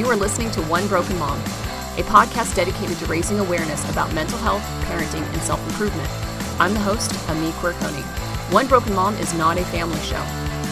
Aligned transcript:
You 0.00 0.08
are 0.08 0.16
listening 0.16 0.50
to 0.52 0.62
One 0.62 0.88
Broken 0.88 1.18
Mom, 1.18 1.38
a 1.98 2.02
podcast 2.04 2.56
dedicated 2.56 2.96
to 3.00 3.04
raising 3.04 3.38
awareness 3.38 3.86
about 3.90 4.14
mental 4.14 4.38
health, 4.38 4.62
parenting, 4.86 5.30
and 5.34 5.42
self 5.42 5.62
improvement. 5.68 6.08
I'm 6.58 6.72
the 6.72 6.80
host, 6.80 7.10
Ameé 7.28 7.50
Quiriconi. 7.60 8.02
One 8.50 8.66
Broken 8.66 8.94
Mom 8.94 9.14
is 9.16 9.34
not 9.34 9.58
a 9.58 9.64
family 9.66 10.00
show. 10.00 10.24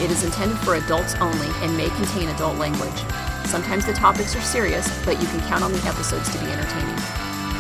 It 0.03 0.11
is 0.11 0.25
intended 0.25 0.57
for 0.61 0.77
adults 0.77 1.15
only 1.17 1.49
and 1.61 1.77
may 1.77 1.91
contain 1.91 2.31
adult 2.31 2.57
language. 2.57 3.05
Sometimes 3.45 3.85
the 3.85 3.93
topics 3.93 4.35
are 4.35 4.41
serious, 4.41 4.89
but 5.05 5.21
you 5.21 5.27
can 5.27 5.41
count 5.41 5.63
on 5.63 5.73
the 5.73 5.87
episodes 5.87 6.33
to 6.33 6.39
be 6.39 6.51
entertaining. 6.51 6.97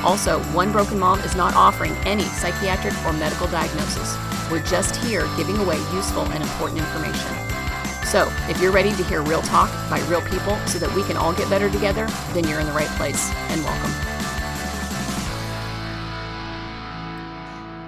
Also, 0.03 0.41
One 0.55 0.73
Broken 0.73 0.99
Mom 0.99 1.21
is 1.21 1.37
not 1.37 1.55
offering 1.55 1.93
any 2.07 2.25
psychiatric 2.25 2.95
or 3.05 3.13
medical 3.13 3.47
diagnosis. 3.49 4.17
We're 4.51 4.65
just 4.65 4.97
here 5.05 5.29
giving 5.37 5.59
away 5.59 5.77
useful 5.93 6.23
and 6.33 6.43
important 6.43 6.79
information. 6.79 7.48
So, 8.09 8.33
if 8.49 8.59
you're 8.59 8.73
ready 8.73 8.91
to 8.93 9.05
hear 9.05 9.21
real 9.21 9.43
talk 9.43 9.69
by 9.91 10.01
real 10.09 10.23
people 10.23 10.57
so 10.67 10.79
that 10.79 10.91
we 10.95 11.03
can 11.03 11.19
all 11.19 11.35
get 11.35 11.51
better 11.51 11.69
together, 11.69 12.07
then 12.33 12.49
you're 12.49 12.59
in 12.59 12.67
the 12.67 12.73
right 12.73 12.89
place 12.97 13.31
and 13.51 13.63
welcome. 13.63 14.19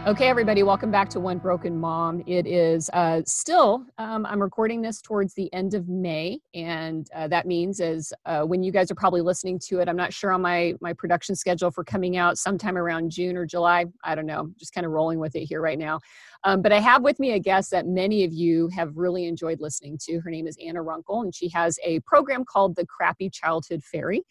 Okay, 0.06 0.28
everybody, 0.28 0.62
welcome 0.62 0.90
back 0.90 1.08
to 1.10 1.20
One 1.20 1.38
Broken 1.38 1.78
Mom. 1.78 2.22
It 2.26 2.46
is 2.46 2.90
uh, 2.94 3.20
still, 3.26 3.84
um, 3.98 4.26
I'm 4.26 4.42
recording 4.42 4.82
this 4.82 5.00
towards 5.00 5.34
the 5.34 5.52
end 5.52 5.72
of 5.72 5.88
May, 5.88 6.40
and 6.54 7.08
uh, 7.14 7.28
that 7.28 7.46
means 7.46 7.80
as 7.80 8.12
uh, 8.26 8.42
when 8.42 8.62
you 8.62 8.72
guys 8.72 8.90
are 8.90 8.94
probably 8.94 9.20
listening 9.20 9.58
to 9.68 9.80
it, 9.80 9.88
I'm 9.88 9.96
not 9.96 10.12
sure 10.12 10.32
on 10.32 10.40
my 10.42 10.74
my 10.80 10.94
production 10.94 11.34
schedule 11.34 11.70
for 11.70 11.84
coming 11.84 12.16
out 12.16 12.38
sometime 12.38 12.76
around 12.76 13.10
June 13.10 13.36
or 13.36 13.46
July. 13.46 13.84
I 14.02 14.14
don't 14.14 14.26
know, 14.26 14.50
just 14.58 14.74
kind 14.74 14.86
of 14.86 14.92
rolling 14.92 15.18
with 15.18 15.36
it 15.36 15.44
here 15.44 15.60
right 15.60 15.78
now. 15.78 16.00
Um, 16.44 16.62
but 16.62 16.72
I 16.72 16.80
have 16.80 17.02
with 17.02 17.20
me 17.20 17.32
a 17.32 17.38
guest 17.38 17.70
that 17.70 17.86
many 17.86 18.24
of 18.24 18.32
you 18.32 18.68
have 18.68 18.96
really 18.96 19.26
enjoyed 19.26 19.60
listening 19.60 19.98
to. 20.02 20.20
Her 20.20 20.30
name 20.30 20.46
is 20.46 20.56
Anna 20.64 20.82
Runkle, 20.82 21.20
and 21.22 21.34
she 21.34 21.48
has 21.50 21.78
a 21.84 22.00
program 22.00 22.44
called 22.44 22.76
the 22.76 22.86
Crappy 22.86 23.28
Childhood 23.30 23.82
Fairy. 23.82 24.22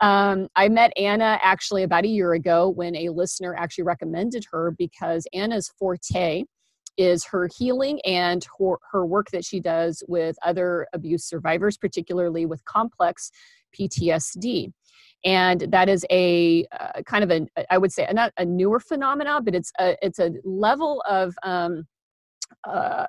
Um, 0.00 0.48
I 0.56 0.68
met 0.68 0.92
Anna 0.96 1.38
actually 1.42 1.82
about 1.82 2.04
a 2.04 2.08
year 2.08 2.32
ago 2.32 2.68
when 2.68 2.96
a 2.96 3.10
listener 3.10 3.54
actually 3.54 3.84
recommended 3.84 4.46
her 4.50 4.74
because 4.78 5.26
Anna's 5.34 5.70
forte 5.78 6.44
is 6.96 7.24
her 7.26 7.48
healing 7.56 8.00
and 8.04 8.44
her, 8.58 8.76
her 8.92 9.06
work 9.06 9.30
that 9.30 9.44
she 9.44 9.60
does 9.60 10.02
with 10.08 10.36
other 10.44 10.86
abuse 10.92 11.24
survivors, 11.24 11.76
particularly 11.76 12.46
with 12.46 12.64
complex 12.64 13.30
PTSD 13.78 14.72
and 15.24 15.62
that 15.68 15.88
is 15.88 16.04
a 16.10 16.66
uh, 16.78 17.02
kind 17.04 17.22
of 17.24 17.30
a 17.30 17.46
i 17.70 17.78
would 17.78 17.92
say 17.92 18.06
not 18.12 18.32
a 18.38 18.44
newer 18.44 18.80
phenomena 18.80 19.40
but 19.42 19.54
it's 19.54 19.72
a 19.78 19.96
it's 20.02 20.18
a 20.18 20.32
level 20.44 21.02
of 21.08 21.34
um, 21.42 21.86
uh, 22.64 23.06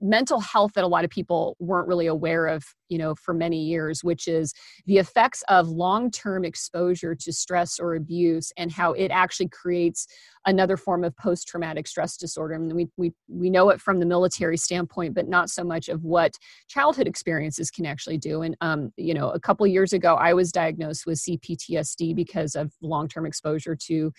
mental 0.00 0.40
health 0.40 0.72
that 0.74 0.84
a 0.84 0.88
lot 0.88 1.04
of 1.04 1.10
people 1.10 1.56
weren't 1.60 1.86
really 1.86 2.06
aware 2.06 2.46
of 2.46 2.64
you 2.88 2.98
know 2.98 3.14
for 3.14 3.32
many 3.32 3.62
years 3.62 4.02
which 4.02 4.26
is 4.26 4.52
the 4.86 4.98
effects 4.98 5.44
of 5.48 5.68
long-term 5.68 6.44
exposure 6.44 7.14
to 7.14 7.32
stress 7.32 7.78
or 7.78 7.94
abuse 7.94 8.52
and 8.56 8.72
how 8.72 8.92
it 8.92 9.08
actually 9.08 9.48
creates 9.48 10.06
another 10.44 10.76
form 10.76 11.02
of 11.02 11.16
post-traumatic 11.16 11.88
stress 11.88 12.16
disorder. 12.16 12.54
And 12.54 12.72
we, 12.72 12.88
we 12.96 13.12
we 13.28 13.50
know 13.50 13.70
it 13.70 13.80
from 13.80 14.00
the 14.00 14.06
military 14.06 14.56
standpoint 14.56 15.14
but 15.14 15.28
not 15.28 15.50
so 15.50 15.62
much 15.62 15.88
of 15.88 16.04
what 16.04 16.34
childhood 16.68 17.06
experiences 17.06 17.70
can 17.70 17.86
actually 17.86 18.18
do. 18.18 18.42
And 18.42 18.56
um, 18.60 18.92
you 18.96 19.14
know 19.14 19.30
a 19.30 19.40
couple 19.40 19.66
years 19.66 19.92
ago 19.92 20.14
i 20.14 20.32
was 20.32 20.50
diagnosed 20.52 21.06
with 21.06 21.18
cptsd 21.18 22.14
because 22.14 22.54
of 22.54 22.72
long-term 22.82 23.26
exposure 23.26 23.76
to 23.76 24.12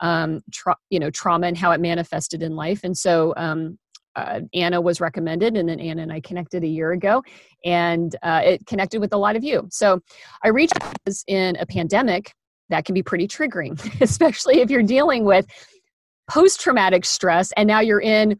um, 0.00 0.40
tra- 0.52 0.76
you 0.88 0.98
know 0.98 1.10
trauma 1.10 1.46
and 1.46 1.56
how 1.56 1.72
it 1.72 1.80
manifested 1.80 2.42
in 2.42 2.56
life. 2.56 2.80
And 2.84 2.96
so 2.96 3.34
um, 3.36 3.78
uh, 4.16 4.40
Anna 4.54 4.80
was 4.80 5.00
recommended, 5.00 5.56
and 5.56 5.68
then 5.68 5.80
Anna 5.80 6.02
and 6.02 6.12
I 6.12 6.20
connected 6.20 6.64
a 6.64 6.66
year 6.66 6.92
ago, 6.92 7.22
and 7.64 8.14
uh, 8.22 8.42
it 8.44 8.66
connected 8.66 9.00
with 9.00 9.12
a 9.12 9.16
lot 9.16 9.36
of 9.36 9.44
you. 9.44 9.68
So 9.70 10.00
I 10.44 10.48
reached 10.48 10.74
in 11.26 11.56
a 11.56 11.66
pandemic 11.66 12.32
that 12.70 12.84
can 12.84 12.94
be 12.94 13.02
pretty 13.02 13.28
triggering, 13.28 13.78
especially 14.00 14.60
if 14.60 14.70
you're 14.70 14.82
dealing 14.82 15.24
with 15.24 15.46
post 16.28 16.60
traumatic 16.60 17.04
stress, 17.04 17.52
and 17.56 17.66
now 17.66 17.80
you're 17.80 18.00
in 18.00 18.38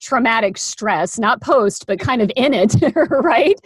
traumatic 0.00 0.58
stress, 0.58 1.18
not 1.18 1.40
post, 1.40 1.86
but 1.86 1.98
kind 1.98 2.20
of 2.20 2.30
in 2.36 2.52
it, 2.52 2.74
right? 3.10 3.58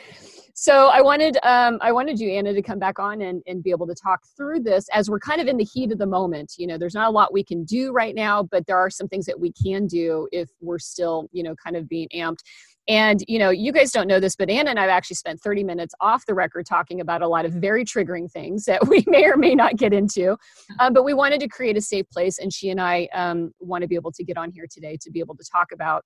So 0.60 0.88
I 0.88 1.00
wanted 1.00 1.38
um, 1.44 1.78
I 1.80 1.92
wanted 1.92 2.18
you 2.18 2.30
Anna 2.30 2.52
to 2.52 2.62
come 2.62 2.80
back 2.80 2.98
on 2.98 3.22
and, 3.22 3.44
and 3.46 3.62
be 3.62 3.70
able 3.70 3.86
to 3.86 3.94
talk 3.94 4.24
through 4.36 4.58
this 4.58 4.88
as 4.92 5.08
we're 5.08 5.20
kind 5.20 5.40
of 5.40 5.46
in 5.46 5.56
the 5.56 5.62
heat 5.62 5.92
of 5.92 5.98
the 5.98 6.06
moment. 6.06 6.54
You 6.58 6.66
know, 6.66 6.76
there's 6.76 6.94
not 6.96 7.06
a 7.06 7.12
lot 7.12 7.32
we 7.32 7.44
can 7.44 7.62
do 7.62 7.92
right 7.92 8.12
now, 8.12 8.42
but 8.42 8.66
there 8.66 8.76
are 8.76 8.90
some 8.90 9.06
things 9.06 9.24
that 9.26 9.38
we 9.38 9.52
can 9.52 9.86
do 9.86 10.26
if 10.32 10.50
we're 10.60 10.80
still 10.80 11.28
you 11.30 11.44
know 11.44 11.54
kind 11.64 11.76
of 11.76 11.88
being 11.88 12.08
amped. 12.12 12.40
And 12.88 13.22
you 13.28 13.38
know, 13.38 13.50
you 13.50 13.70
guys 13.70 13.92
don't 13.92 14.08
know 14.08 14.18
this, 14.18 14.34
but 14.34 14.50
Anna 14.50 14.70
and 14.70 14.80
I've 14.80 14.90
actually 14.90 15.14
spent 15.14 15.40
30 15.40 15.62
minutes 15.62 15.94
off 16.00 16.26
the 16.26 16.34
record 16.34 16.66
talking 16.66 17.00
about 17.00 17.22
a 17.22 17.28
lot 17.28 17.44
of 17.44 17.52
very 17.52 17.84
triggering 17.84 18.28
things 18.28 18.64
that 18.64 18.88
we 18.88 19.04
may 19.06 19.26
or 19.26 19.36
may 19.36 19.54
not 19.54 19.76
get 19.76 19.92
into. 19.92 20.36
Um, 20.80 20.92
but 20.92 21.04
we 21.04 21.14
wanted 21.14 21.38
to 21.38 21.48
create 21.48 21.76
a 21.76 21.80
safe 21.80 22.10
place, 22.10 22.40
and 22.40 22.52
she 22.52 22.70
and 22.70 22.80
I 22.80 23.08
um, 23.14 23.52
want 23.60 23.82
to 23.82 23.88
be 23.88 23.94
able 23.94 24.10
to 24.10 24.24
get 24.24 24.36
on 24.36 24.50
here 24.50 24.66
today 24.68 24.98
to 25.02 25.10
be 25.12 25.20
able 25.20 25.36
to 25.36 25.44
talk 25.52 25.70
about 25.72 26.04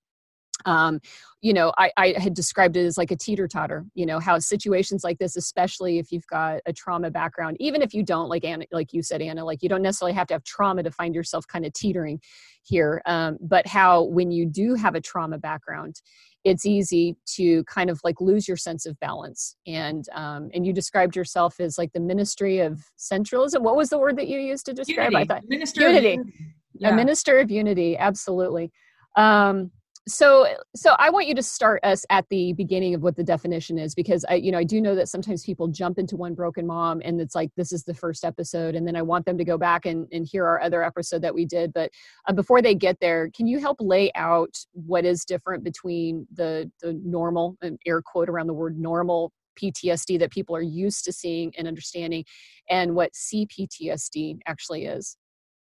um, 0.65 1.01
you 1.41 1.53
know, 1.53 1.73
I, 1.77 1.91
I 1.97 2.15
had 2.19 2.35
described 2.35 2.77
it 2.77 2.87
as 2.87 2.97
like 2.97 3.11
a 3.11 3.17
teeter 3.17 3.49
totter, 3.49 3.85
you 3.95 4.07
know, 4.07 4.21
how 4.21 4.39
situations 4.39 5.03
like 5.03 5.19
this, 5.19 5.37
especially 5.37 5.99
if 5.99 6.13
you've 6.13 6.27
got 6.27 6.61
a 6.67 6.73
trauma 6.73 7.11
background, 7.11 7.57
even 7.59 7.83
if 7.83 7.93
you 7.93 8.05
don't, 8.05 8.29
like 8.29 8.45
Anna, 8.45 8.65
like 8.71 8.93
you 8.93 9.03
said, 9.03 9.21
Anna, 9.21 9.45
like 9.45 9.63
you 9.63 9.69
don't 9.69 9.83
necessarily 9.83 10.15
have 10.15 10.29
to 10.29 10.35
have 10.35 10.45
trauma 10.45 10.83
to 10.83 10.91
find 10.91 11.15
yourself 11.15 11.47
kind 11.49 11.67
of 11.67 11.73
teetering 11.73 12.21
here. 12.63 13.03
Um, 13.07 13.39
but 13.41 13.67
how 13.67 14.05
when 14.05 14.31
you 14.31 14.47
do 14.47 14.75
have 14.75 14.95
a 14.95 15.01
trauma 15.01 15.39
background, 15.39 16.01
it's 16.45 16.67
easy 16.67 17.17
to 17.35 17.63
kind 17.65 17.91
of 17.91 18.01
like 18.03 18.21
lose 18.21 18.49
your 18.49 18.57
sense 18.57 18.87
of 18.87 18.99
balance. 19.01 19.57
And 19.67 20.05
um, 20.13 20.51
and 20.55 20.67
you 20.67 20.73
described 20.73 21.17
yourself 21.17 21.61
as 21.61 21.79
like 21.79 21.93
the 21.93 22.01
ministry 22.01 22.59
of 22.59 22.81
centralism. 22.99 23.63
What 23.63 23.77
was 23.77 23.91
the 23.91 23.99
word 23.99 24.17
that 24.19 24.29
you 24.29 24.39
used 24.39 24.67
to 24.67 24.73
describe? 24.73 25.13
Unity. 25.13 25.17
I 25.17 25.35
thought 25.35 25.49
minister 25.49 25.81
unity. 25.83 26.11
unity. 26.11 26.33
Yeah. 26.75 26.89
A 26.91 26.95
minister 26.97 27.39
of 27.39 27.51
unity, 27.51 27.97
absolutely. 27.97 28.73
Um, 29.17 29.71
so 30.09 30.47
so 30.75 30.97
i 30.99 31.09
want 31.09 31.29
you 31.29 31.35
to 31.35 31.43
start 31.43 31.79
us 31.85 32.05
at 32.11 32.29
the 32.29 32.53
beginning 32.55 32.95
of 32.95 33.03
what 33.03 33.15
the 33.15 33.23
definition 33.23 33.79
is 33.79 33.95
because 33.95 34.25
i 34.29 34.35
you 34.35 34.51
know 34.51 34.59
i 34.59 34.65
do 34.65 34.81
know 34.81 34.95
that 34.97 35.09
sometimes 35.09 35.45
people 35.45 35.69
jump 35.69 35.99
into 35.99 36.17
one 36.17 36.35
broken 36.35 36.67
mom 36.67 37.01
and 37.05 37.21
it's 37.21 37.37
like 37.37 37.51
this 37.57 37.73
is 37.73 37.85
the 37.85 37.95
first 37.95 38.25
episode 38.25 38.75
and 38.75 38.87
then 38.87 38.97
i 38.97 39.03
want 39.03 39.25
them 39.25 39.39
to 39.39 39.45
go 39.45 39.57
back 39.57 39.87
and, 39.87 40.09
and 40.11 40.27
hear 40.27 40.45
our 40.45 40.61
other 40.61 40.83
episode 40.83 41.23
that 41.23 41.35
we 41.35 41.45
did 41.45 41.73
but 41.73 41.91
uh, 42.29 42.33
before 42.33 42.61
they 42.61 42.75
get 42.75 42.99
there 43.01 43.31
can 43.31 43.47
you 43.47 43.61
help 43.61 43.77
lay 43.81 44.11
out 44.17 44.57
what 44.73 45.05
is 45.05 45.25
different 45.25 45.63
between 45.63 46.27
the 46.35 46.69
the 46.81 46.99
normal 47.05 47.57
and 47.63 47.79
air 47.87 48.03
quote 48.03 48.29
around 48.29 48.49
the 48.49 48.55
word 48.55 48.77
normal 48.79 49.33
ptsd 49.61 50.19
that 50.19 50.31
people 50.33 50.57
are 50.57 50.63
used 50.63 51.05
to 51.05 51.13
seeing 51.13 51.53
and 51.57 51.69
understanding 51.69 52.25
and 52.69 52.95
what 52.95 53.13
cptsd 53.13 54.39
actually 54.47 54.87
is? 54.87 55.17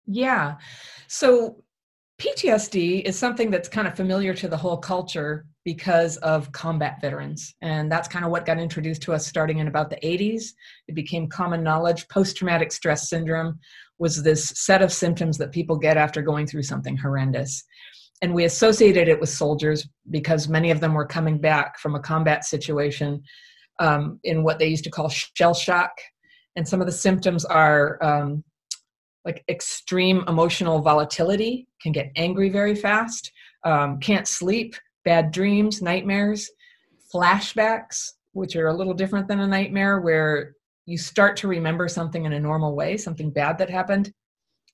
Yeah. 0.08 0.56
So 1.08 1.64
PTSD 2.22 3.02
is 3.02 3.18
something 3.18 3.50
that's 3.50 3.68
kind 3.68 3.88
of 3.88 3.96
familiar 3.96 4.32
to 4.36 4.48
the 4.48 4.56
whole 4.56 4.78
culture 4.78 5.48
because 5.66 6.18
of 6.18 6.52
combat 6.52 7.02
veterans. 7.02 7.56
And 7.64 7.92
that's 7.92 8.08
kind 8.08 8.24
of 8.24 8.30
what 8.30 8.46
got 8.46 8.60
introduced 8.60 9.02
to 9.04 9.14
us 9.14 9.26
starting 9.26 9.58
in 9.58 9.68
about 9.68 9.90
the 9.90 9.96
80s. 10.04 10.50
It 10.88 10.94
became 10.94 11.28
common 11.28 11.64
knowledge. 11.64 12.08
Post 12.10 12.38
traumatic 12.38 12.72
stress 12.72 13.10
syndrome 13.10 13.58
was 13.98 14.22
this 14.22 14.50
set 14.50 14.84
of 14.84 14.94
symptoms 14.94 15.40
that 15.40 15.52
people 15.52 15.76
get 15.80 15.98
after 15.98 16.22
going 16.22 16.46
through 16.46 16.62
something 16.62 16.96
horrendous. 16.96 17.64
And 18.22 18.36
we 18.36 18.44
associated 18.46 19.08
it 19.08 19.20
with 19.20 19.30
soldiers 19.30 19.90
because 20.12 20.48
many 20.48 20.70
of 20.70 20.80
them 20.80 20.94
were 20.94 21.08
coming 21.08 21.40
back 21.40 21.80
from 21.80 21.96
a 21.96 22.00
combat 22.00 22.46
situation 22.46 23.24
um, 23.80 24.20
in 24.24 24.44
what 24.44 24.60
they 24.60 24.68
used 24.68 24.84
to 24.84 24.92
call 24.92 25.10
shell 25.10 25.56
shock. 25.56 25.90
And 26.56 26.68
some 26.68 26.82
of 26.82 26.86
the 26.86 26.94
symptoms 26.94 27.46
are 27.46 27.98
um, 28.04 28.44
like 29.26 29.44
extreme 29.50 30.24
emotional 30.28 30.80
volatility, 30.80 31.68
can 31.82 31.92
get 31.92 32.12
angry 32.16 32.50
very 32.50 32.76
fast, 32.76 33.32
um, 33.64 34.00
can't 34.00 34.28
sleep, 34.28 34.76
bad 35.06 35.32
dreams, 35.32 35.82
nightmares, 35.82 36.50
flashbacks, 37.14 38.10
which 38.34 38.56
are 38.56 38.68
a 38.68 38.74
little 38.74 38.94
different 38.94 39.28
than 39.28 39.40
a 39.42 39.48
nightmare, 39.48 40.00
where 40.00 40.54
you 40.86 40.98
start 40.98 41.38
to 41.38 41.48
remember 41.48 41.88
something 41.88 42.26
in 42.26 42.34
a 42.34 42.40
normal 42.40 42.76
way, 42.76 42.98
something 42.98 43.30
bad 43.30 43.58
that 43.58 43.70
happened, 43.70 44.12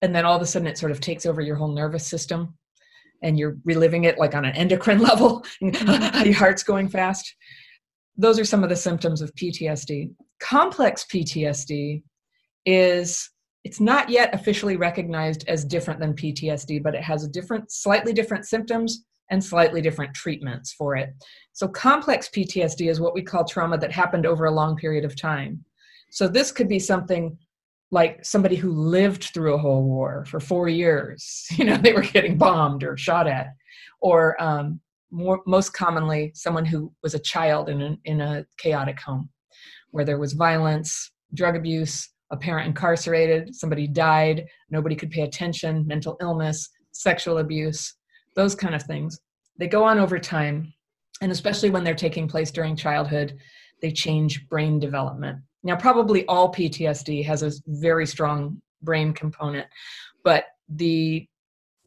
and 0.02 0.16
then 0.16 0.26
all 0.26 0.36
of 0.36 0.42
a 0.42 0.46
sudden 0.46 0.68
it 0.68 0.78
sort 0.78 0.92
of 0.92 1.02
takes 1.02 1.26
over 1.26 1.42
your 1.42 1.56
whole 1.56 1.74
nervous 1.74 2.06
system 2.06 2.56
and 3.24 3.38
you're 3.40 3.58
reliving 3.66 4.04
it 4.04 4.20
like 4.20 4.36
on 4.36 4.46
an 4.46 4.56
endocrine 4.56 5.00
level, 5.02 5.44
your 5.60 6.34
heart's 6.34 6.64
going 6.64 6.88
fast. 6.88 7.36
Those 8.16 8.40
are 8.40 8.46
some 8.46 8.64
of 8.64 8.70
the 8.70 8.76
symptoms 8.76 9.22
of 9.22 9.34
PTSD. 9.36 10.12
complex 10.40 11.06
PTSD 11.12 12.04
is 12.66 13.30
it's 13.68 13.82
not 13.82 14.10
yet 14.10 14.34
officially 14.34 14.78
recognized 14.78 15.44
as 15.50 15.66
different 15.66 16.00
than 16.00 16.14
PTSD, 16.14 16.82
but 16.82 16.96
it 16.96 17.04
has 17.04 17.26
a 17.26 17.28
different, 17.28 17.70
slightly 17.70 18.14
different 18.14 18.46
symptoms 18.46 19.04
and 19.30 19.44
slightly 19.44 19.82
different 19.82 20.14
treatments 20.14 20.72
for 20.72 20.96
it. 20.96 21.10
So, 21.52 21.68
complex 21.68 22.30
PTSD 22.30 22.90
is 22.90 23.02
what 23.02 23.14
we 23.14 23.22
call 23.22 23.44
trauma 23.44 23.78
that 23.80 23.92
happened 23.92 24.26
over 24.26 24.46
a 24.46 24.54
long 24.54 24.78
period 24.78 25.04
of 25.04 25.20
time. 25.20 25.66
So, 26.12 26.30
this 26.30 26.50
could 26.50 26.70
be 26.70 26.80
something 26.80 27.38
like 27.92 28.24
somebody 28.24 28.56
who 28.56 28.72
lived 28.72 29.26
through 29.34 29.56
a 29.56 29.58
whole 29.58 29.84
war 29.84 30.24
for 30.30 30.40
four 30.40 30.70
years. 30.70 31.46
You 31.58 31.66
know, 31.66 31.76
they 31.76 31.92
were 31.92 32.04
getting 32.04 32.38
bombed 32.38 32.86
or 32.86 32.96
shot 32.96 33.28
at, 33.28 33.48
or 34.00 34.42
um, 34.42 34.80
more, 35.12 35.42
most 35.46 35.74
commonly, 35.74 36.32
someone 36.36 36.64
who 36.66 36.94
was 37.04 37.16
a 37.16 37.20
child 37.34 37.68
in 37.68 37.82
a, 37.82 37.98
in 38.06 38.22
a 38.22 38.46
chaotic 38.58 39.02
home 39.02 39.28
where 39.92 40.06
there 40.06 40.20
was 40.20 40.32
violence, 40.32 41.12
drug 41.34 41.58
abuse, 41.58 42.10
a 42.32 42.38
parent 42.38 42.68
incarcerated, 42.68 43.56
somebody 43.56 43.88
died, 43.88 44.46
nobody 44.70 44.96
could 44.96 45.12
pay 45.12 45.22
attention, 45.22 45.86
mental 45.88 46.18
illness, 46.22 46.70
sexual 46.92 47.38
abuse, 47.38 47.96
those 48.36 48.56
kind 48.56 48.76
of 48.76 48.84
things. 48.84 49.20
They 49.58 49.68
go 49.68 49.84
on 49.84 50.00
over 50.00 50.20
time, 50.20 50.74
and 51.22 51.32
especially 51.32 51.70
when 51.70 51.84
they're 51.84 51.96
taking 51.96 52.28
place 52.28 52.52
during 52.52 52.76
childhood, 52.76 53.38
they 53.82 53.92
change 53.92 54.48
brain 54.50 54.80
development. 54.80 55.40
Now, 55.64 55.76
probably 55.76 56.26
all 56.28 56.54
PTSD 56.54 57.26
has 57.26 57.44
a 57.44 57.52
very 57.68 58.06
strong 58.06 58.62
brain 58.82 59.14
component, 59.14 59.68
but 60.24 60.46
the 60.70 61.28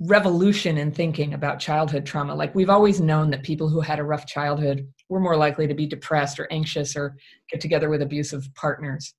revolution 0.00 0.78
in 0.78 0.90
thinking 0.90 1.34
about 1.34 1.60
childhood 1.60 2.06
trauma, 2.06 2.34
like 2.34 2.54
we've 2.54 2.70
always 2.70 3.00
known 3.00 3.30
that 3.30 3.42
people 3.42 3.68
who 3.68 3.80
had 3.80 3.98
a 3.98 4.04
rough 4.04 4.26
childhood 4.26 4.88
were 5.08 5.20
more 5.20 5.36
likely 5.36 5.66
to 5.66 5.74
be 5.74 5.86
depressed 5.86 6.40
or 6.40 6.48
anxious 6.50 6.96
or 6.96 7.16
get 7.50 7.60
together 7.60 7.90
with 7.90 8.00
abusive 8.00 8.48
partners. 8.54 9.14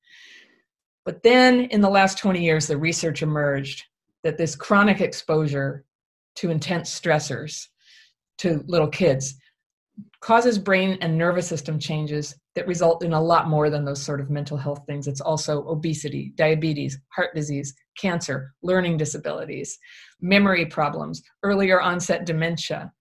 But 1.06 1.24
then 1.24 1.62
in 1.66 1.82
the 1.82 1.90
last 1.90 2.18
20 2.18 2.44
years, 2.44 2.68
the 2.68 2.78
research 2.78 3.22
emerged 3.22 3.86
that 4.24 4.38
this 4.38 4.56
chronic 4.56 5.02
exposure 5.02 5.86
to 6.36 6.52
intense 6.52 6.98
stressors 6.98 7.68
to 8.38 8.64
little 8.68 8.88
kids 8.88 9.36
causes 10.22 10.60
brain 10.60 10.98
and 11.02 11.18
nervous 11.18 11.48
system 11.48 11.80
changes 11.80 12.36
that 12.56 12.68
result 12.68 13.04
in 13.04 13.14
a 13.14 13.22
lot 13.22 13.50
more 13.50 13.70
than 13.70 13.86
those 13.86 14.02
sort 14.02 14.22
of 14.22 14.30
mental 14.30 14.58
health 14.58 14.84
things. 14.86 15.08
It's 15.08 15.22
also 15.22 15.68
obesity, 15.68 16.34
diabetes, 16.36 17.00
heart 17.10 17.34
disease, 17.34 17.74
cancer, 17.98 18.54
learning 18.62 18.98
disabilities, 18.98 19.78
memory 20.20 20.66
problems, 20.66 21.24
earlier 21.44 21.82
onset 21.82 22.26
dementia, 22.26 22.92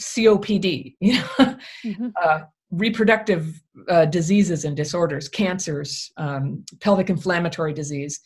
COPD, 0.00 0.96
you 1.00 1.14
know, 1.14 1.56
mm-hmm. 1.84 2.08
uh, 2.22 2.40
reproductive 2.78 3.62
uh, 3.88 4.06
diseases 4.06 4.64
and 4.64 4.76
disorders, 4.76 5.28
cancers, 5.28 6.12
um, 6.16 6.64
pelvic 6.80 7.10
inflammatory 7.10 7.72
disease. 7.72 8.20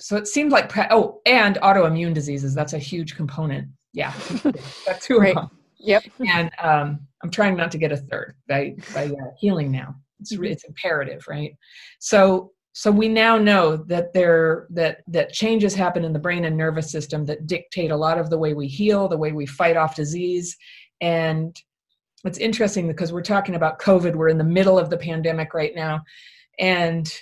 So 0.00 0.16
it 0.16 0.26
seemed 0.26 0.52
like, 0.52 0.72
oh, 0.90 1.20
and 1.26 1.56
autoimmune 1.56 2.14
diseases. 2.14 2.54
That's 2.54 2.72
a 2.72 2.78
huge 2.78 3.14
component. 3.16 3.68
Yeah, 3.92 4.12
that's 4.86 5.06
two 5.06 5.18
right. 5.18 5.36
Yep. 5.78 6.04
And 6.26 6.50
um, 6.60 7.00
I'm 7.22 7.30
trying 7.30 7.56
not 7.56 7.70
to 7.72 7.78
get 7.78 7.92
a 7.92 7.96
third 7.96 8.34
by 8.48 8.74
by 8.94 9.06
uh, 9.06 9.30
healing 9.38 9.70
now. 9.70 9.94
It's 10.20 10.34
mm-hmm. 10.34 10.44
it's 10.44 10.64
imperative, 10.64 11.24
right? 11.28 11.54
So 11.98 12.52
so 12.72 12.90
we 12.90 13.08
now 13.08 13.36
know 13.36 13.76
that 13.76 14.12
there 14.14 14.66
that 14.70 15.02
that 15.08 15.32
changes 15.32 15.74
happen 15.74 16.04
in 16.04 16.12
the 16.12 16.18
brain 16.18 16.44
and 16.44 16.56
nervous 16.56 16.90
system 16.90 17.26
that 17.26 17.46
dictate 17.46 17.90
a 17.90 17.96
lot 17.96 18.18
of 18.18 18.30
the 18.30 18.38
way 18.38 18.54
we 18.54 18.66
heal, 18.66 19.08
the 19.08 19.16
way 19.16 19.32
we 19.32 19.44
fight 19.44 19.76
off 19.76 19.94
disease, 19.94 20.56
and 21.00 21.54
it's 22.24 22.38
interesting 22.38 22.86
because 22.86 23.12
we're 23.12 23.22
talking 23.22 23.54
about 23.54 23.80
COVID. 23.80 24.14
We're 24.14 24.28
in 24.28 24.38
the 24.38 24.44
middle 24.44 24.78
of 24.78 24.90
the 24.90 24.96
pandemic 24.96 25.54
right 25.54 25.74
now. 25.74 26.02
And 26.58 27.12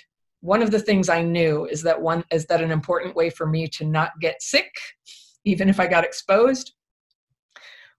one 0.41 0.61
of 0.61 0.71
the 0.71 0.79
things 0.79 1.09
I 1.09 1.21
knew 1.21 1.65
is 1.65 1.81
that 1.83 2.01
one 2.01 2.23
is 2.31 2.45
that 2.47 2.61
an 2.61 2.71
important 2.71 3.15
way 3.15 3.29
for 3.29 3.45
me 3.45 3.67
to 3.69 3.85
not 3.85 4.11
get 4.19 4.41
sick, 4.41 4.71
even 5.45 5.69
if 5.69 5.79
I 5.79 5.87
got 5.87 6.03
exposed, 6.03 6.73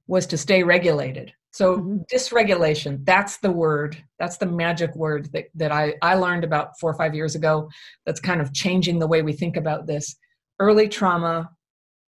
was 0.06 0.26
to 0.26 0.36
stay 0.36 0.62
regulated. 0.62 1.32
So 1.52 1.76
mm-hmm. 1.76 1.98
dysregulation, 2.12 3.04
that's 3.04 3.38
the 3.38 3.50
word, 3.50 4.02
that's 4.18 4.38
the 4.38 4.46
magic 4.46 4.94
word 4.96 5.30
that, 5.32 5.46
that 5.54 5.70
I, 5.70 5.94
I 6.02 6.14
learned 6.14 6.44
about 6.44 6.78
four 6.80 6.90
or 6.90 6.94
five 6.94 7.14
years 7.14 7.34
ago 7.34 7.68
that's 8.06 8.20
kind 8.20 8.40
of 8.40 8.52
changing 8.52 8.98
the 8.98 9.06
way 9.06 9.22
we 9.22 9.32
think 9.32 9.56
about 9.56 9.86
this. 9.86 10.16
Early 10.58 10.88
trauma 10.88 11.50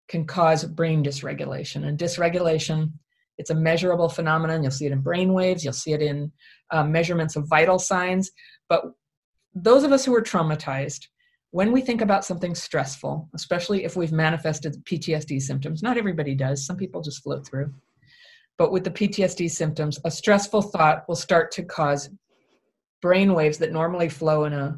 can 0.07 0.25
cause 0.25 0.63
brain 0.63 1.03
dysregulation, 1.03 1.87
and 1.87 1.97
dysregulation 1.97 2.91
it's 3.41 3.49
a 3.49 3.55
measurable 3.55 4.07
phenomenon. 4.07 4.61
You'll 4.61 4.71
see 4.71 4.85
it 4.85 4.91
in 4.91 5.01
brain 5.01 5.33
waves, 5.33 5.63
you'll 5.63 5.73
see 5.73 5.93
it 5.93 6.01
in 6.01 6.31
uh, 6.69 6.83
measurements 6.83 7.35
of 7.35 7.47
vital 7.49 7.79
signs. 7.79 8.31
But 8.69 8.83
those 9.55 9.83
of 9.83 9.91
us 9.91 10.05
who 10.05 10.13
are 10.15 10.21
traumatized, 10.21 11.07
when 11.49 11.71
we 11.71 11.81
think 11.81 12.01
about 12.01 12.23
something 12.23 12.53
stressful, 12.53 13.27
especially 13.33 13.83
if 13.83 13.95
we've 13.95 14.11
manifested 14.11 14.85
PTSD 14.85 15.41
symptoms, 15.41 15.81
not 15.81 15.97
everybody 15.97 16.35
does, 16.35 16.63
some 16.63 16.77
people 16.77 17.01
just 17.01 17.23
float 17.23 17.45
through. 17.45 17.73
But 18.59 18.71
with 18.71 18.83
the 18.83 18.91
PTSD 18.91 19.49
symptoms, 19.49 19.99
a 20.05 20.11
stressful 20.11 20.61
thought 20.61 21.03
will 21.07 21.15
start 21.15 21.51
to 21.53 21.63
cause 21.63 22.11
brain 23.01 23.33
waves 23.33 23.57
that 23.57 23.73
normally 23.73 24.07
flow 24.07 24.45
in 24.45 24.53
a, 24.53 24.77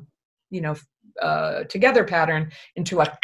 you 0.50 0.62
know, 0.62 0.76
uh, 1.22 1.66
together 1.66 2.06
pattern 2.06 2.50
into 2.78 3.02
a 3.02 3.18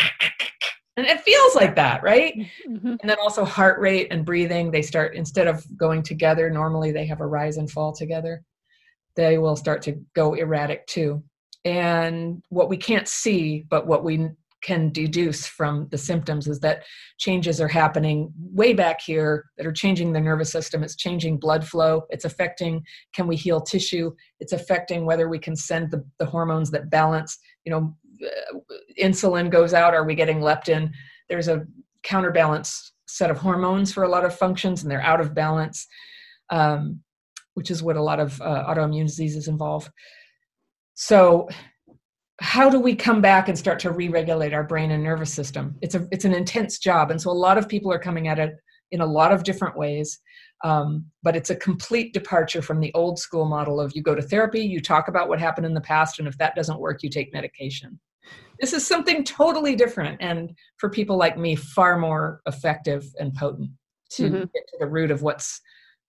and 0.99 1.07
it 1.07 1.21
feels 1.21 1.55
like 1.55 1.75
that 1.75 2.03
right? 2.03 2.35
Mm-hmm. 2.67 2.95
and 3.01 3.09
then 3.09 3.17
also 3.21 3.43
heart 3.43 3.79
rate 3.79 4.07
and 4.11 4.25
breathing 4.25 4.71
they 4.71 4.81
start 4.81 5.15
instead 5.15 5.47
of 5.47 5.65
going 5.77 6.03
together 6.03 6.49
normally 6.49 6.91
they 6.91 7.05
have 7.05 7.21
a 7.21 7.27
rise 7.27 7.57
and 7.57 7.69
fall 7.71 7.93
together 7.93 8.43
they 9.19 9.37
will 9.37 9.55
start 9.55 9.81
to 9.83 9.99
go 10.15 10.33
erratic 10.33 10.87
too. 10.87 11.21
And 11.65 12.41
what 12.49 12.69
we 12.69 12.77
can't 12.77 13.07
see 13.07 13.65
but 13.69 13.85
what 13.85 14.03
we 14.03 14.29
can 14.61 14.91
deduce 14.91 15.45
from 15.45 15.87
the 15.89 15.97
symptoms 15.97 16.47
is 16.47 16.59
that 16.59 16.83
changes 17.17 17.61
are 17.61 17.67
happening 17.67 18.31
way 18.37 18.73
back 18.73 18.99
here 18.99 19.45
that 19.57 19.65
are 19.65 19.71
changing 19.71 20.11
the 20.11 20.19
nervous 20.19 20.51
system. 20.51 20.83
It's 20.83 20.97
changing 20.97 21.37
blood 21.37 21.65
flow. 21.65 22.03
It's 22.09 22.25
affecting 22.25 22.83
can 23.13 23.27
we 23.27 23.35
heal 23.35 23.61
tissue? 23.61 24.11
It's 24.39 24.53
affecting 24.53 25.05
whether 25.05 25.29
we 25.29 25.39
can 25.39 25.55
send 25.55 25.91
the, 25.91 26.03
the 26.17 26.25
hormones 26.25 26.71
that 26.71 26.89
balance 26.89 27.37
you 27.65 27.71
know 27.71 27.95
insulin 29.01 29.49
goes 29.49 29.73
out, 29.73 29.93
are 29.93 30.03
we 30.03 30.15
getting 30.15 30.39
leptin? 30.39 30.91
There's 31.27 31.47
a 31.47 31.65
counterbalance 32.03 32.93
set 33.07 33.31
of 33.31 33.37
hormones 33.37 33.91
for 33.91 34.03
a 34.03 34.09
lot 34.09 34.25
of 34.25 34.35
functions, 34.35 34.83
and 34.83 34.91
they're 34.91 35.01
out 35.01 35.21
of 35.21 35.33
balance, 35.33 35.87
um, 36.49 37.01
which 37.53 37.71
is 37.71 37.83
what 37.83 37.97
a 37.97 38.01
lot 38.01 38.19
of 38.19 38.39
uh, 38.41 38.65
autoimmune 38.67 39.05
diseases 39.05 39.47
involve. 39.47 39.89
So, 40.93 41.49
how 42.41 42.69
do 42.69 42.79
we 42.79 42.95
come 42.95 43.21
back 43.21 43.49
and 43.49 43.57
start 43.57 43.79
to 43.79 43.91
re-regulate 43.91 44.53
our 44.53 44.63
brain 44.63 44.91
and 44.91 45.03
nervous 45.03 45.33
system? 45.33 45.75
It's 45.81 45.95
a 45.95 46.07
it's 46.11 46.25
an 46.25 46.33
intense 46.33 46.79
job, 46.79 47.11
and 47.11 47.21
so 47.21 47.31
a 47.31 47.33
lot 47.33 47.57
of 47.57 47.67
people 47.67 47.91
are 47.91 47.99
coming 47.99 48.27
at 48.27 48.39
it 48.39 48.55
in 48.91 49.01
a 49.01 49.05
lot 49.05 49.31
of 49.31 49.43
different 49.43 49.77
ways. 49.77 50.19
Um, 50.63 51.05
but 51.23 51.37
it's 51.37 51.51
a 51.51 51.55
complete 51.55 52.13
departure 52.13 52.61
from 52.61 52.81
the 52.81 52.93
old 52.93 53.17
school 53.17 53.45
model 53.45 53.79
of 53.79 53.93
you 53.95 54.03
go 54.03 54.13
to 54.13 54.21
therapy, 54.21 54.59
you 54.59 54.81
talk 54.81 55.07
about 55.07 55.29
what 55.29 55.39
happened 55.39 55.65
in 55.65 55.73
the 55.73 55.79
past, 55.79 56.19
and 56.19 56.27
if 56.27 56.37
that 56.37 56.53
doesn't 56.53 56.79
work, 56.79 57.01
you 57.01 57.09
take 57.09 57.31
medication. 57.31 57.97
This 58.59 58.73
is 58.73 58.85
something 58.85 59.23
totally 59.23 59.75
different, 59.75 60.17
and 60.21 60.53
for 60.77 60.89
people 60.89 61.17
like 61.17 61.37
me, 61.37 61.55
far 61.55 61.97
more 61.97 62.41
effective 62.45 63.05
and 63.19 63.33
potent 63.33 63.71
to 64.11 64.23
mm-hmm. 64.23 64.37
get 64.37 64.67
to 64.67 64.77
the 64.79 64.87
root 64.87 65.11
of 65.11 65.21
what's 65.21 65.61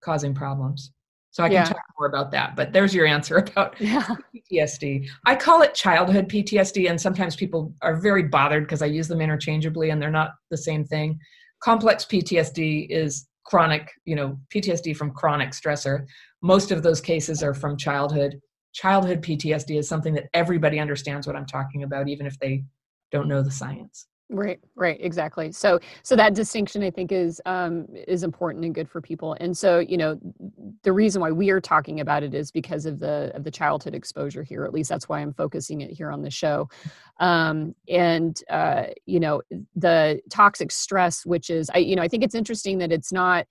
causing 0.03 0.35
problems. 0.35 0.93
So 1.33 1.45
I 1.45 1.49
can 1.49 1.55
yeah. 1.55 1.65
talk 1.65 1.83
more 1.99 2.09
about 2.09 2.33
that, 2.33 2.57
but 2.57 2.73
there's 2.73 2.95
your 2.95 3.07
answer 3.07 3.37
about 3.57 3.81
yeah. 3.81 4.07
PTSD. 4.35 5.09
I 5.27 5.37
call 5.37 5.63
it 5.63 5.75
childhood 5.75 6.29
PTSD, 6.29 6.91
and 6.91 7.01
sometimes 7.01 7.37
people 7.37 7.73
are 7.83 7.97
very 7.97 8.25
bothered 8.25 8.65
because 8.65 8.83
I 8.83 8.87
use 8.87 9.07
them 9.07 9.21
interchangeably 9.21 9.91
and 9.91 10.03
they're 10.03 10.11
not 10.11 10.33
the 10.51 10.57
same 10.57 10.85
thing. 10.85 11.19
Complex 11.63 12.05
PTSD 12.05 12.89
is 12.91 13.29
chronic, 13.45 13.91
you 14.05 14.17
know, 14.17 14.39
PTSD 14.53 14.97
from 14.97 15.13
chronic 15.13 15.51
stressor. 15.51 16.07
Most 16.43 16.71
of 16.73 16.83
those 16.83 17.01
cases 17.01 17.43
are 17.43 17.55
from 17.55 17.77
childhood 17.77 18.41
childhood 18.73 19.23
PTSD 19.23 19.79
is 19.79 19.89
something 19.89 20.15
that 20.15 20.29
everybody 20.35 20.79
understands 20.79 21.27
what 21.27 21.37
I'm 21.37 21.47
talking 21.47 21.83
about, 21.83 22.09
even 22.09 22.27
if 22.27 22.39
they 22.39 22.65
don't 23.11 23.29
know 23.29 23.43
the 23.43 23.51
science. 23.51 24.07
Right, 24.33 24.61
right, 24.77 24.97
exactly. 25.01 25.51
So, 25.51 25.81
so 26.05 26.15
that 26.15 26.35
distinction 26.35 26.85
I 26.85 26.91
think 26.91 27.11
is 27.11 27.43
um, 27.47 27.87
is 28.07 28.23
important 28.23 28.65
and 28.65 28.73
good 28.73 28.89
for 28.89 29.01
people. 29.01 29.37
And 29.41 29.59
so, 29.59 29.81
you 29.81 29.97
know, 29.97 30.21
the 30.85 30.93
reason 30.93 31.21
why 31.21 31.33
we 31.33 31.51
are 31.51 31.61
talking 31.61 31.99
about 31.99 32.23
it 32.23 32.33
is 32.33 32.53
because 32.53 32.87
of 32.87 33.01
the 33.01 33.33
of 33.35 33.43
the 33.43 33.51
childhood 33.51 33.93
exposure 33.93 34.45
here. 34.45 34.65
At 34.65 34.73
least 34.73 34.89
that's 34.89 35.09
why 35.09 35.19
I'm 35.19 35.33
focusing 35.33 35.81
it 35.81 35.91
here 35.91 36.13
on 36.13 36.23
the 36.23 36.31
show. 36.31 36.69
Um, 37.19 37.75
and 37.89 38.41
uh, 38.49 38.85
you 39.05 39.19
know, 39.19 39.43
the 39.75 40.21
toxic 40.31 40.71
stress, 40.71 41.27
which 41.27 41.51
is, 41.51 41.69
I, 41.75 41.79
you 41.79 41.97
know, 41.97 42.03
I 42.03 42.09
think 42.09 42.23
it's 42.23 42.37
interesting 42.37 42.79
that 42.79 42.93
it's 42.93 43.13
not 43.13 43.49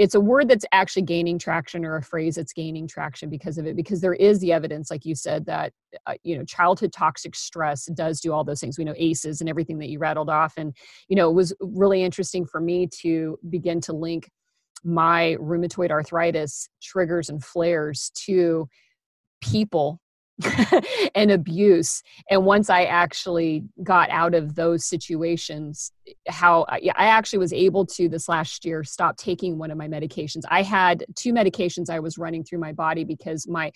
it's 0.00 0.14
a 0.14 0.20
word 0.20 0.48
that's 0.48 0.64
actually 0.72 1.02
gaining 1.02 1.38
traction 1.38 1.84
or 1.84 1.96
a 1.96 2.02
phrase 2.02 2.36
that's 2.36 2.54
gaining 2.54 2.88
traction 2.88 3.28
because 3.28 3.58
of 3.58 3.66
it 3.66 3.76
because 3.76 4.00
there 4.00 4.14
is 4.14 4.38
the 4.38 4.50
evidence 4.50 4.90
like 4.90 5.04
you 5.04 5.14
said 5.14 5.44
that 5.44 5.74
uh, 6.06 6.14
you 6.22 6.38
know 6.38 6.44
childhood 6.44 6.90
toxic 6.90 7.36
stress 7.36 7.84
does 7.92 8.18
do 8.18 8.32
all 8.32 8.42
those 8.42 8.60
things. 8.60 8.78
We 8.78 8.84
know 8.84 8.94
aces 8.96 9.42
and 9.42 9.50
everything 9.50 9.78
that 9.80 9.90
you 9.90 9.98
rattled 9.98 10.30
off. 10.30 10.54
And 10.56 10.74
you 11.08 11.16
know 11.16 11.28
it 11.28 11.34
was 11.34 11.52
really 11.60 12.02
interesting 12.02 12.46
for 12.46 12.62
me 12.62 12.88
to 13.02 13.38
begin 13.50 13.82
to 13.82 13.92
link 13.92 14.30
my 14.82 15.36
rheumatoid 15.38 15.90
arthritis 15.90 16.70
triggers 16.82 17.28
and 17.28 17.44
flares 17.44 18.10
to 18.24 18.66
people 19.42 20.00
and 21.14 21.30
abuse. 21.30 22.02
And 22.30 22.44
once 22.44 22.70
i 22.70 22.84
actually 22.84 23.64
got 23.82 24.10
out 24.10 24.34
of 24.34 24.54
those 24.54 24.84
situations 24.84 25.92
how 26.28 26.64
i 26.68 26.90
actually 26.96 27.38
was 27.38 27.52
able 27.52 27.86
to 27.86 28.08
this 28.08 28.28
last 28.28 28.64
year 28.64 28.82
stop 28.82 29.16
taking 29.16 29.58
one 29.58 29.70
of 29.70 29.78
my 29.78 29.88
medications. 29.88 30.42
I 30.48 30.62
had 30.62 31.04
two 31.16 31.32
medications 31.32 31.90
i 31.90 32.00
was 32.00 32.18
running 32.18 32.44
through 32.44 32.58
my 32.58 32.72
body 32.72 33.04
because 33.04 33.46
my 33.48 33.72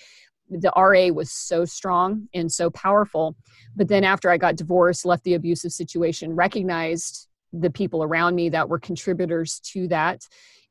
the 0.51 0.73
RA 0.77 1.09
was 1.09 1.33
so 1.33 1.65
strong 1.65 2.29
and 2.35 2.53
so 2.53 2.71
powerful. 2.71 3.35
But 3.77 3.89
then 3.89 4.05
after 4.05 4.31
I 4.31 4.37
got 4.37 4.57
divorced, 4.57 5.05
left 5.05 5.25
the 5.25 5.35
abusive 5.35 5.73
situation, 5.73 6.35
recognized 6.35 7.29
the 7.53 7.71
people 7.71 8.03
around 8.03 8.35
me 8.35 8.49
that 8.51 8.69
were 8.69 8.79
contributors 8.79 9.61
to 9.73 9.89
that, 9.89 10.21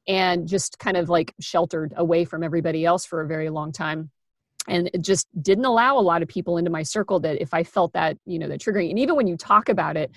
and 0.07 0.47
just 0.47 0.79
kind 0.79 0.97
of 0.97 1.09
like 1.09 1.33
sheltered 1.39 1.93
away 1.95 2.25
from 2.25 2.43
everybody 2.43 2.85
else 2.85 3.05
for 3.05 3.21
a 3.21 3.27
very 3.27 3.49
long 3.49 3.71
time 3.71 4.11
and 4.67 4.89
it 4.93 5.01
just 5.01 5.27
didn't 5.41 5.65
allow 5.65 5.97
a 5.97 6.01
lot 6.01 6.21
of 6.21 6.27
people 6.27 6.57
into 6.57 6.71
my 6.71 6.83
circle 6.83 7.19
that 7.19 7.41
if 7.41 7.53
i 7.53 7.63
felt 7.63 7.93
that 7.93 8.17
you 8.25 8.39
know 8.39 8.47
the 8.47 8.57
triggering. 8.57 8.89
And 8.89 8.99
even 8.99 9.15
when 9.15 9.27
you 9.27 9.37
talk 9.37 9.69
about 9.69 9.97
it 9.97 10.11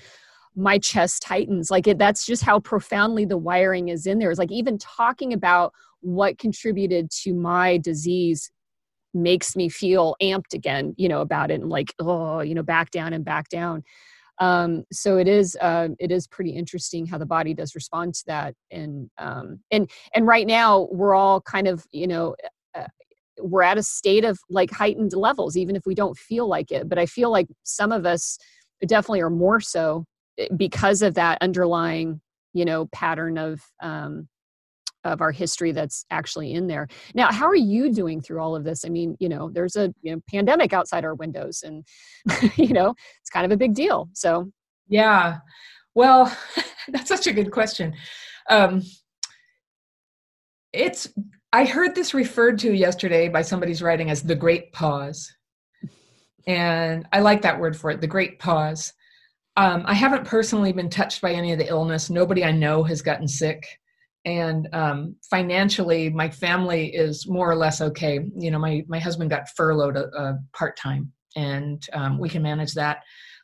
my 0.57 0.79
chest 0.79 1.23
tightens. 1.23 1.71
Like 1.71 1.87
it 1.87 1.99
that's 1.99 2.25
just 2.25 2.43
how 2.43 2.59
profoundly 2.61 3.27
the 3.27 3.37
wiring 3.37 3.89
is 3.89 4.07
in 4.07 4.19
there. 4.19 4.31
It's 4.31 4.39
like 4.39 4.51
even 4.51 4.79
talking 4.79 5.33
about 5.33 5.73
what 6.01 6.39
contributed 6.39 7.11
to 7.11 7.35
my 7.35 7.79
disease 7.79 8.51
makes 9.15 9.57
me 9.57 9.69
feel 9.69 10.15
amped 10.21 10.53
again 10.53 10.95
you 10.99 11.09
know 11.09 11.23
about 11.23 11.51
it 11.51 11.59
and 11.59 11.71
like 11.71 11.95
oh 11.99 12.41
you 12.41 12.55
know 12.55 12.63
back 12.63 12.91
down 12.91 13.13
and 13.13 13.25
back 13.25 13.49
down. 13.49 13.85
Um, 14.39 14.85
so 14.93 15.17
it 15.17 15.29
is 15.29 15.57
uh, 15.61 15.89
it 15.99 16.11
is 16.11 16.27
pretty 16.27 16.51
interesting 16.51 17.07
how 17.07 17.17
the 17.17 17.27
body 17.27 17.55
does 17.55 17.75
respond 17.75 18.15
to 18.15 18.25
that. 18.27 18.55
And 18.71 19.11
um, 19.19 19.61
and 19.71 19.91
and 20.15 20.27
right 20.27 20.47
now 20.47 20.89
we're 20.91 21.15
all 21.15 21.41
kind 21.41 21.67
of 21.67 21.87
you 21.91 22.07
know 22.07 22.35
we're 23.41 23.63
at 23.63 23.79
a 23.79 23.83
state 23.83 24.25
of 24.25 24.39
like 24.49 24.71
heightened 24.71 25.13
levels 25.13 25.57
even 25.57 25.77
if 25.77 25.83
we 25.87 25.95
don't 25.95 26.17
feel 26.17 26.49
like 26.49 26.71
it. 26.71 26.89
But 26.89 26.99
i 26.99 27.07
feel 27.07 27.31
like 27.31 27.49
some 27.65 27.93
of 27.93 28.07
us 28.07 28.39
definitely 28.87 29.21
are 29.21 29.31
more 29.31 29.61
so 29.61 30.05
eh, 30.39 30.49
because 30.57 31.03
of 31.03 31.15
that 31.15 31.39
underlying 31.41 32.21
you 32.53 32.65
know 32.65 32.87
pattern 32.87 33.39
of 33.39 33.61
um 33.83 34.29
of 35.05 35.21
our 35.21 35.31
history 35.31 35.71
that's 35.71 36.05
actually 36.11 36.53
in 36.53 36.67
there. 36.67 36.89
Now 37.15 37.31
how 37.31 37.47
are 37.47 37.55
you 37.55 37.93
doing 37.93 38.21
through 38.21 38.41
all 38.41 38.57
of 38.57 38.65
this? 38.65 38.85
I 38.85 38.89
mean 38.89 39.17
you 39.21 39.29
know 39.29 39.51
there's 39.51 39.77
a 39.77 39.95
you 40.03 40.15
know, 40.15 40.21
pandemic 40.29 40.73
outside 40.73 41.05
our 41.05 41.15
windows 41.15 41.63
and 41.63 41.85
you 42.57 42.73
know 42.73 42.95
it's 43.21 43.31
kind 43.31 43.47
of 43.47 43.53
a 43.53 43.57
big 43.57 43.75
deal. 43.75 44.09
So 44.15 44.51
yeah. 44.89 45.39
Well 45.95 46.37
that's 46.89 47.09
such 47.09 47.27
a 47.27 47.33
good 47.33 47.51
question. 47.51 47.95
Um 48.51 48.83
it's 50.73 51.09
I 51.57 51.65
heard 51.65 51.95
this 51.95 52.13
referred 52.13 52.59
to 52.59 52.75
yesterday 52.75 53.31
by 53.31 53.41
somebody's 53.41 53.81
writing 53.81 54.11
as 54.11 54.23
the 54.23 54.35
great 54.35 54.75
pause. 54.75 55.35
And 56.47 57.09
I 57.15 57.21
like 57.21 57.41
that 57.43 57.59
word 57.59 57.75
for 57.75 57.91
it, 57.91 58.03
the 58.03 58.07
great 58.07 58.39
pause. 58.39 58.93
Um, 59.57 59.83
I 59.87 59.95
haven't 59.95 60.27
personally 60.27 60.75
been 60.75 60.91
touched 60.91 61.23
by 61.23 61.33
any 61.33 61.55
of 61.55 61.59
the 61.59 61.67
illness. 61.67 62.11
Nobody 62.11 62.45
I 62.45 62.53
know 62.53 62.83
has 62.83 63.01
gotten 63.01 63.27
sick. 63.27 63.67
And 64.27 64.69
um, 64.75 65.17
financially, 65.31 66.11
my 66.11 66.29
family 66.29 66.95
is 66.95 67.27
more 67.27 67.51
or 67.51 67.57
less 67.57 67.81
okay. 67.81 68.21
You 68.37 68.51
know, 68.51 68.59
my, 68.59 68.85
my 68.87 68.99
husband 68.99 69.31
got 69.31 69.49
furloughed 69.49 69.97
uh, 69.97 70.35
part 70.53 70.77
time, 70.77 71.11
and 71.37 71.83
um, 71.95 72.19
we 72.19 72.29
can 72.29 72.43
manage 72.43 72.75
that. 72.75 72.99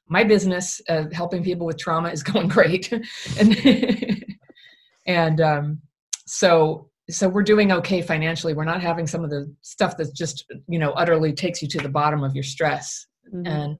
My 0.06 0.22
business, 0.22 0.82
uh, 0.90 1.04
helping 1.14 1.42
people 1.42 1.64
with 1.64 1.78
trauma, 1.78 2.10
is 2.10 2.22
going 2.22 2.48
great. 2.48 2.92
and 3.38 4.26
and 5.06 5.40
um, 5.40 5.80
so 6.26 6.90
so 7.12 7.28
we're 7.28 7.42
doing 7.42 7.70
okay 7.72 8.02
financially. 8.02 8.54
We're 8.54 8.64
not 8.64 8.82
having 8.82 9.06
some 9.06 9.22
of 9.22 9.30
the 9.30 9.54
stuff 9.60 9.96
that 9.98 10.14
just 10.14 10.44
you 10.68 10.78
know 10.78 10.92
utterly 10.92 11.32
takes 11.32 11.62
you 11.62 11.68
to 11.68 11.78
the 11.78 11.88
bottom 11.88 12.24
of 12.24 12.34
your 12.34 12.44
stress. 12.44 13.06
Mm-hmm. 13.32 13.46
and 13.46 13.78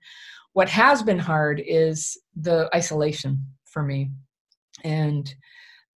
what 0.53 0.69
has 0.69 1.03
been 1.03 1.19
hard 1.19 1.61
is 1.67 2.17
the 2.37 2.71
isolation 2.75 3.45
for 3.65 3.83
me. 3.83 4.11
And 4.85 5.35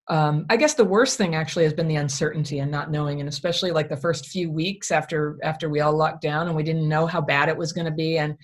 um, 0.09 0.47
i 0.51 0.57
guess 0.57 0.75
the 0.75 0.85
worst 0.85 1.19
thing 1.19 1.35
actually 1.35 1.65
has 1.65 1.73
been 1.73 1.89
the 1.89 1.97
uncertainty 1.97 2.61
and 2.61 2.71
not 2.71 2.93
knowing 2.93 3.19
and 3.19 3.29
especially 3.29 3.73
like 3.73 3.89
the 3.89 3.97
first 3.97 4.27
few 4.27 4.49
weeks 4.53 4.93
after 4.93 5.37
after 5.43 5.69
we 5.69 5.81
all 5.81 5.97
locked 5.97 6.23
down 6.23 6.47
and 6.47 6.55
we 6.55 6.63
didn't 6.63 6.89
know 6.89 7.07
how 7.09 7.21
bad 7.21 7.49
it 7.49 7.57
was 7.57 7.73
going 7.73 7.87
to 7.87 7.91
be. 7.91 8.19
And 8.19 8.37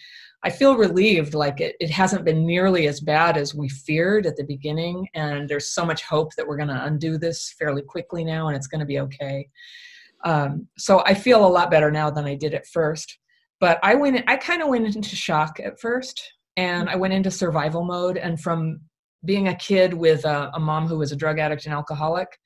I 0.45 0.51
feel 0.51 0.77
relieved, 0.77 1.35
like 1.35 1.61
it, 1.61 1.77
it 1.79 1.91
hasn't 1.91 2.25
been 2.25 2.45
nearly 2.45 2.89
as 2.89 3.01
bad 3.01 3.37
as 3.37 3.55
we 3.55 3.69
feared 3.69 4.27
at 4.27 4.37
the 4.37 4.45
beginning. 4.45 5.07
And 5.15 5.49
there's 5.49 5.69
so 5.69 5.85
much 5.85 6.03
hope 6.03 6.35
that 6.35 6.47
we're 6.47 6.57
going 6.57 6.69
to 6.69 6.85
undo 6.85 7.17
this 7.17 7.55
fairly 7.59 7.83
quickly 7.83 8.25
now 8.25 8.49
and 8.49 8.57
it's 8.57 8.67
going 8.67 8.81
to 8.81 8.87
be 8.87 8.99
okay. 9.01 9.49
Um, 10.25 10.67
so 10.77 11.03
I 11.05 11.15
feel 11.15 11.47
a 11.47 11.49
lot 11.49 11.71
better 11.71 11.91
now 11.91 12.11
than 12.11 12.25
I 12.25 12.35
did 12.35 12.55
at 12.55 12.67
first. 12.67 13.19
But 13.61 13.79
I 13.85 13.95
went, 13.95 14.25
I 14.27 14.37
kind 14.37 14.63
of 14.63 14.69
went 14.69 14.95
into 14.95 15.15
shock 15.15 15.61
at 15.63 15.81
first 15.81 16.21
and 16.57 16.89
I 16.89 16.97
went 16.97 17.15
into 17.15 17.31
survival 17.31 17.85
mode. 17.85 18.17
And 18.17 18.41
from 18.41 18.81
being 19.25 19.47
a 19.47 19.55
kid 19.55 19.95
with 19.95 20.25
a, 20.25 20.51
a 20.55 20.61
mom 20.61 20.89
who 20.89 20.99
was 20.99 21.13
a 21.13 21.17
drug 21.17 21.39
addict 21.39 21.67
and 21.67 21.75
alcoholic, 21.75 22.37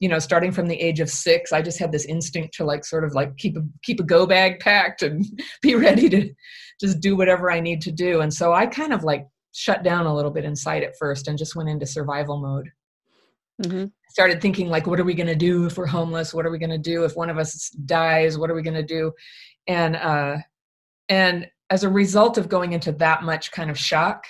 you 0.00 0.08
know 0.08 0.18
starting 0.18 0.52
from 0.52 0.66
the 0.66 0.78
age 0.80 1.00
of 1.00 1.08
six 1.08 1.52
i 1.52 1.62
just 1.62 1.78
had 1.78 1.90
this 1.90 2.04
instinct 2.04 2.52
to 2.54 2.64
like 2.64 2.84
sort 2.84 3.02
of 3.02 3.14
like 3.14 3.34
keep 3.36 3.56
a 3.56 3.62
keep 3.82 3.98
a 3.98 4.02
go 4.02 4.26
bag 4.26 4.60
packed 4.60 5.02
and 5.02 5.24
be 5.62 5.74
ready 5.74 6.08
to 6.08 6.34
just 6.80 7.00
do 7.00 7.16
whatever 7.16 7.50
I 7.50 7.60
need 7.60 7.80
to 7.82 7.92
do. 7.92 8.20
And 8.20 8.32
so 8.32 8.52
I 8.52 8.66
kind 8.66 8.92
of 8.92 9.04
like 9.04 9.26
shut 9.52 9.82
down 9.82 10.06
a 10.06 10.14
little 10.14 10.30
bit 10.30 10.44
inside 10.44 10.82
at 10.82 10.96
first 10.98 11.28
and 11.28 11.38
just 11.38 11.56
went 11.56 11.68
into 11.68 11.86
survival 11.86 12.38
mode. 12.38 12.70
Mm-hmm. 13.64 13.86
Started 14.10 14.42
thinking 14.42 14.68
like, 14.68 14.86
what 14.86 15.00
are 15.00 15.04
we 15.04 15.14
going 15.14 15.26
to 15.26 15.34
do 15.34 15.64
if 15.66 15.78
we're 15.78 15.86
homeless? 15.86 16.34
What 16.34 16.44
are 16.44 16.50
we 16.50 16.58
going 16.58 16.70
to 16.70 16.78
do 16.78 17.04
if 17.04 17.16
one 17.16 17.30
of 17.30 17.38
us 17.38 17.70
dies? 17.70 18.36
What 18.38 18.50
are 18.50 18.54
we 18.54 18.62
going 18.62 18.74
to 18.74 18.82
do? 18.82 19.12
And 19.66 19.96
uh, 19.96 20.36
and 21.08 21.48
as 21.70 21.82
a 21.82 21.88
result 21.88 22.38
of 22.38 22.48
going 22.48 22.72
into 22.72 22.92
that 22.92 23.22
much 23.22 23.50
kind 23.50 23.70
of 23.70 23.78
shock, 23.78 24.24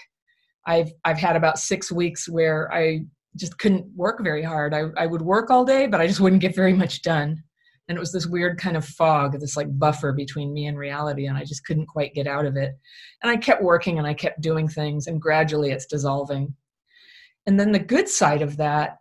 I've 0.65 0.93
I've 1.05 1.19
had 1.19 1.37
about 1.37 1.59
six 1.59 1.91
weeks 1.91 2.29
where 2.29 2.73
I 2.73 3.01
just 3.37 3.59
couldn't 3.59 3.87
work 3.95 4.23
very 4.23 4.43
hard. 4.43 4.75
I, 4.75 4.85
I 4.97 5.07
would 5.07 5.23
work 5.23 5.51
all 5.51 5.65
day, 5.65 5.87
but 5.87 6.01
I 6.01 6.07
just 6.07 6.21
wouldn't 6.21 6.43
get 6.43 6.57
very 6.57 6.73
much 6.73 7.03
done. 7.03 7.43
And 7.89 7.97
it 7.97 8.01
was 8.01 8.13
this 8.13 8.27
weird 8.27 8.59
kind 8.59 8.77
of 8.77 8.85
fog 8.85 9.39
this 9.39 9.57
like 9.57 9.79
buffer 9.79 10.13
between 10.13 10.53
me 10.53 10.67
and 10.67 10.77
reality 10.77 11.27
and 11.27 11.37
i 11.37 11.45
just 11.45 11.65
couldn't 11.65 11.87
quite 11.87 12.15
get 12.15 12.27
out 12.27 12.45
of 12.45 12.57
it. 12.57 12.75
And 13.23 13.31
i 13.31 13.37
kept 13.37 13.63
working 13.63 13.99
and 13.99 14.07
i 14.07 14.15
kept 14.15 14.41
doing 14.41 14.67
things 14.69 15.07
and 15.07 15.23
gradually 15.23 15.71
it's 15.71 15.87
dissolving. 15.87 16.55
And 17.47 17.61
then 17.61 17.71
the 17.71 17.79
good 17.79 18.09
side 18.09 18.43
of 18.43 18.57
that 18.57 18.99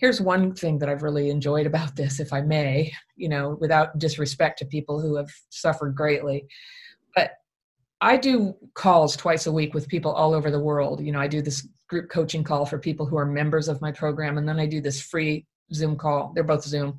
here's 0.00 0.20
one 0.20 0.54
thing 0.54 0.78
that 0.78 0.88
i've 0.88 1.02
really 1.02 1.28
enjoyed 1.28 1.66
about 1.66 1.94
this 1.94 2.20
if 2.20 2.32
i 2.32 2.40
may 2.40 2.90
you 3.16 3.28
know 3.28 3.56
without 3.60 3.98
disrespect 3.98 4.58
to 4.58 4.64
people 4.64 4.98
who 4.98 5.14
have 5.14 5.30
suffered 5.50 5.94
greatly 5.94 6.46
but 7.14 7.32
i 8.00 8.16
do 8.16 8.54
calls 8.74 9.14
twice 9.14 9.46
a 9.46 9.52
week 9.52 9.74
with 9.74 9.88
people 9.88 10.10
all 10.10 10.34
over 10.34 10.50
the 10.50 10.58
world. 10.58 11.04
You 11.04 11.12
know 11.12 11.20
i 11.20 11.28
do 11.28 11.42
this 11.42 11.68
group 11.90 12.08
coaching 12.08 12.42
call 12.42 12.64
for 12.64 12.78
people 12.78 13.04
who 13.04 13.18
are 13.18 13.26
members 13.26 13.68
of 13.68 13.82
my 13.82 13.92
program 13.92 14.38
and 14.38 14.48
then 14.48 14.58
i 14.58 14.64
do 14.66 14.80
this 14.80 15.02
free 15.02 15.44
zoom 15.74 15.96
call 15.96 16.32
they're 16.34 16.44
both 16.44 16.64
zoom 16.64 16.96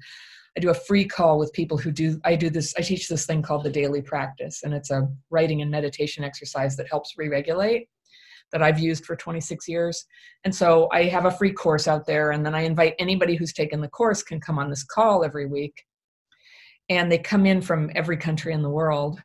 I 0.58 0.60
do 0.60 0.70
a 0.70 0.74
free 0.74 1.06
call 1.06 1.40
with 1.40 1.54
people 1.54 1.78
who 1.78 1.92
do, 1.92 2.20
I 2.26 2.36
do 2.36 2.50
this, 2.50 2.74
I 2.78 2.82
teach 2.82 3.08
this 3.08 3.26
thing 3.26 3.42
called 3.42 3.64
the 3.64 3.70
daily 3.70 4.02
practice, 4.02 4.64
and 4.64 4.74
it's 4.74 4.92
a 4.92 5.08
writing 5.30 5.62
and 5.62 5.72
meditation 5.72 6.26
exercise 6.26 6.76
that 6.76 6.90
helps 6.90 7.14
re 7.18 7.30
regulate 7.30 7.88
that 8.52 8.62
I've 8.62 8.80
used 8.80 9.06
for 9.06 9.16
26 9.16 9.68
years. 9.68 10.06
And 10.44 10.54
so 10.54 10.90
I 10.92 11.06
have 11.06 11.26
a 11.26 11.32
free 11.32 11.54
course 11.54 11.88
out 11.88 12.06
there, 12.06 12.32
and 12.32 12.46
then 12.46 12.54
I 12.54 12.62
invite 12.62 12.96
anybody 13.00 13.36
who's 13.36 13.54
taken 13.54 13.82
the 13.82 13.88
course 13.88 14.24
can 14.24 14.42
come 14.42 14.60
on 14.60 14.70
this 14.70 14.84
call 14.84 15.24
every 15.24 15.48
week. 15.48 15.84
And 16.90 17.10
they 17.10 17.18
come 17.18 17.46
in 17.46 17.62
from 17.62 17.90
every 17.96 18.18
country 18.18 18.54
in 18.54 18.62
the 18.62 18.70
world. 18.70 19.22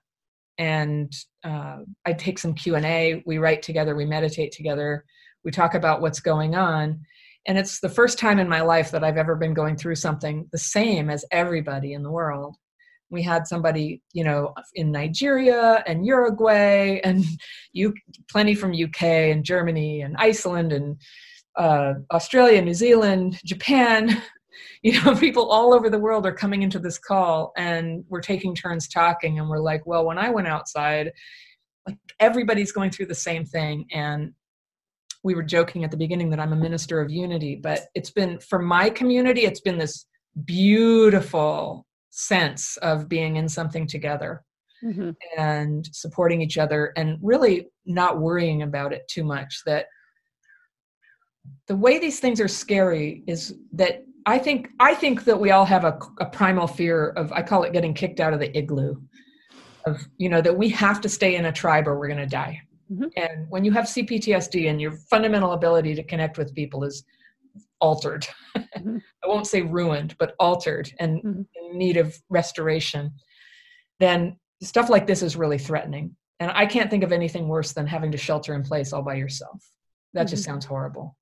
And 0.59 1.13
uh, 1.43 1.79
I 2.07 2.13
take 2.13 2.39
some 2.39 2.55
Q&A, 2.55 3.23
we 3.27 3.39
write 3.39 3.63
together, 3.63 3.97
we 3.97 4.07
meditate 4.07 4.53
together, 4.53 5.05
we 5.47 5.51
talk 5.51 5.75
about 5.75 6.03
what's 6.03 6.21
going 6.21 6.55
on 6.55 7.01
and 7.47 7.57
it's 7.57 7.79
the 7.81 7.89
first 7.89 8.19
time 8.19 8.39
in 8.39 8.49
my 8.49 8.61
life 8.61 8.91
that 8.91 9.05
I've 9.05 9.17
ever 9.17 9.37
been 9.37 9.55
going 9.55 9.77
through 9.77 9.95
something 9.95 10.49
the 10.51 10.59
same 10.59 11.09
as 11.09 11.25
everybody 11.31 11.93
in 11.93 12.03
the 12.03 12.11
world. 12.11 12.57
We 13.09 13.23
had 13.23 13.47
somebody, 13.47 14.03
you 14.13 14.25
know, 14.25 14.53
in 14.75 14.91
Nigeria 14.91 15.85
and 15.87 16.05
Uruguay 16.05 17.01
and 17.05 17.25
you 17.73 17.95
plenty 18.31 18.55
from 18.55 18.73
UK 18.73 19.03
and 19.03 19.45
Germany 19.45 20.03
and 20.03 20.17
Iceland 20.19 20.73
and 20.73 20.97
uh, 21.57 21.95
Australia, 22.11 22.61
New 22.61 22.75
Zealand, 22.75 23.41
Japan. 23.45 24.23
You 24.83 25.03
know, 25.03 25.15
people 25.21 25.51
all 25.51 25.75
over 25.75 25.91
the 25.91 25.99
world 25.99 26.27
are 26.27 26.33
coming 26.33 26.63
into 26.63 26.79
this 26.79 26.99
call 26.99 27.53
and 27.59 28.05
we're 28.09 28.21
taking 28.21 28.55
turns 28.55 28.89
talking 28.89 29.39
and 29.39 29.51
we're 29.51 29.59
like, 29.59 29.85
well, 29.85 30.07
when 30.07 30.17
I 30.17 30.31
went 30.31 30.49
outside, 30.49 31.13
like 31.87 31.99
everybody's 32.21 32.73
going 32.73 32.91
through 32.91 33.07
the 33.07 33.15
same 33.15 33.45
thing 33.45 33.87
and 33.93 34.33
we 35.27 35.35
were 35.35 35.43
joking 35.43 35.83
at 35.83 35.91
the 35.91 35.97
beginning 35.97 36.31
that 36.31 36.39
I'm 36.39 36.53
a 36.53 36.57
minister 36.57 37.01
of 37.01 37.11
unity, 37.11 37.57
but 37.57 37.89
it's 37.97 38.11
been 38.11 38.39
for 38.39 38.61
my 38.61 38.89
community, 38.89 39.41
it's 39.41 39.61
been 39.61 39.77
this 39.77 40.07
beautiful 40.45 41.85
sense 42.11 42.77
of 42.77 43.09
being 43.09 43.35
in 43.35 43.49
something 43.49 43.89
together 43.89 44.45
mm-hmm. 44.85 45.11
and 45.37 45.85
supporting 45.93 46.41
each 46.43 46.59
other 46.59 46.93
and 46.97 47.19
really 47.21 47.67
not 47.85 48.21
worrying 48.21 48.63
about 48.63 48.93
it 48.93 49.03
too 49.09 49.25
much. 49.25 49.63
That 49.67 49.87
the 51.67 51.77
way 51.77 51.99
these 51.99 52.21
things 52.21 52.41
are 52.41 52.49
scary 52.49 53.25
is 53.27 53.57
that 53.73 54.05
I 54.27 54.39
think 54.39 54.69
I 54.79 54.95
think 54.95 55.25
that 55.25 55.41
we 55.41 55.51
all 55.51 55.65
have 55.65 55.83
a, 55.83 55.99
a 56.21 56.27
primal 56.27 56.69
fear 56.69 57.09
of 57.11 57.33
I 57.33 57.43
call 57.43 57.65
it 57.65 57.73
getting 57.73 57.95
kicked 57.95 58.21
out 58.21 58.33
of 58.33 58.39
the 58.39 58.57
igloo 58.57 58.95
of 59.87 60.07
you 60.19 60.29
know 60.29 60.41
that 60.41 60.57
we 60.57 60.69
have 60.69 61.01
to 61.01 61.09
stay 61.09 61.35
in 61.35 61.47
a 61.47 61.53
tribe 61.53 61.89
or 61.89 61.99
we're 61.99 62.15
going 62.15 62.19
to 62.19 62.27
die 62.27 62.61
mm-hmm. 62.91 63.05
and 63.17 63.47
when 63.49 63.65
you 63.65 63.73
have 63.73 63.85
cptsd 63.85 64.69
and 64.69 64.81
your 64.81 64.93
fundamental 65.11 65.53
ability 65.53 65.95
to 65.95 66.03
connect 66.03 66.39
with 66.39 66.55
people 66.55 66.85
is 66.85 67.05
altered 67.81 68.27
mm-hmm. 68.57 68.97
i 69.25 69.27
won't 69.27 69.47
say 69.47 69.63
ruined 69.63 70.15
but 70.19 70.35
altered 70.39 70.91
and 70.99 71.19
mm-hmm. 71.19 71.43
in 71.55 71.79
need 71.79 71.97
of 71.97 72.17
restoration 72.29 73.13
then 74.01 74.37
stuff 74.63 74.89
like 74.89 75.07
this 75.07 75.23
is 75.23 75.37
really 75.37 75.59
threatening 75.59 76.15
and 76.41 76.51
i 76.53 76.67
can't 76.67 76.91
think 76.91 77.05
of 77.05 77.13
anything 77.13 77.49
worse 77.49 77.73
than 77.73 77.87
having 77.87 78.13
to 78.13 78.19
shelter 78.19 78.55
in 78.55 78.63
place 78.63 78.93
all 78.93 79.03
by 79.03 79.15
yourself 79.15 79.63
that 80.15 80.25
just 80.25 80.43
mm-hmm. 80.43 80.53
sounds 80.53 80.65
horrible 80.65 81.17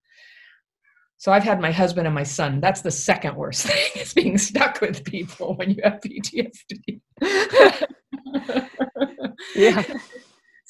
so 1.25 1.33
I've 1.33 1.43
had 1.43 1.59
my 1.59 1.71
husband 1.71 2.07
and 2.07 2.15
my 2.15 2.23
son. 2.23 2.61
That's 2.61 2.83
the 2.83 2.91
second 2.91 3.37
worst 3.37 3.67
thing 3.67 4.03
is 4.03 4.13
being 4.13 4.37
stuck 4.37 4.83
with 4.83 5.05
people 5.05 5.55
when 5.57 5.71
you 5.71 5.81
have 5.83 6.01
PTSD. 6.01 7.01
yeah. 9.55 9.83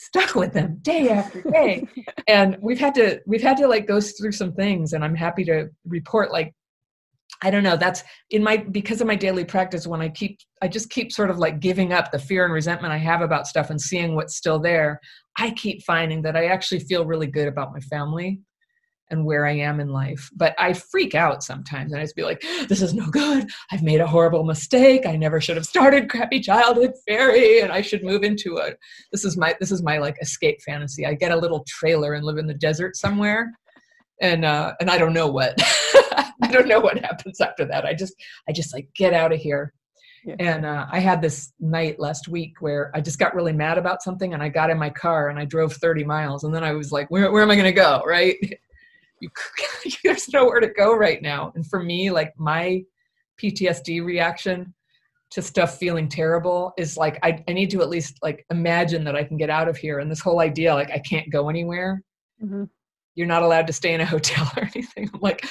Stuck 0.04 0.34
with 0.34 0.52
them 0.52 0.78
day 0.82 1.08
after 1.08 1.42
day. 1.42 1.87
and 2.28 2.56
we've 2.61 2.78
had 2.78 2.94
to 2.96 3.20
we've 3.26 3.42
had 3.42 3.56
to 3.58 3.66
like 3.66 3.87
go 3.87 4.00
through 4.00 4.32
some 4.32 4.52
things 4.52 4.92
and 4.92 5.04
I'm 5.04 5.14
happy 5.14 5.44
to 5.44 5.68
report 5.87 6.30
like 6.30 6.52
I 7.42 7.50
don't 7.50 7.62
know, 7.62 7.76
that's 7.76 8.02
in 8.30 8.42
my 8.42 8.58
because 8.58 9.00
of 9.00 9.06
my 9.06 9.16
daily 9.16 9.44
practice 9.44 9.87
when 9.87 10.00
I 10.00 10.08
keep 10.08 10.38
I 10.62 10.68
just 10.68 10.90
keep 10.90 11.12
sort 11.12 11.30
of 11.30 11.38
like 11.38 11.61
giving 11.61 11.92
up 11.92 12.11
the 12.11 12.18
fear 12.18 12.44
and 12.44 12.52
resentment 12.52 12.92
I 12.92 12.99
have 12.99 13.23
about 13.23 13.46
stuff 13.46 13.70
and 13.70 13.80
seeing 13.80 14.14
what's 14.14 14.37
still 14.37 14.58
there. 14.58 15.00
I 15.38 15.50
keep 15.50 15.82
finding 15.84 16.23
that 16.23 16.37
I 16.37 16.46
actually 16.46 16.80
feel 16.80 17.06
really 17.06 17.26
good 17.26 17.49
about 17.49 17.73
my 17.73 17.80
family 17.80 18.40
and 19.11 19.25
where 19.25 19.46
I 19.46 19.52
am 19.52 19.80
in 19.80 19.88
life. 19.88 20.30
But 20.34 20.54
I 20.58 20.73
freak 20.73 21.14
out 21.14 21.42
sometimes 21.42 21.92
and 21.92 22.00
I 22.00 22.04
just 22.04 22.16
be 22.16 22.23
like, 22.23 22.42
this 22.68 22.82
is 22.82 22.94
no 22.94 23.06
good. 23.11 23.49
I've 23.70 23.82
made 23.82 24.00
a 24.00 24.06
horrible 24.06 24.44
mistake. 24.44 25.06
I 25.06 25.16
never 25.16 25.40
should 25.40 25.56
have 25.56 25.66
started 25.66 26.11
crappy 26.11 26.40
childhood 26.40 26.92
fairy 27.06 27.61
and 27.61 27.73
I 27.73 27.82
should 27.82 28.04
move 28.04 28.23
into 28.23 28.58
a 28.58 28.73
this 29.12 29.25
is 29.25 29.37
my 29.37 29.54
this 29.61 29.70
is 29.70 29.82
my 29.82 29.99
like 29.99 30.16
escape 30.20 30.61
fantasy. 30.62 31.06
I 31.06 31.14
get 31.14 31.32
a 31.32 31.37
little 31.37 31.64
trailer 31.66 32.14
and 32.14 32.25
live 32.25 32.38
in 32.38 32.46
the 32.46 32.54
desert 32.54 32.96
somewhere. 32.96 33.52
And 34.20 34.44
uh 34.44 34.75
and 34.80 34.90
I 34.90 34.99
don't 34.99 35.12
know 35.12 35.28
what 35.28 35.54
I 36.42 36.50
don't 36.50 36.68
know 36.68 36.80
what 36.80 36.99
happens 36.99 37.40
after 37.40 37.64
that. 37.66 37.84
I 37.84 37.94
just 37.94 38.14
I 38.49 38.52
just 38.52 38.73
like 38.75 38.88
get 38.96 39.12
out 39.12 39.32
of 39.32 39.40
here. 39.40 39.73
Yeah. 40.26 40.37
And 40.38 40.64
uh, 40.64 40.87
I 40.90 41.00
had 41.00 41.20
this 41.20 41.52
night 41.61 42.00
last 42.00 42.28
week 42.28 42.54
where 42.61 42.90
I 42.94 43.02
just 43.02 43.18
got 43.18 43.34
really 43.34 43.52
mad 43.52 43.76
about 43.76 44.02
something, 44.02 44.32
and 44.32 44.42
I 44.42 44.49
got 44.49 44.70
in 44.70 44.78
my 44.78 44.88
car 44.88 45.28
and 45.28 45.38
I 45.38 45.44
drove 45.44 45.75
30 45.75 46.02
miles, 46.04 46.44
and 46.44 46.54
then 46.54 46.64
I 46.64 46.73
was 46.73 46.90
like, 46.92 47.11
"Where, 47.11 47.30
where 47.30 47.42
am 47.42 47.50
I 47.50 47.56
going 47.56 47.66
to 47.66 47.73
go?" 47.73 48.02
Right? 48.06 48.37
You 49.21 49.30
there's 50.04 50.28
nowhere 50.28 50.61
to 50.61 50.68
go 50.68 50.94
right 50.94 51.23
now. 51.23 51.52
And 51.54 51.66
for 51.66 51.83
me 51.83 52.11
like 52.11 52.33
my 52.38 52.83
ptsd 53.42 54.04
reaction 54.04 54.73
to 55.33 55.42
stuff 55.42 55.78
feeling 55.78 56.09
terrible 56.09 56.73
is 56.78 56.97
like 56.97 57.18
I, 57.25 57.42
I 57.49 57.52
need 57.52 57.71
to 57.71 57.83
at 57.83 57.88
least 57.88 58.18
like 58.23 58.47
imagine 58.50 59.02
that 59.04 59.16
i 59.16 59.25
can 59.25 59.37
get 59.37 59.50
out 59.50 59.68
of 59.68 59.76
here. 59.76 59.99
And 59.99 60.11
this 60.11 60.21
whole 60.21 60.40
idea 60.40 60.75
like 60.75 60.90
i 60.90 60.99
can't 60.99 61.30
go 61.30 61.49
anywhere. 61.49 62.02
Mm-hmm. 62.42 62.64
you're 63.14 63.28
not 63.28 63.42
allowed 63.42 63.66
to 63.68 63.73
stay 63.73 63.94
in 63.94 64.00
a 64.00 64.06
hotel 64.06 64.50
or 64.56 64.62
anything. 64.62 65.11
I'm 65.12 65.21
like 65.21 65.47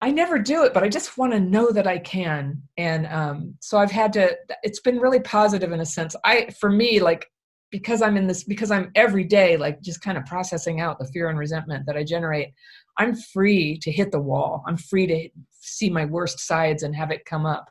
i 0.00 0.10
never 0.10 0.36
do 0.36 0.64
it 0.64 0.74
but 0.74 0.82
i 0.82 0.88
just 0.88 1.16
want 1.16 1.32
to 1.32 1.38
know 1.40 1.70
that 1.70 1.86
i 1.86 1.98
can. 1.98 2.60
And 2.76 3.06
um, 3.06 3.54
so 3.60 3.78
i've 3.78 3.90
had 3.90 4.12
to 4.14 4.36
it's 4.62 4.80
been 4.80 4.98
really 4.98 5.20
positive 5.20 5.72
in 5.72 5.80
a 5.80 5.86
sense. 5.86 6.14
I 6.24 6.48
for 6.58 6.70
me 6.70 7.00
like 7.00 7.26
because 7.72 8.02
i'm 8.02 8.16
in 8.16 8.28
this 8.28 8.44
because 8.44 8.70
i'm 8.70 8.92
every 8.94 9.24
day 9.24 9.56
like 9.56 9.80
just 9.80 10.00
kind 10.02 10.16
of 10.16 10.24
processing 10.26 10.80
out 10.80 10.98
the 10.98 11.06
fear 11.06 11.28
and 11.28 11.38
resentment 11.38 11.84
that 11.86 11.96
i 11.96 12.04
generate 12.04 12.52
i'm 12.98 13.16
free 13.16 13.76
to 13.78 13.90
hit 13.90 14.12
the 14.12 14.20
wall 14.20 14.62
i'm 14.68 14.76
free 14.76 15.06
to 15.06 15.28
see 15.50 15.90
my 15.90 16.04
worst 16.04 16.38
sides 16.38 16.84
and 16.84 16.94
have 16.94 17.10
it 17.10 17.24
come 17.24 17.46
up 17.46 17.68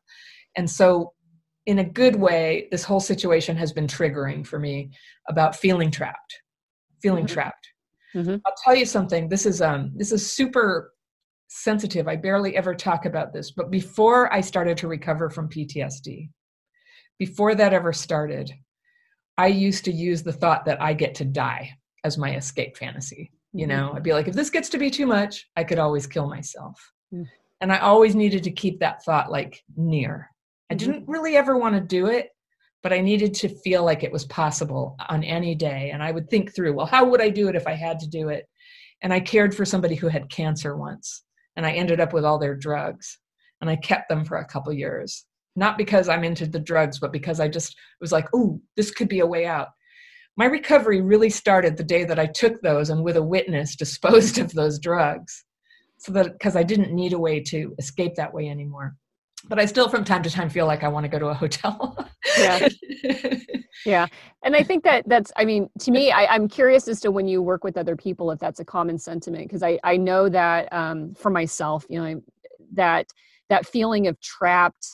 and 0.58 0.70
so 0.70 1.14
in 1.68 1.80
a 1.80 1.84
good 1.84 2.16
way 2.16 2.68
this 2.72 2.84
whole 2.84 3.00
situation 3.00 3.56
has 3.56 3.72
been 3.72 3.88
triggering 3.88 4.46
for 4.46 4.60
me 4.60 4.90
about 5.30 5.56
feeling 5.56 5.92
trapped 5.92 6.42
feeling 7.02 7.26
mm-hmm. 7.26 7.34
trapped 7.34 7.70
mm-hmm. 8.14 8.36
i'll 8.46 8.56
tell 8.64 8.76
you 8.76 8.86
something 8.86 9.30
this 9.30 9.46
is 9.46 9.62
um 9.62 9.92
this 9.96 10.12
is 10.12 10.30
super 10.30 10.94
sensitive 11.48 12.08
i 12.08 12.16
barely 12.16 12.58
ever 12.58 12.74
talk 12.74 13.06
about 13.06 13.32
this 13.34 13.52
but 13.52 13.70
before 13.70 14.34
i 14.34 14.42
started 14.42 14.78
to 14.78 14.88
recover 14.88 15.30
from 15.30 15.48
ptsd 15.48 16.30
before 17.20 17.54
that 17.54 17.74
ever 17.74 17.94
started 17.94 18.52
I 19.42 19.48
used 19.48 19.86
to 19.86 19.92
use 19.92 20.22
the 20.22 20.32
thought 20.32 20.66
that 20.66 20.80
I 20.80 20.94
get 20.94 21.16
to 21.16 21.26
die 21.26 21.72
as 22.04 22.16
my 22.16 22.36
escape 22.36 22.78
fantasy. 22.78 23.32
You 23.54 23.66
mm-hmm. 23.66 23.76
know, 23.76 23.94
I'd 23.96 24.04
be 24.04 24.14
like, 24.14 24.28
if 24.28 24.36
this 24.36 24.52
gets 24.52 24.70
to 24.70 24.78
be 24.78 24.92
too 24.92 25.08
much, 25.08 25.48
I 25.56 25.64
could 25.64 25.80
always 25.80 26.06
kill 26.06 26.30
myself. 26.30 26.80
Mm-hmm. 27.12 27.24
And 27.60 27.74
I 27.74 27.80
always 27.80 28.14
needed 28.14 28.44
to 28.44 28.52
keep 28.52 28.80
that 28.80 29.04
thought 29.04 29.32
like 29.32 29.64
near. 29.76 30.30
I 30.70 30.76
mm-hmm. 30.76 30.92
didn't 30.92 31.08
really 31.08 31.38
ever 31.38 31.58
want 31.58 31.74
to 31.74 31.82
do 31.82 32.06
it, 32.06 32.30
but 32.84 32.94
I 32.94 33.02
needed 33.02 33.34
to 33.34 33.50
feel 33.50 33.84
like 33.84 34.04
it 34.04 34.12
was 34.12 34.26
possible 34.26 34.96
on 35.10 35.24
any 35.24 35.56
day. 35.56 35.90
And 35.92 36.04
I 36.04 36.12
would 36.12 36.30
think 36.30 36.54
through, 36.54 36.74
well, 36.74 36.86
how 36.86 37.06
would 37.06 37.20
I 37.20 37.30
do 37.30 37.48
it 37.48 37.56
if 37.56 37.66
I 37.66 37.74
had 37.74 38.00
to 38.02 38.08
do 38.08 38.30
it? 38.30 38.48
And 39.02 39.12
I 39.12 39.22
cared 39.22 39.56
for 39.56 39.66
somebody 39.66 39.96
who 39.96 40.08
had 40.08 40.30
cancer 40.30 40.78
once, 40.78 41.24
and 41.56 41.66
I 41.66 41.72
ended 41.72 42.00
up 42.00 42.14
with 42.14 42.26
all 42.26 42.38
their 42.38 42.56
drugs, 42.56 43.18
and 43.60 43.72
I 43.72 43.76
kept 43.76 44.08
them 44.08 44.24
for 44.24 44.38
a 44.38 44.46
couple 44.46 44.72
years 44.72 45.26
not 45.56 45.78
because 45.78 46.10
I'm 46.10 46.24
into 46.24 46.46
the 46.46 46.60
drugs, 46.60 47.00
but 47.00 47.12
because 47.12 47.40
I 47.40 47.48
just 47.48 47.76
was 48.00 48.12
like, 48.12 48.28
oh, 48.34 48.60
this 48.78 48.92
could 48.92 49.10
be 49.10 49.20
a 49.20 49.28
way 49.28 49.46
out. 49.46 49.70
My 50.38 50.46
recovery 50.46 51.02
really 51.02 51.30
started 51.30 51.76
the 51.76 51.84
day 51.84 52.06
that 52.06 52.20
I 52.20 52.26
took 52.28 52.62
those 52.62 52.90
and 52.90 53.04
with 53.04 53.18
a 53.18 53.24
witness 53.24 53.76
disposed 53.78 54.38
of 54.38 54.54
those 54.54 54.80
drugs. 54.80 55.44
So 55.98 56.12
that 56.14 56.34
because 56.34 56.56
I 56.56 56.64
didn't 56.64 56.94
need 56.94 57.14
a 57.14 57.20
way 57.20 57.42
to 57.42 57.76
escape 57.78 58.16
that 58.16 58.34
way 58.34 58.50
anymore. 58.50 58.96
But 59.48 59.60
I 59.60 59.66
still 59.66 59.90
from 59.90 60.04
time 60.04 60.24
to 60.24 60.30
time 60.30 60.50
feel 60.50 60.66
like 60.68 60.84
I 60.84 60.88
want 60.88 61.04
to 61.04 61.10
go 61.10 61.20
to 61.20 61.28
a 61.28 61.34
hotel. 61.34 61.98
yeah. 62.38 62.68
yeah. 63.86 64.08
And 64.44 64.56
I 64.56 64.64
think 64.64 64.84
that 64.84 65.08
that's, 65.08 65.32
I 65.36 65.46
mean, 65.46 65.70
to 65.80 65.92
me, 65.92 66.12
I, 66.12 66.34
am 66.36 66.48
curious 66.48 66.88
as 66.88 67.00
to 67.02 67.12
when 67.12 67.28
you 67.28 67.42
work 67.42 67.64
with 67.64 67.78
other 67.78 67.96
people, 67.96 68.32
if 68.32 68.40
that's 68.40 68.60
a 68.60 68.66
common 68.66 68.98
sentiment, 68.98 69.46
because 69.46 69.64
I, 69.64 69.80
I 69.84 69.98
know 69.98 70.30
that 70.30 70.72
um, 70.72 71.14
for 71.16 71.30
myself, 71.32 71.86
you 71.90 72.02
know, 72.02 72.22
that 72.74 73.08
that 73.50 73.66
feeling 73.66 74.08
of 74.08 74.20
trapped 74.22 74.88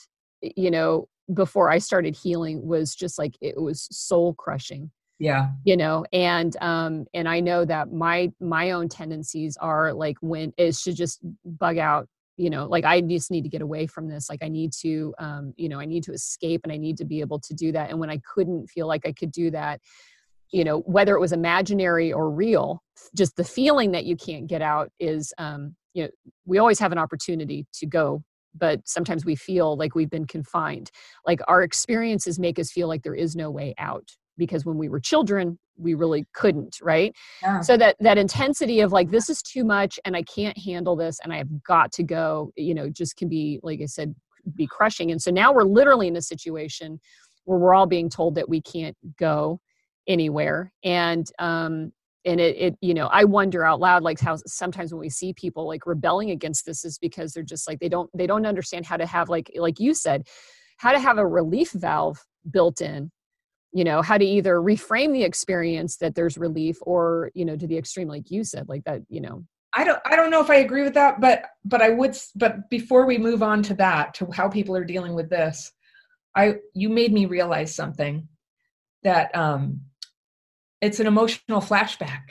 you 0.55 0.71
know 0.71 1.07
before 1.33 1.69
i 1.69 1.77
started 1.77 2.15
healing 2.15 2.65
was 2.65 2.95
just 2.95 3.17
like 3.17 3.35
it 3.41 3.59
was 3.61 3.87
soul 3.91 4.33
crushing. 4.33 4.91
Yeah. 5.19 5.49
You 5.65 5.77
know 5.77 6.05
and 6.13 6.55
um 6.61 7.05
and 7.13 7.27
i 7.27 7.39
know 7.39 7.65
that 7.65 7.91
my 7.91 8.31
my 8.39 8.71
own 8.71 8.87
tendencies 8.87 9.57
are 9.57 9.93
like 9.93 10.17
when 10.21 10.53
it 10.57 10.75
should 10.75 10.95
just 10.95 11.19
bug 11.43 11.77
out 11.79 12.07
you 12.37 12.51
know 12.51 12.67
like 12.67 12.85
i 12.85 13.01
just 13.01 13.31
need 13.31 13.41
to 13.41 13.49
get 13.49 13.63
away 13.63 13.87
from 13.87 14.07
this. 14.07 14.29
Like 14.29 14.43
i 14.43 14.47
need 14.47 14.71
to 14.81 15.13
um 15.17 15.53
you 15.57 15.69
know 15.69 15.79
i 15.79 15.85
need 15.85 16.03
to 16.03 16.13
escape 16.13 16.61
and 16.63 16.71
i 16.71 16.77
need 16.77 16.97
to 16.97 17.05
be 17.05 17.19
able 17.19 17.39
to 17.39 17.53
do 17.53 17.71
that. 17.71 17.89
And 17.89 17.99
when 17.99 18.11
i 18.11 18.21
couldn't 18.31 18.67
feel 18.67 18.87
like 18.87 19.07
i 19.07 19.11
could 19.11 19.31
do 19.31 19.49
that 19.51 19.81
you 20.51 20.63
know 20.63 20.79
whether 20.79 21.15
it 21.15 21.19
was 21.19 21.33
imaginary 21.33 22.13
or 22.13 22.29
real 22.29 22.81
just 23.15 23.35
the 23.35 23.43
feeling 23.43 23.91
that 23.91 24.05
you 24.05 24.15
can't 24.15 24.47
get 24.47 24.61
out 24.61 24.89
is 24.99 25.33
um 25.37 25.75
you 25.93 26.03
know 26.03 26.09
we 26.45 26.57
always 26.57 26.79
have 26.79 26.91
an 26.91 26.97
opportunity 26.97 27.65
to 27.73 27.85
go 27.85 28.23
but 28.55 28.81
sometimes 28.85 29.25
we 29.25 29.35
feel 29.35 29.77
like 29.77 29.95
we've 29.95 30.09
been 30.09 30.27
confined. 30.27 30.91
Like 31.25 31.39
our 31.47 31.63
experiences 31.63 32.39
make 32.39 32.59
us 32.59 32.71
feel 32.71 32.87
like 32.87 33.03
there 33.03 33.15
is 33.15 33.35
no 33.35 33.51
way 33.51 33.73
out 33.77 34.09
because 34.37 34.65
when 34.65 34.77
we 34.77 34.89
were 34.89 34.99
children 34.99 35.57
we 35.77 35.93
really 35.93 36.25
couldn't 36.33 36.77
right 36.81 37.15
yeah. 37.41 37.61
so 37.61 37.77
that 37.77 37.95
that 37.99 38.17
intensity 38.17 38.79
of 38.79 38.91
like 38.91 39.09
this 39.11 39.29
is 39.29 39.41
too 39.41 39.63
much 39.63 39.99
and 40.05 40.15
i 40.15 40.21
can't 40.23 40.57
handle 40.57 40.95
this 40.95 41.19
and 41.23 41.33
i 41.33 41.37
have 41.37 41.63
got 41.63 41.91
to 41.91 42.03
go 42.03 42.51
you 42.55 42.73
know 42.73 42.89
just 42.89 43.15
can 43.17 43.27
be 43.27 43.59
like 43.63 43.79
i 43.81 43.85
said 43.85 44.13
be 44.55 44.67
crushing 44.67 45.11
and 45.11 45.21
so 45.21 45.29
now 45.29 45.51
we're 45.51 45.63
literally 45.63 46.07
in 46.07 46.15
a 46.15 46.21
situation 46.21 46.99
where 47.45 47.59
we're 47.59 47.73
all 47.73 47.85
being 47.85 48.09
told 48.09 48.35
that 48.35 48.47
we 48.47 48.61
can't 48.61 48.95
go 49.19 49.59
anywhere 50.07 50.71
and 50.83 51.31
um 51.39 51.91
and 52.27 52.41
it, 52.41 52.55
it 52.57 52.77
you 52.81 52.93
know 52.93 53.07
i 53.07 53.23
wonder 53.23 53.63
out 53.63 53.79
loud 53.79 54.03
like 54.03 54.19
how 54.19 54.35
sometimes 54.45 54.91
when 54.91 54.99
we 54.99 55.09
see 55.09 55.33
people 55.33 55.65
like 55.65 55.87
rebelling 55.87 56.29
against 56.29 56.65
this 56.65 56.83
is 56.83 56.97
because 56.99 57.33
they're 57.33 57.41
just 57.41 57.67
like 57.67 57.79
they 57.79 57.89
don't 57.89 58.09
they 58.13 58.27
don't 58.27 58.45
understand 58.45 58.85
how 58.85 58.97
to 58.97 59.05
have 59.05 59.29
like 59.29 59.49
like 59.55 59.79
you 59.79 59.93
said 59.93 60.27
how 60.77 60.91
to 60.91 60.99
have 60.99 61.17
a 61.17 61.25
relief 61.25 61.71
valve 61.71 62.23
built 62.51 62.81
in 62.81 63.09
you 63.73 63.83
know 63.83 64.01
how 64.01 64.17
to 64.17 64.25
either 64.25 64.55
reframe 64.55 65.13
the 65.13 65.23
experience 65.23 65.97
that 65.97 66.15
there's 66.15 66.37
relief 66.37 66.77
or 66.81 67.31
you 67.33 67.45
know 67.45 67.55
to 67.55 67.65
the 67.65 67.77
extreme 67.77 68.07
like 68.07 68.29
you 68.29 68.43
said 68.43 68.67
like 68.69 68.83
that 68.83 69.01
you 69.09 69.21
know. 69.21 69.43
I 69.73 69.83
don't 69.83 69.99
i 70.05 70.15
don't 70.15 70.31
know 70.31 70.41
if 70.41 70.49
i 70.49 70.55
agree 70.55 70.81
with 70.81 70.95
that 70.95 71.21
but 71.21 71.43
but 71.63 71.81
i 71.81 71.89
would 71.89 72.17
but 72.35 72.69
before 72.69 73.05
we 73.05 73.17
move 73.17 73.43
on 73.43 73.61
to 73.63 73.73
that 73.75 74.13
to 74.15 74.27
how 74.31 74.49
people 74.49 74.75
are 74.75 74.85
dealing 74.85 75.13
with 75.13 75.29
this 75.29 75.71
i 76.35 76.55
you 76.73 76.89
made 76.89 77.13
me 77.13 77.25
realize 77.25 77.75
something 77.75 78.27
that 79.03 79.35
um 79.35 79.81
it's 80.81 80.99
an 80.99 81.07
emotional 81.07 81.61
flashback 81.61 82.29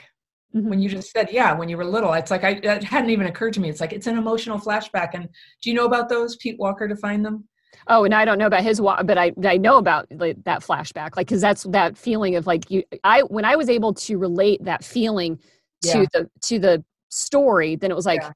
mm-hmm. 0.55 0.69
when 0.69 0.79
you 0.79 0.89
just 0.89 1.11
said 1.11 1.29
yeah 1.31 1.53
when 1.53 1.69
you 1.69 1.77
were 1.77 1.85
little 1.85 2.13
it's 2.13 2.31
like 2.31 2.43
i 2.43 2.51
it 2.51 2.83
hadn't 2.83 3.09
even 3.09 3.27
occurred 3.27 3.53
to 3.53 3.59
me 3.59 3.69
it's 3.69 3.81
like 3.81 3.93
it's 3.93 4.07
an 4.07 4.17
emotional 4.17 4.59
flashback 4.59 5.09
and 5.13 5.27
do 5.61 5.69
you 5.69 5.75
know 5.75 5.85
about 5.85 6.09
those 6.09 6.35
pete 6.37 6.57
walker 6.59 6.87
defined 6.87 7.25
them 7.25 7.47
oh 7.87 8.03
and 8.05 8.13
i 8.13 8.25
don't 8.25 8.37
know 8.37 8.47
about 8.47 8.63
his 8.63 8.79
but 8.79 9.17
i 9.17 9.31
i 9.45 9.57
know 9.57 9.77
about 9.77 10.07
like, 10.11 10.41
that 10.43 10.61
flashback 10.61 11.15
like 11.15 11.27
because 11.27 11.41
that's 11.41 11.63
that 11.63 11.97
feeling 11.97 12.35
of 12.35 12.47
like 12.47 12.69
you 12.71 12.83
i 13.03 13.21
when 13.23 13.45
i 13.45 13.55
was 13.55 13.69
able 13.69 13.93
to 13.93 14.17
relate 14.17 14.63
that 14.63 14.83
feeling 14.83 15.37
to 15.81 15.99
yeah. 15.99 16.05
the 16.13 16.29
to 16.41 16.59
the 16.59 16.83
story 17.09 17.75
then 17.75 17.91
it 17.91 17.95
was 17.95 18.05
like 18.05 18.21
yeah. 18.21 18.31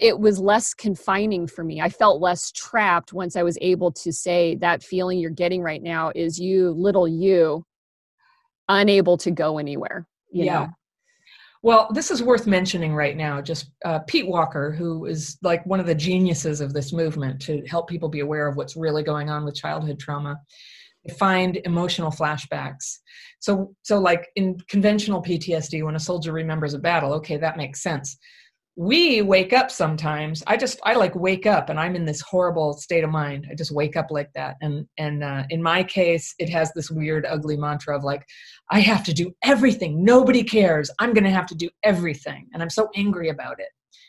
it 0.00 0.18
was 0.18 0.38
less 0.38 0.74
confining 0.74 1.46
for 1.46 1.64
me. 1.64 1.80
I 1.80 1.88
felt 1.88 2.20
less 2.20 2.50
trapped 2.52 3.12
once 3.12 3.36
I 3.36 3.42
was 3.42 3.58
able 3.60 3.92
to 3.92 4.12
say 4.12 4.56
that 4.56 4.82
feeling 4.82 5.18
you're 5.18 5.30
getting 5.30 5.62
right 5.62 5.82
now 5.82 6.12
is 6.14 6.38
you, 6.38 6.70
little 6.70 7.06
you, 7.06 7.64
unable 8.80 9.16
to 9.18 9.30
go 9.30 9.58
anywhere. 9.58 10.06
yeah. 10.30 10.60
Know? 10.60 10.68
Well, 11.64 11.88
this 11.92 12.10
is 12.10 12.24
worth 12.24 12.48
mentioning 12.48 12.92
right 12.92 13.16
now. 13.16 13.40
Just 13.40 13.70
uh, 13.84 14.00
Pete 14.00 14.26
Walker, 14.26 14.72
who 14.72 15.06
is 15.06 15.38
like 15.42 15.64
one 15.64 15.78
of 15.78 15.86
the 15.86 15.94
geniuses 15.94 16.60
of 16.60 16.72
this 16.72 16.92
movement 16.92 17.40
to 17.42 17.64
help 17.66 17.88
people 17.88 18.08
be 18.08 18.18
aware 18.18 18.48
of 18.48 18.56
what's 18.56 18.74
really 18.76 19.04
going 19.04 19.30
on 19.30 19.44
with 19.44 19.54
childhood 19.54 20.00
trauma 20.00 20.40
find 21.18 21.58
emotional 21.64 22.10
flashbacks 22.10 22.98
so 23.40 23.74
so 23.82 23.98
like 23.98 24.28
in 24.36 24.56
conventional 24.68 25.22
ptsd 25.22 25.84
when 25.84 25.96
a 25.96 26.00
soldier 26.00 26.32
remembers 26.32 26.74
a 26.74 26.78
battle 26.78 27.12
okay 27.12 27.36
that 27.36 27.56
makes 27.56 27.82
sense 27.82 28.18
we 28.76 29.20
wake 29.20 29.52
up 29.52 29.70
sometimes 29.70 30.42
i 30.46 30.56
just 30.56 30.80
i 30.84 30.94
like 30.94 31.14
wake 31.14 31.44
up 31.44 31.68
and 31.68 31.78
i'm 31.78 31.94
in 31.94 32.06
this 32.06 32.22
horrible 32.22 32.72
state 32.72 33.04
of 33.04 33.10
mind. 33.10 33.46
I 33.50 33.54
just 33.54 33.70
wake 33.70 33.96
up 33.96 34.06
like 34.10 34.32
that. 34.34 34.56
And 34.62 34.86
and 34.96 35.22
uh, 35.22 35.42
in 35.50 35.62
my 35.62 35.82
case 35.82 36.34
it 36.38 36.48
has 36.48 36.72
this 36.72 36.90
weird 36.90 37.26
ugly 37.28 37.56
mantra 37.56 37.94
of 37.94 38.02
like 38.02 38.24
i 38.70 38.80
have 38.80 39.04
to 39.04 39.12
do 39.12 39.32
everything. 39.44 40.02
Nobody 40.02 40.42
cares. 40.42 40.90
I'm 41.00 41.12
going 41.12 41.24
to 41.24 41.30
have 41.30 41.46
to 41.48 41.54
do 41.54 41.68
everything. 41.82 42.48
And 42.54 42.62
i'm 42.62 42.70
so 42.70 42.88
angry 42.96 43.28
about 43.28 43.60
it. 43.60 43.68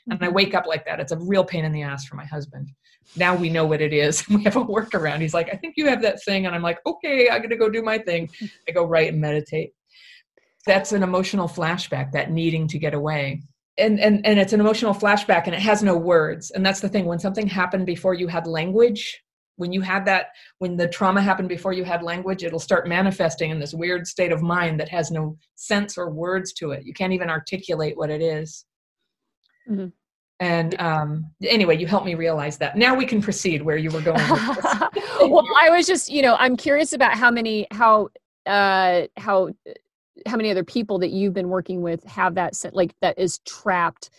And 0.10 0.18
i 0.22 0.28
mm-hmm. 0.28 0.36
wake 0.36 0.54
up 0.54 0.66
like 0.66 0.86
that. 0.86 1.02
It's 1.02 1.12
a 1.12 1.18
real 1.18 1.44
pain 1.44 1.66
in 1.66 1.74
the 1.74 1.84
ass 1.84 2.06
for 2.06 2.16
my 2.16 2.26
husband. 2.26 2.72
Now 3.18 3.36
we 3.36 3.50
know 3.50 3.66
what 3.66 3.82
it 3.82 3.92
is. 3.92 4.24
We 4.30 4.44
have 4.46 4.56
a 4.56 4.64
workaround. 4.64 5.20
He's 5.20 5.34
like 5.34 5.50
i 5.54 5.58
think 5.58 5.74
you 5.76 5.88
have 5.88 6.02
that 6.04 6.24
thing. 6.24 6.46
And 6.46 6.56
i'm 6.56 6.64
like 6.64 6.80
okay 6.86 7.30
i'm 7.30 7.40
going 7.40 7.50
to 7.50 7.58
go 7.58 7.70
do 7.70 7.82
my 7.82 7.98
thing. 7.98 8.30
I 8.70 8.72
go 8.72 8.86
write 8.86 9.12
and 9.12 9.20
meditate. 9.20 9.74
That's 10.66 10.94
an 10.94 11.04
emotional 11.04 11.50
flashback 11.50 12.14
that 12.14 12.32
needing 12.32 12.70
to 12.70 12.80
get 12.80 12.94
away 12.94 13.42
and 13.78 14.00
and 14.00 14.26
and 14.26 14.40
it's 14.40 14.54
an 14.54 14.60
emotional 14.60 14.94
flashback 14.94 15.46
and 15.46 15.56
it 15.56 15.62
has 15.62 15.82
no 15.82 15.98
words 15.98 16.52
and 16.52 16.66
that's 16.66 16.80
the 16.80 16.90
thing 16.90 17.06
when 17.06 17.20
something 17.20 17.48
happened 17.48 17.86
before 17.86 18.14
you 18.14 18.28
had 18.28 18.46
language 18.46 19.24
when 19.56 19.72
you 19.72 19.82
had 19.82 20.06
that 20.06 20.28
when 20.60 20.76
the 20.76 20.88
trauma 20.88 21.22
happened 21.22 21.50
before 21.50 21.74
you 21.74 21.84
had 21.84 22.04
language 22.04 22.44
it'll 22.44 22.60
start 22.60 22.88
manifesting 22.88 23.50
in 23.50 23.60
this 23.60 23.74
weird 23.74 24.06
state 24.06 24.32
of 24.32 24.42
mind 24.42 24.80
that 24.80 24.90
has 24.90 25.10
no 25.12 25.38
sense 25.56 25.98
or 25.98 26.10
words 26.12 26.54
to 26.54 26.72
it 26.72 26.86
you 26.86 26.94
can't 26.94 27.14
even 27.14 27.30
articulate 27.30 27.98
what 27.98 28.10
it 28.10 28.22
is. 28.22 28.66
Mm-hmm. 29.70 29.88
and 30.42 30.80
um, 30.80 31.32
anyway 31.42 31.78
you 31.78 31.88
helped 31.88 32.06
me 32.06 32.16
realize 32.16 32.58
that 32.58 32.78
now 32.78 32.94
we 32.94 33.06
can 33.06 33.22
proceed 33.22 33.62
where 33.62 33.78
you 33.78 33.90
were 33.90 34.02
going 34.02 34.20
well 35.22 35.48
i 35.62 35.70
was 35.70 35.88
just 35.88 36.12
you 36.12 36.22
know 36.22 36.36
i'm 36.38 36.58
curious 36.58 36.92
about 36.92 37.14
how 37.14 37.32
many 37.32 37.66
how 37.72 38.10
uh 38.46 39.04
how 39.16 39.52
how 40.26 40.38
many 40.38 40.52
other 40.52 40.64
people 40.64 41.00
that 41.00 41.12
you've 41.12 41.34
been 41.34 41.50
working 41.50 41.82
with 41.82 42.04
have 42.04 42.36
that 42.36 42.54
like 42.74 42.96
that 43.02 43.18
is 43.18 43.40
trapped 43.40 44.10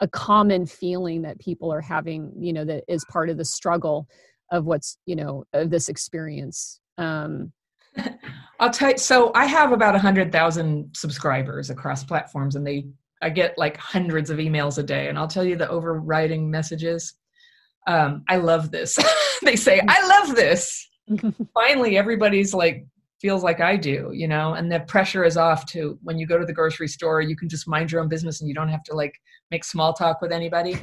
a 0.00 0.08
common 0.08 0.66
feeling 0.66 1.22
that 1.22 1.38
people 1.38 1.72
are 1.72 1.80
having 1.80 2.32
you 2.38 2.52
know 2.52 2.64
that 2.64 2.84
is 2.88 3.04
part 3.06 3.30
of 3.30 3.36
the 3.36 3.44
struggle 3.44 4.08
of 4.50 4.64
what's 4.64 4.98
you 5.06 5.16
know 5.16 5.44
of 5.52 5.70
this 5.70 5.88
experience 5.88 6.80
um. 6.98 7.52
I'll 8.60 8.70
tell 8.70 8.90
you 8.90 8.98
so 8.98 9.30
i 9.34 9.46
have 9.46 9.72
about 9.72 9.94
a 9.94 9.98
hundred 9.98 10.32
thousand 10.32 10.90
subscribers 10.96 11.70
across 11.70 12.02
platforms 12.02 12.56
and 12.56 12.66
they 12.66 12.86
i 13.22 13.28
get 13.28 13.56
like 13.56 13.76
hundreds 13.76 14.30
of 14.30 14.38
emails 14.38 14.78
a 14.78 14.82
day 14.82 15.08
and 15.08 15.18
i'll 15.18 15.28
tell 15.28 15.44
you 15.44 15.56
the 15.56 15.68
overriding 15.68 16.50
messages. 16.50 17.14
Um, 17.86 18.24
i 18.28 18.36
love 18.36 18.70
this. 18.70 18.98
They 19.42 19.56
say 19.56 19.80
i 19.86 20.06
love 20.06 20.34
this. 20.34 20.88
Finally 21.54 21.98
everybody's 21.98 22.54
like 22.54 22.86
feels 23.24 23.42
like 23.42 23.58
I 23.58 23.78
do, 23.78 24.10
you 24.12 24.28
know, 24.28 24.52
and 24.52 24.70
the 24.70 24.80
pressure 24.80 25.24
is 25.24 25.38
off 25.38 25.64
to 25.72 25.98
when 26.02 26.18
you 26.18 26.26
go 26.26 26.36
to 26.36 26.44
the 26.44 26.52
grocery 26.52 26.88
store, 26.88 27.22
you 27.22 27.34
can 27.34 27.48
just 27.48 27.66
mind 27.66 27.90
your 27.90 28.02
own 28.02 28.08
business 28.08 28.42
and 28.42 28.48
you 28.48 28.54
don't 28.54 28.68
have 28.68 28.82
to 28.82 28.94
like 28.94 29.14
make 29.50 29.64
small 29.64 29.94
talk 29.94 30.20
with 30.20 30.30
anybody. 30.30 30.74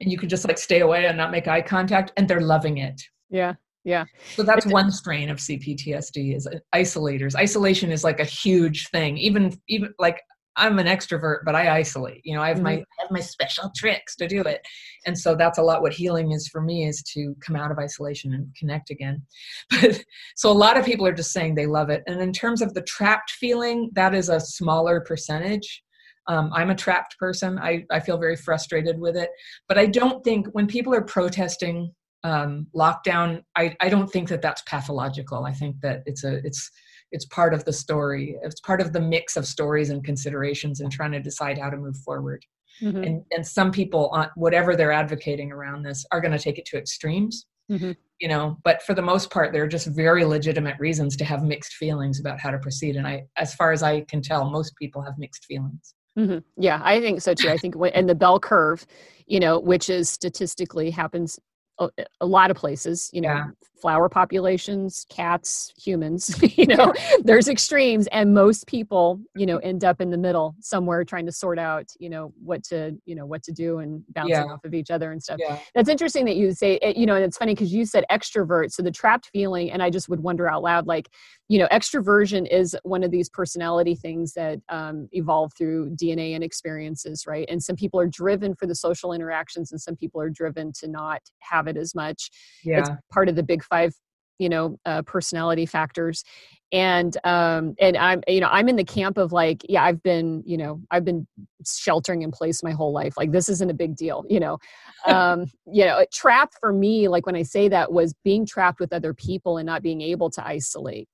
And 0.00 0.10
you 0.10 0.16
can 0.16 0.30
just 0.30 0.48
like 0.48 0.56
stay 0.56 0.80
away 0.80 1.04
and 1.04 1.18
not 1.18 1.30
make 1.30 1.48
eye 1.48 1.60
contact 1.60 2.12
and 2.16 2.26
they're 2.26 2.40
loving 2.40 2.78
it. 2.78 3.02
Yeah. 3.28 3.56
Yeah. 3.84 4.06
So 4.36 4.42
that's 4.42 4.64
one 4.64 4.90
strain 4.90 5.28
of 5.28 5.36
CPTSD 5.36 6.34
is 6.34 6.48
isolators. 6.74 7.34
Isolation 7.34 7.92
is 7.92 8.04
like 8.04 8.20
a 8.20 8.24
huge 8.24 8.88
thing. 8.88 9.18
Even 9.18 9.60
even 9.68 9.92
like 9.98 10.22
I'm 10.60 10.78
an 10.78 10.86
extrovert, 10.86 11.38
but 11.44 11.54
I 11.54 11.76
isolate. 11.76 12.20
You 12.22 12.36
know, 12.36 12.42
I 12.42 12.48
have 12.48 12.58
mm-hmm. 12.58 12.64
my 12.64 12.72
I 12.72 13.00
have 13.00 13.10
my 13.10 13.20
special 13.20 13.72
tricks 13.74 14.14
to 14.16 14.28
do 14.28 14.42
it, 14.42 14.60
and 15.06 15.18
so 15.18 15.34
that's 15.34 15.58
a 15.58 15.62
lot 15.62 15.80
what 15.80 15.94
healing 15.94 16.32
is 16.32 16.48
for 16.48 16.60
me 16.60 16.86
is 16.86 17.02
to 17.14 17.34
come 17.40 17.56
out 17.56 17.70
of 17.70 17.78
isolation 17.78 18.34
and 18.34 18.54
connect 18.54 18.90
again. 18.90 19.22
But 19.70 20.04
so 20.36 20.50
a 20.50 20.52
lot 20.52 20.76
of 20.76 20.84
people 20.84 21.06
are 21.06 21.14
just 21.14 21.32
saying 21.32 21.54
they 21.54 21.66
love 21.66 21.90
it, 21.90 22.02
and 22.06 22.20
in 22.20 22.32
terms 22.32 22.60
of 22.60 22.74
the 22.74 22.82
trapped 22.82 23.30
feeling, 23.30 23.90
that 23.94 24.14
is 24.14 24.28
a 24.28 24.38
smaller 24.38 25.00
percentage. 25.00 25.82
Um, 26.26 26.50
I'm 26.52 26.70
a 26.70 26.74
trapped 26.74 27.18
person. 27.18 27.58
I 27.58 27.84
I 27.90 28.00
feel 28.00 28.18
very 28.18 28.36
frustrated 28.36 28.98
with 29.00 29.16
it, 29.16 29.30
but 29.66 29.78
I 29.78 29.86
don't 29.86 30.22
think 30.22 30.46
when 30.52 30.66
people 30.66 30.94
are 30.94 31.02
protesting 31.02 31.94
um, 32.22 32.66
lockdown, 32.76 33.42
I 33.56 33.74
I 33.80 33.88
don't 33.88 34.08
think 34.08 34.28
that 34.28 34.42
that's 34.42 34.62
pathological. 34.62 35.46
I 35.46 35.52
think 35.52 35.76
that 35.80 36.02
it's 36.04 36.24
a 36.24 36.36
it's 36.44 36.70
it's 37.12 37.26
part 37.26 37.54
of 37.54 37.64
the 37.64 37.72
story 37.72 38.36
it's 38.42 38.60
part 38.60 38.80
of 38.80 38.92
the 38.92 39.00
mix 39.00 39.36
of 39.36 39.46
stories 39.46 39.90
and 39.90 40.04
considerations 40.04 40.80
and 40.80 40.90
trying 40.90 41.12
to 41.12 41.20
decide 41.20 41.58
how 41.58 41.70
to 41.70 41.76
move 41.76 41.96
forward 41.98 42.44
mm-hmm. 42.80 43.02
and 43.02 43.24
and 43.30 43.46
some 43.46 43.70
people 43.70 44.08
on 44.12 44.28
whatever 44.36 44.76
they're 44.76 44.92
advocating 44.92 45.52
around 45.52 45.82
this 45.82 46.04
are 46.12 46.20
going 46.20 46.32
to 46.32 46.38
take 46.38 46.58
it 46.58 46.64
to 46.66 46.76
extremes 46.76 47.46
mm-hmm. 47.70 47.92
you 48.20 48.28
know 48.28 48.56
but 48.64 48.82
for 48.82 48.94
the 48.94 49.02
most 49.02 49.30
part 49.30 49.52
there 49.52 49.64
are 49.64 49.68
just 49.68 49.86
very 49.88 50.24
legitimate 50.24 50.78
reasons 50.78 51.16
to 51.16 51.24
have 51.24 51.42
mixed 51.42 51.74
feelings 51.74 52.20
about 52.20 52.40
how 52.40 52.50
to 52.50 52.58
proceed 52.58 52.96
and 52.96 53.06
i 53.06 53.22
as 53.36 53.54
far 53.54 53.72
as 53.72 53.82
i 53.82 54.00
can 54.02 54.22
tell 54.22 54.48
most 54.48 54.74
people 54.76 55.02
have 55.02 55.14
mixed 55.18 55.44
feelings 55.44 55.94
mm-hmm. 56.18 56.38
yeah 56.56 56.80
i 56.84 57.00
think 57.00 57.20
so 57.20 57.34
too 57.34 57.48
i 57.48 57.56
think 57.56 57.74
and 57.94 58.08
the 58.08 58.14
bell 58.14 58.38
curve 58.38 58.86
you 59.26 59.40
know 59.40 59.58
which 59.58 59.88
is 59.90 60.08
statistically 60.08 60.90
happens 60.90 61.38
a, 61.80 62.26
lot 62.26 62.50
of 62.50 62.56
places 62.56 63.10
you 63.12 63.20
know 63.20 63.28
yeah. 63.28 63.44
flower 63.80 64.08
populations 64.08 65.06
cats 65.08 65.72
humans 65.76 66.38
you 66.56 66.66
know 66.66 66.92
there's 67.24 67.48
extremes 67.48 68.06
and 68.08 68.32
most 68.34 68.66
people 68.66 69.18
you 69.34 69.46
know 69.46 69.56
end 69.58 69.84
up 69.84 70.00
in 70.00 70.10
the 70.10 70.18
middle 70.18 70.54
somewhere 70.60 71.04
trying 71.04 71.26
to 71.26 71.32
sort 71.32 71.58
out 71.58 71.86
you 71.98 72.10
know 72.10 72.32
what 72.42 72.62
to 72.62 72.96
you 73.06 73.14
know 73.14 73.26
what 73.26 73.42
to 73.42 73.52
do 73.52 73.78
and 73.78 74.02
bouncing 74.10 74.34
yeah. 74.34 74.44
off 74.44 74.64
of 74.64 74.74
each 74.74 74.90
other 74.90 75.12
and 75.12 75.22
stuff 75.22 75.38
yeah. 75.40 75.58
that's 75.74 75.88
interesting 75.88 76.24
that 76.24 76.36
you 76.36 76.52
say 76.52 76.78
you 76.94 77.06
know 77.06 77.14
and 77.14 77.24
it's 77.24 77.38
funny 77.38 77.54
because 77.54 77.72
you 77.72 77.84
said 77.84 78.04
extrovert 78.10 78.70
so 78.70 78.82
the 78.82 78.90
trapped 78.90 79.30
feeling 79.32 79.70
and 79.70 79.82
i 79.82 79.88
just 79.88 80.08
would 80.08 80.20
wonder 80.20 80.48
out 80.48 80.62
loud 80.62 80.86
like 80.86 81.08
you 81.48 81.58
know 81.58 81.66
extroversion 81.72 82.46
is 82.50 82.76
one 82.84 83.02
of 83.02 83.10
these 83.10 83.28
personality 83.28 83.94
things 83.94 84.34
that 84.34 84.60
um, 84.68 85.08
evolve 85.12 85.52
through 85.56 85.90
dna 85.96 86.34
and 86.34 86.44
experiences 86.44 87.26
right 87.26 87.46
and 87.48 87.62
some 87.62 87.74
people 87.74 87.98
are 87.98 88.06
driven 88.06 88.54
for 88.54 88.66
the 88.66 88.74
social 88.74 89.12
interactions 89.12 89.72
and 89.72 89.80
some 89.80 89.96
people 89.96 90.20
are 90.20 90.30
driven 90.30 90.72
to 90.72 90.86
not 90.86 91.20
have 91.40 91.66
it 91.70 91.76
as 91.76 91.94
much. 91.94 92.30
Yeah. 92.64 92.80
it's 92.80 92.90
part 93.10 93.28
of 93.28 93.36
the 93.36 93.42
big 93.42 93.64
five 93.64 93.94
you 94.40 94.48
know 94.48 94.78
uh, 94.86 95.02
personality 95.02 95.66
factors. 95.66 96.24
And 96.72 97.16
um 97.24 97.74
and 97.80 97.96
i'm 97.96 98.22
you 98.28 98.40
know 98.40 98.48
i'm 98.48 98.68
in 98.68 98.76
the 98.76 98.84
camp 98.84 99.18
of 99.18 99.32
like 99.32 99.66
yeah 99.68 99.82
i've 99.82 100.00
been 100.04 100.44
you 100.46 100.56
know 100.56 100.80
i've 100.92 101.04
been 101.04 101.26
sheltering 101.66 102.22
in 102.22 102.30
place 102.30 102.62
my 102.62 102.70
whole 102.70 102.92
life. 102.92 103.14
Like 103.16 103.32
this 103.32 103.48
isn't 103.48 103.70
a 103.70 103.74
big 103.74 103.96
deal 103.96 104.24
you 104.28 104.40
know? 104.40 104.58
Um 105.06 105.46
you 105.66 105.84
know 105.86 106.04
trapped 106.12 106.56
for 106.60 106.72
me 106.72 107.08
like 107.08 107.24
when 107.24 107.34
i 107.34 107.42
say 107.42 107.68
that 107.68 107.90
was 107.90 108.14
being 108.22 108.44
trapped 108.46 108.80
with 108.80 108.92
other 108.92 109.14
people 109.14 109.56
and 109.56 109.66
not 109.66 109.82
being 109.82 110.00
able 110.00 110.30
to 110.30 110.46
isolate. 110.46 111.08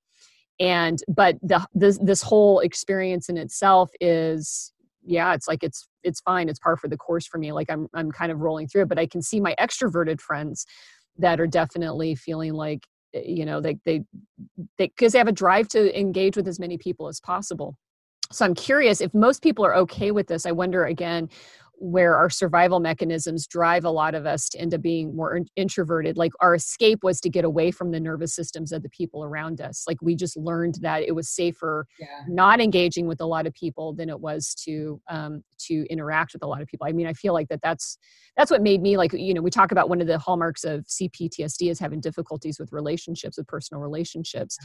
And 0.58 0.98
but 1.08 1.36
the 1.42 1.66
this 1.74 1.98
this 2.02 2.20
whole 2.20 2.60
experience 2.60 3.28
in 3.28 3.38
itself 3.38 3.90
is 4.00 4.72
yeah 5.06 5.32
it's 5.34 5.48
like 5.48 5.62
it's 5.62 5.88
it's 6.02 6.20
fine 6.20 6.48
it's 6.48 6.58
par 6.58 6.76
for 6.76 6.88
the 6.88 6.96
course 6.96 7.26
for 7.26 7.38
me 7.38 7.52
like 7.52 7.70
i'm 7.70 7.88
i'm 7.94 8.10
kind 8.10 8.32
of 8.32 8.40
rolling 8.40 8.66
through 8.66 8.82
it 8.82 8.88
but 8.88 8.98
i 8.98 9.06
can 9.06 9.22
see 9.22 9.40
my 9.40 9.54
extroverted 9.58 10.20
friends 10.20 10.66
that 11.18 11.40
are 11.40 11.46
definitely 11.46 12.14
feeling 12.14 12.52
like 12.52 12.86
eh, 13.14 13.22
you 13.24 13.44
know 13.44 13.60
they 13.60 13.78
they 13.84 14.02
they 14.78 14.88
because 14.88 15.12
they 15.12 15.18
have 15.18 15.28
a 15.28 15.32
drive 15.32 15.68
to 15.68 15.98
engage 15.98 16.36
with 16.36 16.48
as 16.48 16.58
many 16.58 16.76
people 16.76 17.08
as 17.08 17.20
possible. 17.20 17.76
So 18.32 18.44
i'm 18.44 18.54
curious 18.54 19.00
if 19.00 19.14
most 19.14 19.40
people 19.42 19.64
are 19.64 19.76
okay 19.76 20.10
with 20.10 20.26
this 20.26 20.46
i 20.46 20.50
wonder 20.52 20.84
again 20.86 21.28
where 21.78 22.16
our 22.16 22.30
survival 22.30 22.80
mechanisms 22.80 23.46
drive 23.46 23.84
a 23.84 23.90
lot 23.90 24.14
of 24.14 24.26
us 24.26 24.48
to 24.48 24.58
end 24.58 24.72
up 24.74 24.80
being 24.80 25.14
more 25.14 25.40
introverted. 25.56 26.16
Like 26.16 26.32
our 26.40 26.54
escape 26.54 27.00
was 27.02 27.20
to 27.20 27.28
get 27.28 27.44
away 27.44 27.70
from 27.70 27.90
the 27.90 28.00
nervous 28.00 28.34
systems 28.34 28.72
of 28.72 28.82
the 28.82 28.88
people 28.88 29.24
around 29.24 29.60
us. 29.60 29.84
Like 29.86 29.98
we 30.00 30.16
just 30.16 30.36
learned 30.36 30.78
that 30.80 31.02
it 31.02 31.14
was 31.14 31.28
safer 31.28 31.86
yeah. 31.98 32.06
not 32.28 32.60
engaging 32.60 33.06
with 33.06 33.20
a 33.20 33.26
lot 33.26 33.46
of 33.46 33.54
people 33.54 33.92
than 33.92 34.08
it 34.08 34.20
was 34.20 34.54
to 34.64 35.00
um, 35.08 35.42
to 35.58 35.86
interact 35.90 36.32
with 36.32 36.42
a 36.42 36.46
lot 36.46 36.62
of 36.62 36.68
people. 36.68 36.86
I 36.86 36.92
mean, 36.92 37.06
I 37.06 37.12
feel 37.12 37.34
like 37.34 37.48
that 37.48 37.60
that's 37.62 37.98
that's 38.36 38.50
what 38.50 38.62
made 38.62 38.80
me 38.80 38.96
like 38.96 39.12
you 39.12 39.34
know 39.34 39.42
we 39.42 39.50
talk 39.50 39.72
about 39.72 39.88
one 39.88 40.00
of 40.00 40.06
the 40.06 40.18
hallmarks 40.18 40.64
of 40.64 40.84
CPTSD 40.86 41.70
is 41.70 41.78
having 41.78 42.00
difficulties 42.00 42.58
with 42.58 42.72
relationships, 42.72 43.36
with 43.36 43.46
personal 43.46 43.82
relationships, 43.82 44.56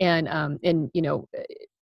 and 0.00 0.28
um, 0.28 0.58
and 0.64 0.90
you 0.94 1.02
know 1.02 1.28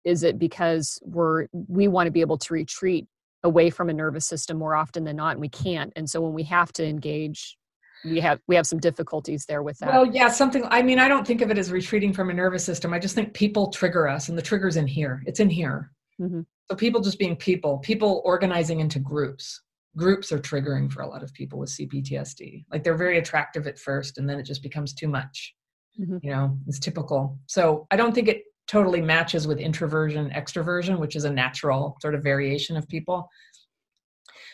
is 0.05 0.23
it 0.23 0.39
because 0.39 0.99
we're 1.03 1.47
we 1.69 1.89
want 1.89 2.07
to 2.07 2.11
be 2.11 2.21
able 2.21 2.39
to 2.39 2.53
retreat 2.53 3.07
away 3.45 3.71
from 3.71 3.89
a 3.89 3.93
nervous 3.93 4.27
system 4.27 4.59
more 4.59 4.75
often 4.75 5.05
than 5.05 5.17
not 5.17 5.33
and 5.33 5.41
we 5.41 5.49
can't 5.49 5.93
and 5.97 6.09
so 6.09 6.21
when 6.21 6.33
we 6.33 6.43
have 6.43 6.73
to 6.73 6.85
engage 6.85 7.57
we 8.05 8.21
have 8.21 8.41
we 8.49 8.57
have 8.57 8.67
some 8.67 8.79
difficulties 8.79 9.45
there 9.47 9.63
with 9.63 9.79
that 9.79 9.93
well 9.93 10.07
yeah 10.07 10.29
something 10.29 10.65
i 10.71 10.83
mean 10.83 10.99
i 10.99 11.09
don't 11.09 11.27
think 11.27 11.41
of 11.41 11.51
it 11.51 11.59
as 11.59 11.71
retreating 11.71 12.13
from 12.13 12.31
a 12.31 12.35
nervous 12.35 12.65
system 12.65 12.93
i 12.93 12.99
just 12.99 13.15
think 13.15 13.33
people 13.33 13.71
trigger 13.71 14.09
us 14.09 14.29
and 14.29 14.37
the 14.37 14.43
trigger's 14.43 14.77
in 14.77 14.87
here 14.87 15.23
it's 15.27 15.41
in 15.41 15.49
here 15.49 15.91
mm-hmm. 16.21 16.41
so 16.71 16.77
people 16.77 17.01
just 17.01 17.19
being 17.19 17.37
people 17.37 17.79
people 17.79 18.23
organizing 18.25 18.81
into 18.81 18.99
groups 18.99 19.61
groups 19.97 20.33
are 20.33 20.39
triggering 20.39 20.91
for 20.91 21.03
a 21.03 21.09
lot 21.09 21.23
of 21.23 21.33
people 21.33 21.59
with 21.59 21.71
CPTSD. 21.71 22.65
Like 22.71 22.83
they're 22.83 22.97
very 22.97 23.19
attractive 23.19 23.67
at 23.67 23.79
first, 23.79 24.19
and 24.19 24.29
then 24.29 24.39
it 24.39 24.45
just 24.45 24.63
becomes 24.63 24.95
too 24.95 25.09
much. 25.09 25.55
Mm-hmm. 26.01 26.19
You 26.23 26.33
know, 26.33 26.59
it's 26.67 26.79
typical. 26.79 27.39
So 27.47 27.87
I 27.91 27.97
don't 27.97 28.15
think 28.15 28.29
it 28.29 28.43
totally 28.67 29.01
matches 29.01 29.47
with 29.47 29.59
introversion, 29.59 30.31
extroversion, 30.31 30.99
which 30.99 31.17
is 31.17 31.25
a 31.25 31.31
natural 31.31 31.97
sort 32.01 32.15
of 32.15 32.23
variation 32.23 32.77
of 32.77 32.89
people. 32.89 33.29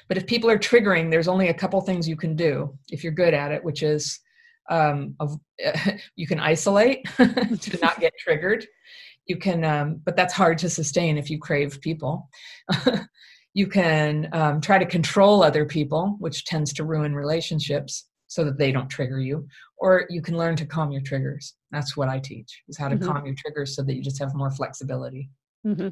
But 0.08 0.16
if 0.16 0.26
people 0.26 0.50
are 0.50 0.58
triggering, 0.58 1.10
there's 1.10 1.28
only 1.28 1.48
a 1.48 1.54
couple 1.54 1.80
things 1.80 2.08
you 2.08 2.16
can 2.16 2.34
do 2.34 2.76
if 2.88 3.04
you're 3.04 3.12
good 3.12 3.34
at 3.34 3.52
it, 3.52 3.62
which 3.62 3.82
is 3.82 4.18
um, 4.68 5.14
of, 5.20 5.38
you 6.16 6.26
can 6.26 6.40
isolate 6.40 7.04
to 7.16 7.78
not 7.80 8.00
get 8.00 8.12
triggered. 8.18 8.66
You 9.26 9.36
can, 9.36 9.64
um, 9.64 10.00
but 10.04 10.16
that's 10.16 10.34
hard 10.34 10.58
to 10.58 10.70
sustain 10.70 11.16
if 11.16 11.30
you 11.30 11.38
crave 11.38 11.80
people. 11.80 12.28
you 13.54 13.68
can 13.68 14.28
um, 14.32 14.60
try 14.60 14.78
to 14.78 14.86
control 14.86 15.42
other 15.42 15.64
people, 15.64 16.16
which 16.18 16.44
tends 16.44 16.72
to 16.74 16.84
ruin 16.84 17.14
relationships 17.14 18.09
so 18.30 18.44
that 18.44 18.56
they 18.56 18.70
don't 18.70 18.88
trigger 18.88 19.20
you. 19.20 19.46
Or 19.76 20.06
you 20.08 20.22
can 20.22 20.38
learn 20.38 20.54
to 20.56 20.64
calm 20.64 20.92
your 20.92 21.02
triggers. 21.02 21.56
That's 21.72 21.96
what 21.96 22.08
i 22.08 22.18
teach 22.18 22.62
is 22.68 22.78
how 22.78 22.88
to 22.88 22.96
mm-hmm. 22.96 23.10
calm 23.10 23.26
your 23.26 23.34
triggers 23.36 23.74
so 23.74 23.82
that 23.82 23.94
you 23.94 24.02
just 24.02 24.20
have 24.20 24.34
more 24.34 24.50
flexibility. 24.50 25.28
Mm-hmm. 25.66 25.88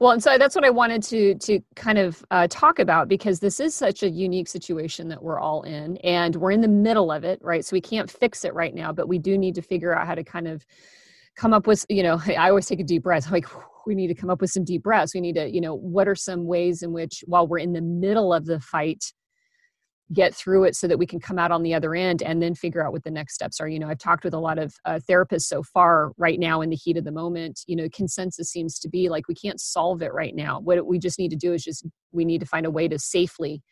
well 0.00 0.10
and 0.10 0.20
so 0.20 0.36
that's 0.38 0.56
what 0.56 0.64
i 0.64 0.70
wanted 0.70 1.00
to 1.04 1.36
to 1.36 1.60
kind 1.76 1.98
of 1.98 2.24
uh, 2.32 2.48
talk 2.50 2.80
about 2.80 3.06
because 3.06 3.38
this 3.38 3.60
is 3.60 3.72
such 3.72 4.02
a 4.02 4.10
unique 4.10 4.48
situation 4.48 5.06
that 5.06 5.22
we're 5.22 5.38
all 5.38 5.62
in 5.62 5.96
and 5.98 6.34
we're 6.34 6.50
in 6.50 6.60
the 6.60 6.66
middle 6.66 7.12
of 7.12 7.22
it 7.22 7.38
right? 7.40 7.64
So 7.64 7.74
we 7.74 7.80
can't 7.80 8.10
fix 8.10 8.44
it 8.44 8.54
right 8.54 8.74
now 8.74 8.92
but 8.92 9.06
we 9.06 9.20
do 9.20 9.38
need 9.38 9.54
to 9.54 9.62
figure 9.62 9.96
out 9.96 10.08
how 10.08 10.16
to 10.16 10.24
kind 10.24 10.48
of 10.48 10.66
come 11.36 11.52
up 11.52 11.68
with 11.68 11.86
you 11.88 12.02
know 12.02 12.20
i 12.26 12.48
always 12.48 12.66
take 12.66 12.80
a 12.80 12.84
deep 12.84 13.04
breath. 13.04 13.30
Like 13.30 13.46
we 13.86 13.94
need 13.94 14.08
to 14.08 14.14
come 14.16 14.30
up 14.30 14.40
with 14.40 14.50
some 14.50 14.64
deep 14.64 14.82
breaths. 14.82 15.14
We 15.14 15.20
need 15.20 15.36
to 15.36 15.48
you 15.48 15.60
know 15.60 15.76
what 15.76 16.08
are 16.08 16.16
some 16.16 16.44
ways 16.44 16.82
in 16.82 16.92
which 16.92 17.22
while 17.28 17.46
we're 17.46 17.58
in 17.58 17.72
the 17.72 17.82
middle 17.82 18.34
of 18.34 18.46
the 18.46 18.58
fight 18.58 19.04
get 20.12 20.34
through 20.34 20.64
it 20.64 20.76
so 20.76 20.86
that 20.86 20.98
we 20.98 21.06
can 21.06 21.18
come 21.18 21.38
out 21.38 21.50
on 21.50 21.62
the 21.62 21.74
other 21.74 21.94
end 21.94 22.22
and 22.22 22.42
then 22.42 22.54
figure 22.54 22.84
out 22.84 22.92
what 22.92 23.04
the 23.04 23.10
next 23.10 23.34
steps 23.34 23.60
are. 23.60 23.68
You 23.68 23.78
know 23.78 23.88
i've 23.88 23.98
talked 23.98 24.24
with 24.24 24.34
a 24.34 24.38
lot 24.38 24.58
of 24.58 24.74
uh, 24.84 25.00
therapists 25.08 25.42
so 25.42 25.62
far 25.62 26.12
right 26.18 26.38
now 26.38 26.60
in 26.60 26.70
the 26.70 26.76
heat 26.76 26.96
of 26.96 27.04
the 27.04 27.12
moment. 27.12 27.60
You 27.66 27.76
know 27.76 27.88
consensus 27.92 28.50
seems 28.50 28.78
to 28.80 28.88
be 28.88 29.08
like 29.08 29.28
we 29.28 29.34
can't 29.34 29.60
solve 29.60 30.02
it 30.02 30.12
right 30.12 30.34
now. 30.34 30.60
What 30.60 30.86
we 30.86 30.98
just 30.98 31.18
need 31.18 31.30
to 31.30 31.36
do 31.36 31.52
is 31.52 31.64
just 31.64 31.86
we 32.12 32.24
need 32.24 32.40
to 32.40 32.46
find 32.46 32.66
a 32.66 32.70
way 32.70 32.88
to 32.88 32.98
safely 32.98 33.62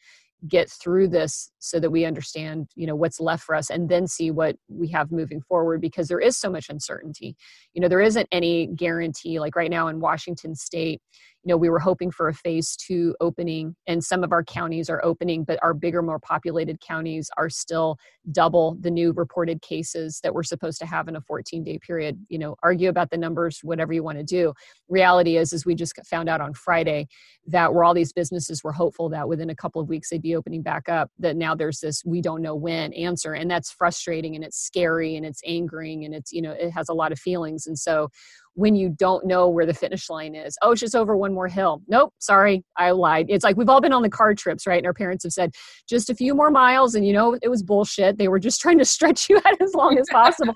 get 0.49 0.69
through 0.69 1.07
this 1.07 1.53
so 1.61 1.79
that 1.79 1.91
we 1.91 2.05
understand 2.05 2.69
you 2.75 2.87
know 2.87 2.97
what's 2.97 3.21
left 3.21 3.45
for 3.45 3.55
us 3.55 3.71
and 3.71 3.89
then 3.89 4.09
see 4.09 4.31
what 4.31 4.57
we 4.69 4.89
have 4.89 5.13
moving 5.13 5.41
forward 5.41 5.81
because 5.81 6.09
there 6.09 6.19
is 6.19 6.37
so 6.37 6.51
much 6.51 6.69
uncertainty. 6.69 7.37
You 7.75 7.83
know 7.83 7.89
there 7.89 8.01
isn't 8.01 8.29
any 8.33 8.69
guarantee 8.69 9.39
like 9.39 9.55
right 9.55 9.71
now 9.71 9.89
in 9.89 10.01
washington 10.01 10.55
state 10.55 11.01
you 11.45 11.49
know 11.49 11.57
we 11.57 11.71
were 11.71 11.79
hoping 11.79 12.11
for 12.11 12.29
a 12.29 12.35
phase 12.35 12.77
two 12.77 13.15
opening 13.21 13.75
and 13.87 14.03
some 14.03 14.23
of 14.25 14.33
our 14.33 14.45
counties 14.45 14.89
are 14.89 15.05
opening 15.05 15.45
but 15.45 15.59
our 15.63 15.75
bigger 15.75 16.03
more 16.03 16.19
populated 16.19 16.81
counties 16.81 17.31
are 17.37 17.49
still 17.49 17.97
double 18.31 18.77
the 18.81 18.91
new 18.91 19.13
reported 19.13 19.61
cases 19.63 20.21
that 20.23 20.35
we're 20.35 20.43
supposed 20.43 20.79
to 20.79 20.87
have 20.87 21.09
in 21.09 21.17
a 21.17 21.21
14 21.21 21.65
day 21.65 21.79
period. 21.79 22.19
You 22.29 22.39
know 22.39 22.57
argue 22.63 22.89
about 22.89 23.11
the 23.11 23.19
numbers 23.19 23.61
whatever 23.63 23.93
you 23.93 24.03
want 24.03 24.19
to 24.19 24.25
do. 24.25 24.53
Reality 24.89 25.37
is 25.37 25.53
is 25.53 25.67
we 25.67 25.75
just 25.75 25.95
found 26.07 26.29
out 26.29 26.41
on 26.41 26.55
friday 26.55 27.07
that 27.47 27.73
where 27.75 27.85
all 27.85 27.95
these 27.95 28.13
businesses 28.13 28.63
were 28.63 28.73
hopeful 28.73 29.09
that 29.09 29.29
within 29.29 29.51
a 29.51 29.55
couple 29.55 29.81
of 29.81 29.89
weeks 29.89 30.11
they'd 30.11 30.23
be 30.23 30.37
opening 30.37 30.63
back 30.63 30.89
up 30.89 31.11
that 31.19 31.37
now 31.37 31.55
there's 31.55 31.81
this 31.81 32.03
we 32.05 32.21
don't 32.21 32.43
know 32.43 32.55
when 32.55 32.93
answer 32.93 33.35
and 33.35 33.51
that's 33.51 33.71
frustrating 33.71 34.35
and 34.35 34.45
it's 34.45 34.59
scary 34.59 35.17
and 35.17 35.27
it's 35.27 35.41
angering 35.47 36.05
and 36.05 36.15
it's 36.15 36.33
you 36.33 36.41
know 36.41 36.53
it 36.53 36.71
has 36.71 36.89
a 36.89 36.95
lot 36.95 37.13
of 37.13 37.19
feelings. 37.19 37.67
And 37.67 37.79
so 37.79 38.09
when 38.55 38.75
you 38.75 38.91
don't 38.91 39.27
know 39.27 39.49
where 39.49 39.65
the 39.65 39.75
finish 39.75 40.11
line 40.11 40.35
is. 40.35 40.57
Oh, 40.63 40.73
it's 40.73 40.81
just 40.81 40.95
over 40.95 41.17
one 41.17 41.33
more 41.33 41.49
hill. 41.49 41.83
Nope, 41.89 42.13
sorry, 42.19 42.65
I 42.77 42.91
lied. 42.91 43.27
It's 43.29 43.45
like 43.45 43.57
we've 43.57 43.69
all 43.69 43.81
been 43.81 43.93
on 43.93 44.03
the 44.03 44.11
car 44.11 44.35
trips, 44.35 44.67
right? 44.67 44.79
And 44.79 44.87
our 44.87 44.93
parents 44.93 45.25
have 45.25 45.33
said, 45.33 45.53
just 45.89 46.11
a 46.11 46.15
few 46.15 46.35
more 46.35 46.51
miles, 46.51 46.95
and 46.95 47.07
you 47.07 47.13
know, 47.13 47.37
it 47.43 47.49
was 47.49 47.63
bullshit. 47.63 48.19
They 48.19 48.29
were 48.29 48.39
just 48.39 48.61
trying 48.63 48.79
to 48.79 48.85
stretch 48.85 49.29
you 49.29 49.37
out 49.45 49.61
as 49.61 49.75
long 49.75 49.99
as 49.99 50.07
possible. 50.13 50.55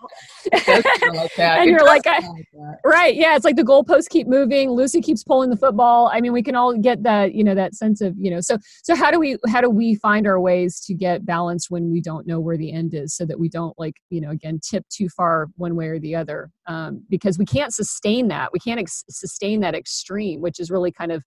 like 0.53 1.39
and 1.39 1.71
you're 1.71 1.85
like, 1.85 2.07
I, 2.07 2.19
like 2.19 2.79
right, 2.85 3.15
yeah, 3.15 3.37
it's 3.37 3.45
like 3.45 3.57
the 3.57 3.65
goalposts 3.65 4.09
keep 4.09 4.27
moving. 4.27 4.71
Lucy 4.71 5.01
keeps 5.01 5.25
pulling 5.25 5.51
the 5.51 5.57
football. 5.57 6.11
I 6.13 6.21
mean, 6.21 6.33
we 6.33 6.43
can 6.43 6.55
all 6.55 6.77
get 6.77 7.03
that, 7.05 7.35
you 7.35 7.45
know, 7.45 7.55
that 7.55 7.75
sense 7.75 8.01
of, 8.01 8.15
you 8.19 8.31
know, 8.31 8.41
so 8.41 8.59
so 8.83 8.95
how 8.95 9.11
do 9.11 9.19
we 9.19 9.37
how 9.49 9.61
do 9.61 9.71
we 9.71 9.95
find 9.95 10.27
our 10.27 10.41
ways 10.41 10.81
to 10.81 10.95
get 10.95 11.25
balanced 11.25 11.71
when 11.71 11.91
we 11.91 12.01
don't 12.01 12.27
know 12.27 12.41
where 12.41 12.57
the 12.57 12.73
end 12.73 12.95
is, 12.95 13.15
so 13.15 13.25
that 13.25 13.39
we 13.39 13.49
don't 13.49 13.77
like, 13.79 13.95
you 14.11 14.21
know, 14.21 14.31
again, 14.31 14.61
tip 14.63 14.85
too 14.91 15.09
far 15.09 15.49
one 15.57 15.77
way 15.77 15.87
or 15.89 15.99
the 15.99 16.15
other, 16.15 16.51
um, 16.67 17.03
because 17.09 17.39
we 17.39 17.45
can't 17.45 17.73
sustain 17.73 18.29
that. 18.29 18.53
We 18.53 18.59
can't 18.59 18.81
ex- 18.81 19.05
sustain 19.09 19.61
that 19.61 19.75
extreme, 19.75 20.41
which 20.41 20.61
is 20.61 20.71
really 20.71 20.93
kind 20.93 21.13
of, 21.13 21.25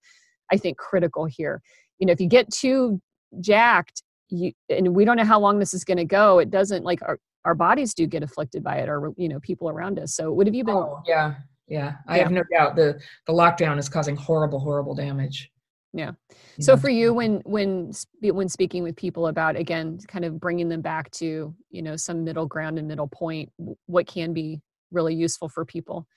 I 0.52 0.58
think, 0.58 0.78
critical 0.78 1.26
here. 1.26 1.62
You 2.00 2.08
know, 2.08 2.14
if 2.14 2.22
you 2.22 2.28
get 2.28 2.52
too 2.52 3.02
jacked, 3.42 4.04
you, 4.30 4.52
and 4.70 4.96
we 4.96 5.06
don't 5.06 5.18
know 5.18 5.26
how 5.26 5.40
long 5.40 5.60
this 5.60 5.74
is 5.74 5.84
going 5.84 5.98
to 5.98 6.06
go, 6.06 6.40
it 6.40 6.50
doesn't 6.52 6.84
like 6.84 7.02
our, 7.02 7.20
our 7.46 7.56
bodies 7.56 7.94
do 7.94 8.06
get 8.06 8.24
afflicted 8.24 8.64
by 8.64 8.78
it 8.78 8.90
or, 8.90 9.12
you 9.18 9.30
know, 9.30 9.40
people 9.40 9.70
around 9.70 10.00
us. 10.00 10.16
So 10.16 10.32
what 10.32 10.48
have 10.48 10.56
you 10.56 10.64
been? 10.64 10.76
Oh, 10.76 11.02
yeah. 11.06 11.36
Yeah. 11.68 11.96
I 12.08 12.18
yeah. 12.18 12.24
have 12.24 12.32
no 12.32 12.44
doubt 12.52 12.76
the, 12.76 13.00
the 13.28 13.34
lockdown 13.34 13.78
is 13.78 13.90
causing 13.90 14.16
horrible, 14.16 14.60
horrible 14.60 14.96
damage 14.96 15.52
yeah 15.94 16.12
so 16.60 16.78
for 16.78 16.90
you 16.90 17.14
when 17.14 17.42
when 17.46 17.92
when 18.22 18.48
speaking 18.48 18.84
with 18.84 18.96
people 18.96 19.28
about 19.28 19.56
again 19.56 19.98
kind 20.08 20.24
of 20.24 20.40
bringing 20.40 20.70
them 20.70 20.82
back 20.82 21.10
to 21.10 21.54
you 21.72 21.82
know 21.82 21.96
some 21.96 22.24
middle 22.24 22.46
ground 22.46 22.78
and 22.78 22.88
middle 22.88 23.08
point 23.08 23.52
what 23.88 24.06
can 24.06 24.32
be 24.32 24.62
really 24.92 25.16
useful 25.16 25.50
for 25.50 25.66
people? 25.66 26.08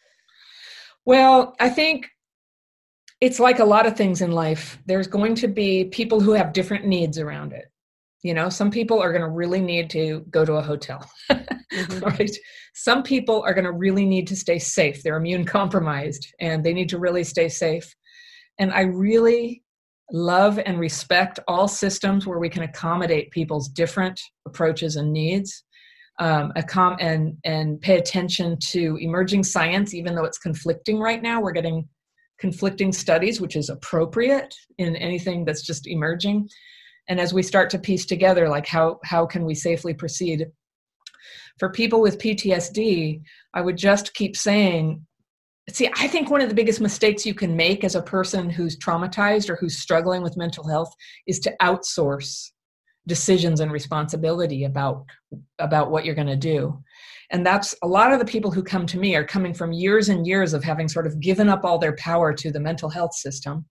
Well, 1.05 1.55
I 1.59 1.69
think 1.69 2.09
it's 3.21 3.41
like 3.41 3.59
a 3.59 3.65
lot 3.65 3.87
of 3.87 3.97
things 3.97 4.21
in 4.21 4.33
life. 4.33 4.79
There's 4.87 5.07
going 5.07 5.35
to 5.37 5.49
be 5.49 5.85
people 5.87 6.21
who 6.21 6.33
have 6.33 6.53
different 6.53 6.87
needs 6.87 7.19
around 7.19 7.53
it. 7.53 7.67
You 8.23 8.35
know, 8.35 8.49
some 8.49 8.71
people 8.71 9.01
are 9.01 9.11
going 9.11 9.23
to 9.23 9.29
really 9.29 9.61
need 9.61 9.91
to 9.91 10.25
go 10.31 10.45
to 10.45 10.55
a 10.55 10.63
hotel, 10.63 11.09
mm-hmm. 11.31 11.99
right? 12.05 12.37
Some 12.75 13.03
people 13.03 13.43
are 13.43 13.55
going 13.55 13.65
to 13.65 13.73
really 13.73 14.07
need 14.07 14.29
to 14.29 14.37
stay 14.37 14.59
safe. 14.59 15.03
They're 15.03 15.17
immune 15.17 15.45
compromised 15.45 16.33
and 16.41 16.65
they 16.65 16.73
need 16.73 16.89
to 16.91 16.99
really 16.99 17.25
stay 17.25 17.49
safe. 17.49 17.93
And 18.59 18.73
I 18.73 18.83
really 18.83 19.63
love 20.13 20.59
and 20.59 20.79
respect 20.79 21.41
all 21.49 21.67
systems 21.67 22.27
where 22.27 22.39
we 22.39 22.49
can 22.49 22.63
accommodate 22.63 23.31
people's 23.31 23.69
different 23.69 24.21
approaches 24.47 24.97
and 24.97 25.13
needs 25.13 25.65
um, 26.23 26.53
com- 26.69 26.97
and 27.01 27.37
and 27.45 27.81
pay 27.81 27.99
attention 27.99 28.57
to 28.71 28.97
emerging 29.01 29.43
science, 29.43 29.93
even 29.93 30.15
though 30.15 30.25
it's 30.25 30.39
conflicting 30.39 31.01
right 31.01 31.21
now. 31.21 31.41
We're 31.41 31.51
getting 31.51 31.89
conflicting 32.39 32.93
studies, 32.93 33.41
which 33.41 33.57
is 33.57 33.71
appropriate 33.71 34.55
in 34.79 34.95
anything 34.95 35.45
that's 35.45 35.63
just 35.63 35.89
emerging. 35.89 36.49
And 37.09 37.19
as 37.19 37.35
we 37.35 37.43
start 37.43 37.71
to 37.71 37.79
piece 37.79 38.07
together, 38.07 38.49
like 38.49 38.69
how 38.69 39.01
how 39.05 39.27
can 39.27 39.45
we 39.45 39.57
safely 39.57 39.95
proceed? 39.95 40.47
For 41.59 41.71
people 41.71 42.01
with 42.01 42.19
PTSD, 42.19 43.21
I 43.53 43.61
would 43.61 43.77
just 43.77 44.15
keep 44.15 44.37
saying 44.37 45.05
see 45.71 45.89
i 45.97 46.09
think 46.09 46.29
one 46.29 46.41
of 46.41 46.49
the 46.49 46.55
biggest 46.57 46.81
mistakes 46.81 47.25
you 47.25 47.35
can 47.35 47.55
make 47.55 47.85
as 47.85 47.95
a 47.95 48.03
person 48.03 48.51
who's 48.51 48.77
traumatized 48.77 49.49
or 49.49 49.55
who's 49.55 49.79
struggling 49.79 50.21
with 50.21 50.37
mental 50.37 50.67
health 50.67 50.93
is 51.29 51.39
to 51.39 51.55
outsource 51.63 52.51
decisions 53.07 53.61
and 53.61 53.73
responsibility 53.73 54.65
about 54.65 55.05
about 55.59 55.91
what 55.91 56.05
you're 56.05 56.15
going 56.15 56.27
to 56.27 56.37
do. 56.37 56.79
And 57.31 57.45
that's 57.47 57.75
a 57.83 57.89
lot 57.89 58.13
of 58.13 58.19
the 58.19 58.25
people 58.25 58.51
who 58.51 58.63
come 58.63 58.87
to 58.87 58.99
me 58.99 59.17
are 59.17 59.25
coming 59.25 59.55
from 59.55 59.73
years 59.73 60.09
and 60.09 60.27
years 60.27 60.53
of 60.53 60.63
having 60.63 60.89
sort 60.89 61.07
of 61.07 61.19
given 61.19 61.49
up 61.49 61.65
all 61.65 61.79
their 61.79 61.97
power 61.97 62.33
to 62.35 62.53
the 62.53 62.61
mental 62.61 62.91
health 62.91 63.15
system. 63.15 63.65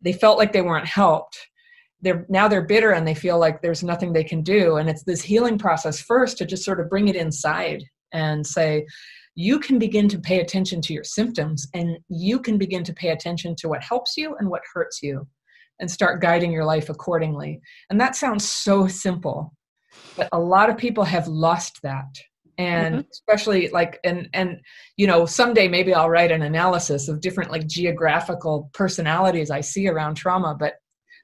They 0.00 0.12
felt 0.12 0.38
like 0.38 0.52
they 0.52 0.62
weren't 0.62 0.86
helped. 0.86 1.38
They're 2.00 2.26
now 2.28 2.48
they're 2.48 2.64
bitter 2.64 2.92
and 2.92 3.06
they 3.06 3.14
feel 3.14 3.38
like 3.38 3.62
there's 3.62 3.82
nothing 3.82 4.12
they 4.12 4.24
can 4.24 4.42
do. 4.42 4.76
And 4.76 4.88
it's 4.88 5.04
this 5.04 5.22
healing 5.22 5.58
process 5.58 6.00
first 6.00 6.38
to 6.38 6.46
just 6.46 6.64
sort 6.64 6.80
of 6.80 6.90
bring 6.90 7.08
it 7.08 7.16
inside 7.16 7.84
and 8.12 8.46
say 8.46 8.86
you 9.34 9.58
can 9.58 9.78
begin 9.78 10.08
to 10.08 10.18
pay 10.18 10.40
attention 10.40 10.80
to 10.80 10.94
your 10.94 11.04
symptoms 11.04 11.68
and 11.74 11.98
you 12.08 12.40
can 12.40 12.56
begin 12.56 12.82
to 12.84 12.94
pay 12.94 13.10
attention 13.10 13.54
to 13.56 13.68
what 13.68 13.82
helps 13.82 14.16
you 14.16 14.34
and 14.38 14.48
what 14.48 14.62
hurts 14.72 15.02
you 15.02 15.26
and 15.80 15.90
start 15.90 16.22
guiding 16.22 16.52
your 16.52 16.64
life 16.64 16.88
accordingly. 16.88 17.60
And 17.90 18.00
that 18.00 18.16
sounds 18.16 18.48
so 18.48 18.86
simple, 18.86 19.54
but 20.16 20.28
a 20.32 20.38
lot 20.38 20.70
of 20.70 20.76
people 20.76 21.04
have 21.04 21.28
lost 21.28 21.80
that. 21.82 22.06
And 22.58 22.94
mm-hmm. 22.94 23.08
especially 23.12 23.68
like 23.68 24.00
and 24.02 24.30
and 24.32 24.60
you 24.96 25.06
know 25.06 25.26
someday 25.26 25.68
maybe 25.68 25.92
I'll 25.92 26.08
write 26.08 26.32
an 26.32 26.40
analysis 26.40 27.06
of 27.06 27.20
different 27.20 27.50
like 27.50 27.66
geographical 27.66 28.70
personalities 28.72 29.50
I 29.50 29.60
see 29.60 29.88
around 29.88 30.14
trauma, 30.14 30.56
but 30.58 30.74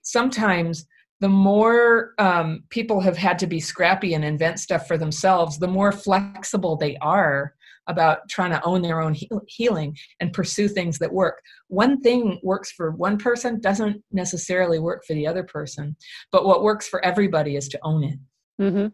sometimes 0.02 0.84
the 1.20 1.30
more 1.30 2.12
um, 2.18 2.64
people 2.68 3.00
have 3.00 3.16
had 3.16 3.38
to 3.38 3.46
be 3.46 3.60
scrappy 3.60 4.12
and 4.12 4.24
invent 4.24 4.58
stuff 4.58 4.88
for 4.88 4.98
themselves, 4.98 5.58
the 5.58 5.68
more 5.68 5.92
flexible 5.92 6.76
they 6.76 6.96
are 6.96 7.54
about 7.88 8.28
trying 8.28 8.50
to 8.50 8.62
own 8.64 8.82
their 8.82 9.00
own 9.00 9.16
healing 9.46 9.96
and 10.20 10.32
pursue 10.32 10.68
things 10.68 10.98
that 10.98 11.12
work. 11.12 11.40
One 11.68 12.00
thing 12.00 12.38
works 12.42 12.72
for 12.72 12.92
one 12.92 13.18
person 13.18 13.60
doesn't 13.60 14.02
necessarily 14.12 14.78
work 14.78 15.04
for 15.06 15.14
the 15.14 15.26
other 15.26 15.42
person, 15.42 15.96
but 16.30 16.44
what 16.44 16.62
works 16.62 16.88
for 16.88 17.04
everybody 17.04 17.56
is 17.56 17.68
to 17.68 17.78
own 17.82 18.04
it. 18.04 18.18
Mm-hmm. 18.60 18.86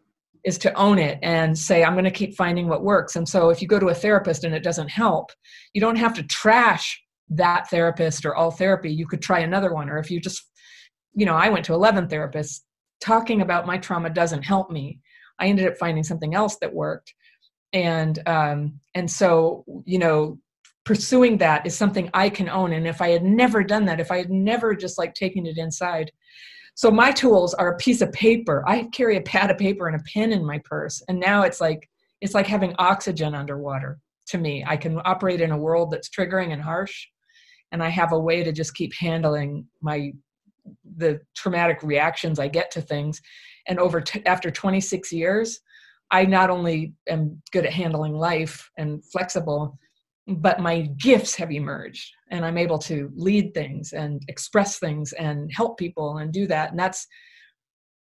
Is 0.44 0.58
to 0.58 0.72
own 0.74 0.98
it 0.98 1.18
and 1.22 1.58
say, 1.58 1.84
I'm 1.84 1.94
going 1.94 2.04
to 2.04 2.10
keep 2.10 2.36
finding 2.36 2.68
what 2.68 2.84
works. 2.84 3.16
And 3.16 3.28
so, 3.28 3.50
if 3.50 3.60
you 3.60 3.66
go 3.66 3.80
to 3.80 3.88
a 3.88 3.94
therapist 3.94 4.44
and 4.44 4.54
it 4.54 4.62
doesn't 4.62 4.88
help, 4.88 5.32
you 5.74 5.80
don't 5.80 5.96
have 5.96 6.14
to 6.14 6.22
trash 6.22 7.02
that 7.30 7.68
therapist 7.68 8.24
or 8.24 8.36
all 8.36 8.52
therapy. 8.52 8.90
You 8.90 9.06
could 9.06 9.20
try 9.20 9.40
another 9.40 9.74
one. 9.74 9.90
Or 9.90 9.98
if 9.98 10.10
you 10.10 10.20
just 10.20 10.48
you 11.18 11.26
know 11.26 11.34
i 11.34 11.48
went 11.48 11.64
to 11.64 11.74
11 11.74 12.06
therapists 12.08 12.60
talking 13.00 13.42
about 13.42 13.66
my 13.66 13.76
trauma 13.76 14.08
doesn't 14.08 14.42
help 14.42 14.70
me 14.70 15.00
i 15.38 15.46
ended 15.46 15.66
up 15.66 15.76
finding 15.76 16.04
something 16.04 16.34
else 16.34 16.56
that 16.60 16.72
worked 16.72 17.12
and 17.72 18.20
um 18.26 18.80
and 18.94 19.10
so 19.10 19.64
you 19.84 19.98
know 19.98 20.38
pursuing 20.84 21.36
that 21.36 21.66
is 21.66 21.76
something 21.76 22.08
i 22.14 22.30
can 22.30 22.48
own. 22.48 22.72
And 22.72 22.86
if 22.86 23.00
i 23.02 23.08
had 23.08 23.22
never 23.22 23.62
done 23.62 23.84
that 23.86 24.00
if 24.00 24.10
i 24.10 24.16
had 24.16 24.30
never 24.30 24.74
just 24.74 24.98
like 24.98 25.14
taken 25.14 25.46
it 25.46 25.58
inside. 25.58 26.10
So 26.74 26.92
my 26.92 27.10
tools 27.10 27.54
are 27.54 27.72
a 27.72 27.76
piece 27.76 28.00
of 28.02 28.12
paper. 28.12 28.62
I 28.64 28.84
carry 28.92 29.16
a 29.16 29.22
pad 29.22 29.50
of 29.50 29.58
paper 29.58 29.88
and 29.88 30.00
a 30.00 30.04
pen 30.14 30.30
in 30.30 30.46
my 30.46 30.60
purse. 30.64 31.02
And 31.08 31.18
now 31.18 31.42
it's 31.42 31.60
like 31.60 31.88
it's 32.20 32.34
like 32.34 32.46
having 32.46 32.74
oxygen 32.78 33.34
underwater 33.34 33.98
to 34.28 34.38
me. 34.38 34.64
I 34.66 34.76
can 34.76 35.00
operate 35.04 35.40
in 35.40 35.50
a 35.50 35.58
world 35.58 35.90
that's 35.90 36.08
triggering 36.08 36.52
and 36.52 36.62
harsh. 36.62 37.06
And 37.72 37.82
i 37.82 37.88
have 37.88 38.12
a 38.12 38.18
way 38.18 38.42
to 38.44 38.52
just 38.52 38.74
keep 38.74 38.94
handling 38.94 39.66
my 39.82 40.12
the 40.96 41.20
traumatic 41.34 41.82
reactions 41.82 42.38
i 42.38 42.48
get 42.48 42.70
to 42.70 42.80
things. 42.80 43.20
And 43.66 43.78
over 43.78 44.00
t- 44.00 44.24
after 44.24 44.50
26 44.50 45.12
years 45.12 45.60
i 46.10 46.24
not 46.24 46.50
only 46.50 46.94
am 47.08 47.40
good 47.52 47.66
at 47.66 47.72
handling 47.72 48.14
life 48.14 48.70
and 48.76 49.04
flexible 49.04 49.78
but 50.26 50.60
my 50.60 50.82
gifts 50.98 51.34
have 51.34 51.50
emerged 51.50 52.12
and 52.30 52.44
i'm 52.44 52.58
able 52.58 52.78
to 52.78 53.10
lead 53.14 53.54
things 53.54 53.92
and 53.92 54.22
express 54.28 54.78
things 54.78 55.12
and 55.14 55.50
help 55.52 55.78
people 55.78 56.18
and 56.18 56.32
do 56.32 56.46
that. 56.46 56.70
And 56.70 56.78
that's 56.78 57.06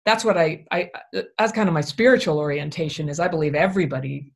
that's 0.06 0.26
what 0.26 0.38
i 0.38 0.66
i 0.72 0.90
that's 1.38 1.52
kind 1.52 1.70
of 1.70 1.74
my 1.74 1.82
spiritual 1.82 2.40
orientation 2.40 3.10
is 3.10 3.20
i 3.20 3.28
believe 3.28 3.54
everybody 3.54 4.34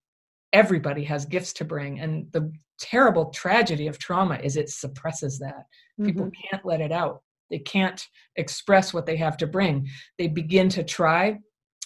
everybody 0.53 1.03
has 1.03 1.25
gifts 1.25 1.51
to 1.53 1.65
bring. 1.65 1.99
And 1.99 2.31
the 2.31 2.53
terrible 2.79 3.25
tragedy 3.31 3.87
of 3.87 3.97
trauma 3.97 4.39
is 4.41 4.55
it 4.55 4.69
suppresses 4.69 5.39
that. 5.39 5.65
Mm-hmm. 5.99 6.05
people 6.05 6.31
can't 6.49 6.65
let 6.65 6.79
it 6.79 6.91
out. 6.91 7.21
They 7.49 7.59
can't 7.59 8.01
express 8.35 8.93
what 8.93 9.05
they 9.05 9.17
have 9.17 9.37
to 9.37 9.47
bring. 9.47 9.87
They 10.17 10.27
begin 10.27 10.69
to 10.69 10.83
try 10.83 11.39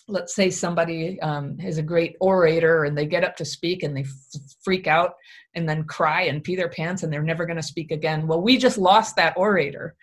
let's 0.08 0.34
say 0.34 0.50
somebody 0.50 1.20
um, 1.22 1.58
is 1.60 1.78
a 1.78 1.84
great 1.84 2.16
orator 2.22 2.86
and 2.86 2.98
they 2.98 3.06
get 3.06 3.24
up 3.24 3.36
to 3.36 3.46
speak 3.46 3.84
and 3.84 3.96
they 3.96 4.02
f- 4.02 4.42
freak 4.64 4.88
out 4.88 5.14
and 5.54 5.68
then 5.68 5.84
cry 5.84 6.24
and 6.24 6.44
pee 6.44 6.56
their 6.56 6.70
pants 6.70 7.04
and 7.04 7.12
they're 7.12 7.24
never 7.24 7.46
going 7.46 7.58
to 7.58 7.64
speak 7.64 7.92
again. 7.92 8.28
Well 8.28 8.42
we 8.42 8.58
just 8.58 8.78
lost 8.78 9.16
that 9.18 9.36
orator. 9.36 9.96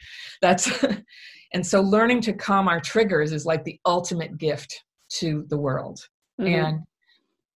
That's 0.43 0.85
and 1.55 1.67
so 1.67 1.81
learning 1.81 2.21
to 2.23 2.33
calm 2.33 2.69
our 2.69 2.81
triggers 2.81 3.33
is 3.33 3.47
like 3.47 3.65
the 3.65 3.81
ultimate 3.87 4.37
gift 4.39 4.83
to 5.21 5.45
the 5.49 5.59
world. 5.59 6.01
Mm-hmm. 6.41 6.53
and 6.53 6.81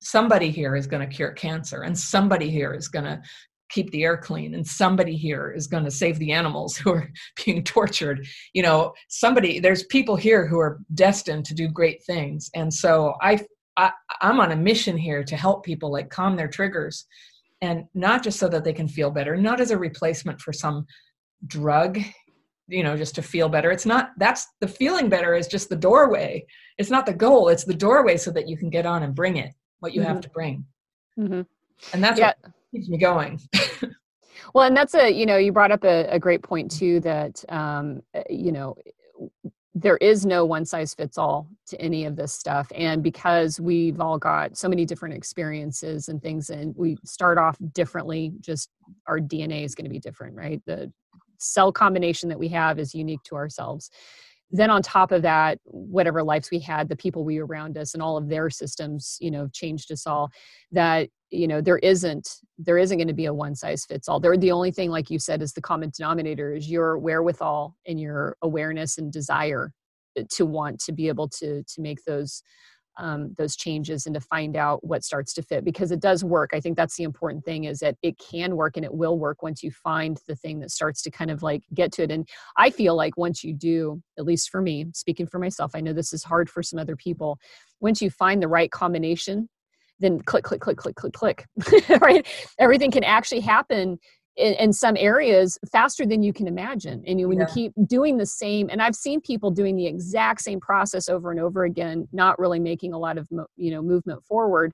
somebody 0.01 0.51
here 0.51 0.77
is 0.77 0.87
going 0.87 1.07
to 1.07 1.13
cure 1.13 1.33
cancer 1.33 1.83
and 1.83 1.99
somebody 1.99 2.49
here 2.49 2.73
is 2.73 2.87
going 2.87 3.05
to 3.05 3.21
keep 3.69 3.91
the 3.91 4.05
air 4.05 4.17
clean 4.17 4.55
and 4.55 4.67
somebody 4.67 5.17
here 5.17 5.53
is 5.53 5.67
going 5.67 5.85
to 5.85 5.91
save 5.91 6.19
the 6.19 6.33
animals 6.33 6.77
who 6.79 6.91
are 6.93 7.11
being 7.45 7.63
tortured 7.63 8.27
you 8.53 8.63
know 8.63 8.93
somebody 9.09 9.61
there's 9.61 9.85
people 9.85 10.17
here 10.17 10.47
who 10.47 10.59
are 10.59 10.81
destined 10.95 11.45
to 11.45 11.55
do 11.55 11.69
great 11.69 12.03
things 12.05 12.51
and 12.55 12.73
so 12.73 13.15
i, 13.23 13.39
I 13.77 13.93
i'm 14.21 14.41
on 14.41 14.53
a 14.53 14.57
mission 14.57 14.97
here 14.97 15.23
to 15.25 15.37
help 15.37 15.65
people 15.65 15.91
like 15.91 16.11
calm 16.11 16.37
their 16.37 16.49
triggers 16.49 17.07
and 17.61 17.85
not 17.95 18.23
just 18.23 18.39
so 18.39 18.49
that 18.49 18.65
they 18.65 18.73
can 18.73 18.89
feel 18.89 19.11
better 19.11 19.37
not 19.37 19.61
as 19.61 19.71
a 19.71 19.79
replacement 19.79 20.41
for 20.41 20.53
some 20.53 20.87
drug 21.47 21.99
you 22.69 22.83
know 22.83 22.97
just 22.97 23.15
to 23.15 23.23
feel 23.23 23.49
better 23.49 23.71
it's 23.71 23.87
not 23.87 24.11
that's 24.19 24.47
the 24.61 24.69
feeling 24.69 25.09
better 25.09 25.35
is 25.35 25.47
just 25.47 25.69
the 25.69 25.77
doorway 25.77 26.45
it's 26.77 26.91
not 26.91 27.07
the 27.07 27.15
goal 27.15 27.49
it's 27.49 27.65
the 27.65 27.75
doorway 27.75 28.17
so 28.17 28.31
that 28.31 28.49
you 28.49 28.57
can 28.57 28.71
get 28.71 28.87
on 28.87 29.03
and 29.03 29.15
bring 29.15 29.37
it 29.37 29.53
what 29.81 29.95
you 29.95 30.01
mm-hmm. 30.01 30.11
have 30.11 30.21
to 30.21 30.29
bring 30.31 30.65
mm-hmm. 31.19 31.41
and 31.93 32.05
that's 32.05 32.19
yeah. 32.19 32.33
what 32.43 32.53
keeps 32.73 32.89
me 32.89 32.99
going. 32.99 33.41
Well 34.55 34.67
and 34.67 34.77
that's 34.77 34.95
a 34.95 35.11
you 35.11 35.27
know 35.27 35.37
you 35.37 35.53
brought 35.53 35.73
up 35.73 35.85
a, 35.85 36.07
a 36.09 36.19
great 36.19 36.43
point 36.43 36.71
too 36.71 37.01
that 37.01 37.45
um, 37.49 38.01
eh, 38.15 38.23
you 38.31 38.53
know 38.53 38.77
there 39.75 39.99
is 39.99 40.27
no 40.27 40.45
one 40.45 40.65
size 40.65 40.95
fits 40.95 41.19
all 41.19 41.49
to 41.69 41.81
any 41.81 42.05
of 42.05 42.17
this 42.17 42.33
stuff. 42.33 42.71
And 42.75 43.03
because 43.03 43.61
we've 43.61 44.01
all 44.01 44.19
got 44.19 44.57
so 44.57 44.69
many 44.69 44.85
different 44.85 45.15
experiences 45.15 46.09
and 46.09 46.21
things 46.21 46.51
and 46.51 46.75
we 46.77 46.97
start 47.05 47.39
off 47.39 47.57
differently 47.73 48.33
just 48.41 48.71
our 49.07 49.21
dna 49.21 49.65
is 49.65 49.75
going 49.75 49.85
to 49.85 49.91
be 49.91 50.01
different 50.01 50.35
right? 50.35 50.61
The 50.67 50.91
cell 51.39 51.71
combination 51.71 52.29
that 52.31 52.39
we 52.39 52.49
have 52.49 52.79
is 52.79 52.95
unique 52.95 53.23
to 53.25 53.37
ourselves. 53.37 53.91
Then 54.51 54.71
on 54.71 54.83
top 54.83 55.13
of 55.13 55.23
that 55.23 55.59
whatever 55.65 56.23
lives 56.23 56.51
we 56.51 56.59
had 56.59 56.89
the 56.89 56.97
people 56.97 57.25
we 57.25 57.39
around 57.39 57.79
us 57.79 57.95
and 57.95 58.03
all 58.03 58.17
of 58.17 58.29
their 58.29 58.51
systems 58.51 59.19
you 59.21 59.31
know 59.31 59.49
changed 59.53 59.93
us 59.93 60.07
all 60.07 60.31
that 60.73 61.11
you 61.31 61.47
know 61.47 61.61
there 61.61 61.79
isn't 61.79 62.29
there 62.59 62.79
isn't 62.79 62.99
going 62.99 63.09
to 63.09 63.15
be 63.15 63.27
a 63.27 63.35
one 63.35 63.55
size 63.55 63.85
fits 63.85 64.09
all. 64.09 64.21
They're 64.21 64.37
the 64.37 64.53
only 64.53 64.71
thing 64.71 64.91
like 64.91 65.11
you 65.11 65.19
said 65.19 65.43
is 65.43 65.53
the 65.53 65.61
common 65.61 65.91
denominator 65.97 66.55
is 66.55 66.71
your 66.71 66.99
wherewithal 66.99 67.77
and 67.87 68.01
your 68.01 68.37
awareness 68.43 68.99
and 68.99 69.13
desire 69.13 69.73
to 70.31 70.47
want 70.47 70.81
to 70.81 70.93
be 70.93 71.09
able 71.09 71.29
to 71.29 71.63
to 71.63 71.81
make 71.81 72.05
those 72.05 72.43
um, 72.99 73.33
those 73.39 73.55
changes 73.55 74.07
and 74.07 74.15
to 74.15 74.21
find 74.21 74.57
out 74.57 74.85
what 74.85 75.05
starts 75.05 75.33
to 75.35 75.43
fit 75.43 75.65
because 75.65 75.93
it 75.93 76.01
does 76.01 76.25
work. 76.25 76.51
I 76.53 76.61
think 76.61 76.77
that's 76.77 76.97
the 76.97 77.05
important 77.05 77.45
thing 77.45 77.65
is 77.65 77.79
that 77.79 77.97
it 78.03 78.19
can 78.19 78.57
work 78.57 78.77
and 78.77 78.85
it 78.85 78.93
will 78.93 79.17
work 79.17 79.43
once 79.43 79.63
you 79.63 79.71
find 79.71 80.21
the 80.27 80.35
thing 80.35 80.59
that 80.61 80.73
starts 80.73 81.01
to 81.03 81.11
kind 81.11 81.31
of 81.31 81.43
like 81.43 81.63
get 81.73 81.93
to 81.93 82.03
it. 82.03 82.11
And 82.11 82.29
i 82.57 82.71
feel 82.71 82.97
like 82.97 83.17
once 83.17 83.45
you 83.45 83.55
do 83.55 84.03
at 84.19 84.25
least 84.25 84.51
for 84.51 84.61
me 84.61 84.87
speaking 84.95 85.27
for 85.27 85.39
myself 85.39 85.73
i 85.75 85.81
know 85.81 85.93
this 85.93 86.13
is 86.13 86.25
hard 86.25 86.51
for 86.51 86.63
some 86.63 86.79
other 86.79 86.97
people 86.97 87.39
once 87.81 88.03
you 88.03 88.11
find 88.11 88.43
the 88.43 88.49
right 88.49 88.71
combination 88.71 89.49
then 90.01 90.21
click 90.21 90.45
click 90.45 90.61
click 90.61 90.77
click 90.77 90.97
click 90.97 91.13
click 91.13 91.47
right 92.01 92.27
everything 92.59 92.91
can 92.91 93.05
actually 93.05 93.41
happen 93.41 93.99
in, 94.37 94.55
in, 94.55 94.73
some 94.73 94.97
areas 94.97 95.59
faster 95.73 96.07
than 96.07 96.23
you 96.23 96.33
can 96.33 96.47
imagine. 96.47 97.03
And 97.09 97.19
you, 97.19 97.29
when 97.29 97.39
yeah. 97.39 97.47
you 97.49 97.55
keep 97.55 97.89
doing 97.89 98.19
the 98.19 98.27
same, 98.27 98.69
and 98.71 98.81
I've 98.81 98.95
seen 98.95 99.21
people 99.21 99.51
doing 99.51 99.75
the 99.75 99.87
exact 99.87 100.43
same 100.43 100.61
process 100.61 101.09
over 101.09 101.33
and 101.33 101.41
over 101.41 101.65
again, 101.65 102.07
not 102.13 102.39
really 102.39 102.61
making 102.61 102.93
a 102.93 102.99
lot 102.99 103.19
of 103.19 103.29
you 103.57 103.73
know 103.73 103.83
movement 103.83 104.25
forward, 104.25 104.73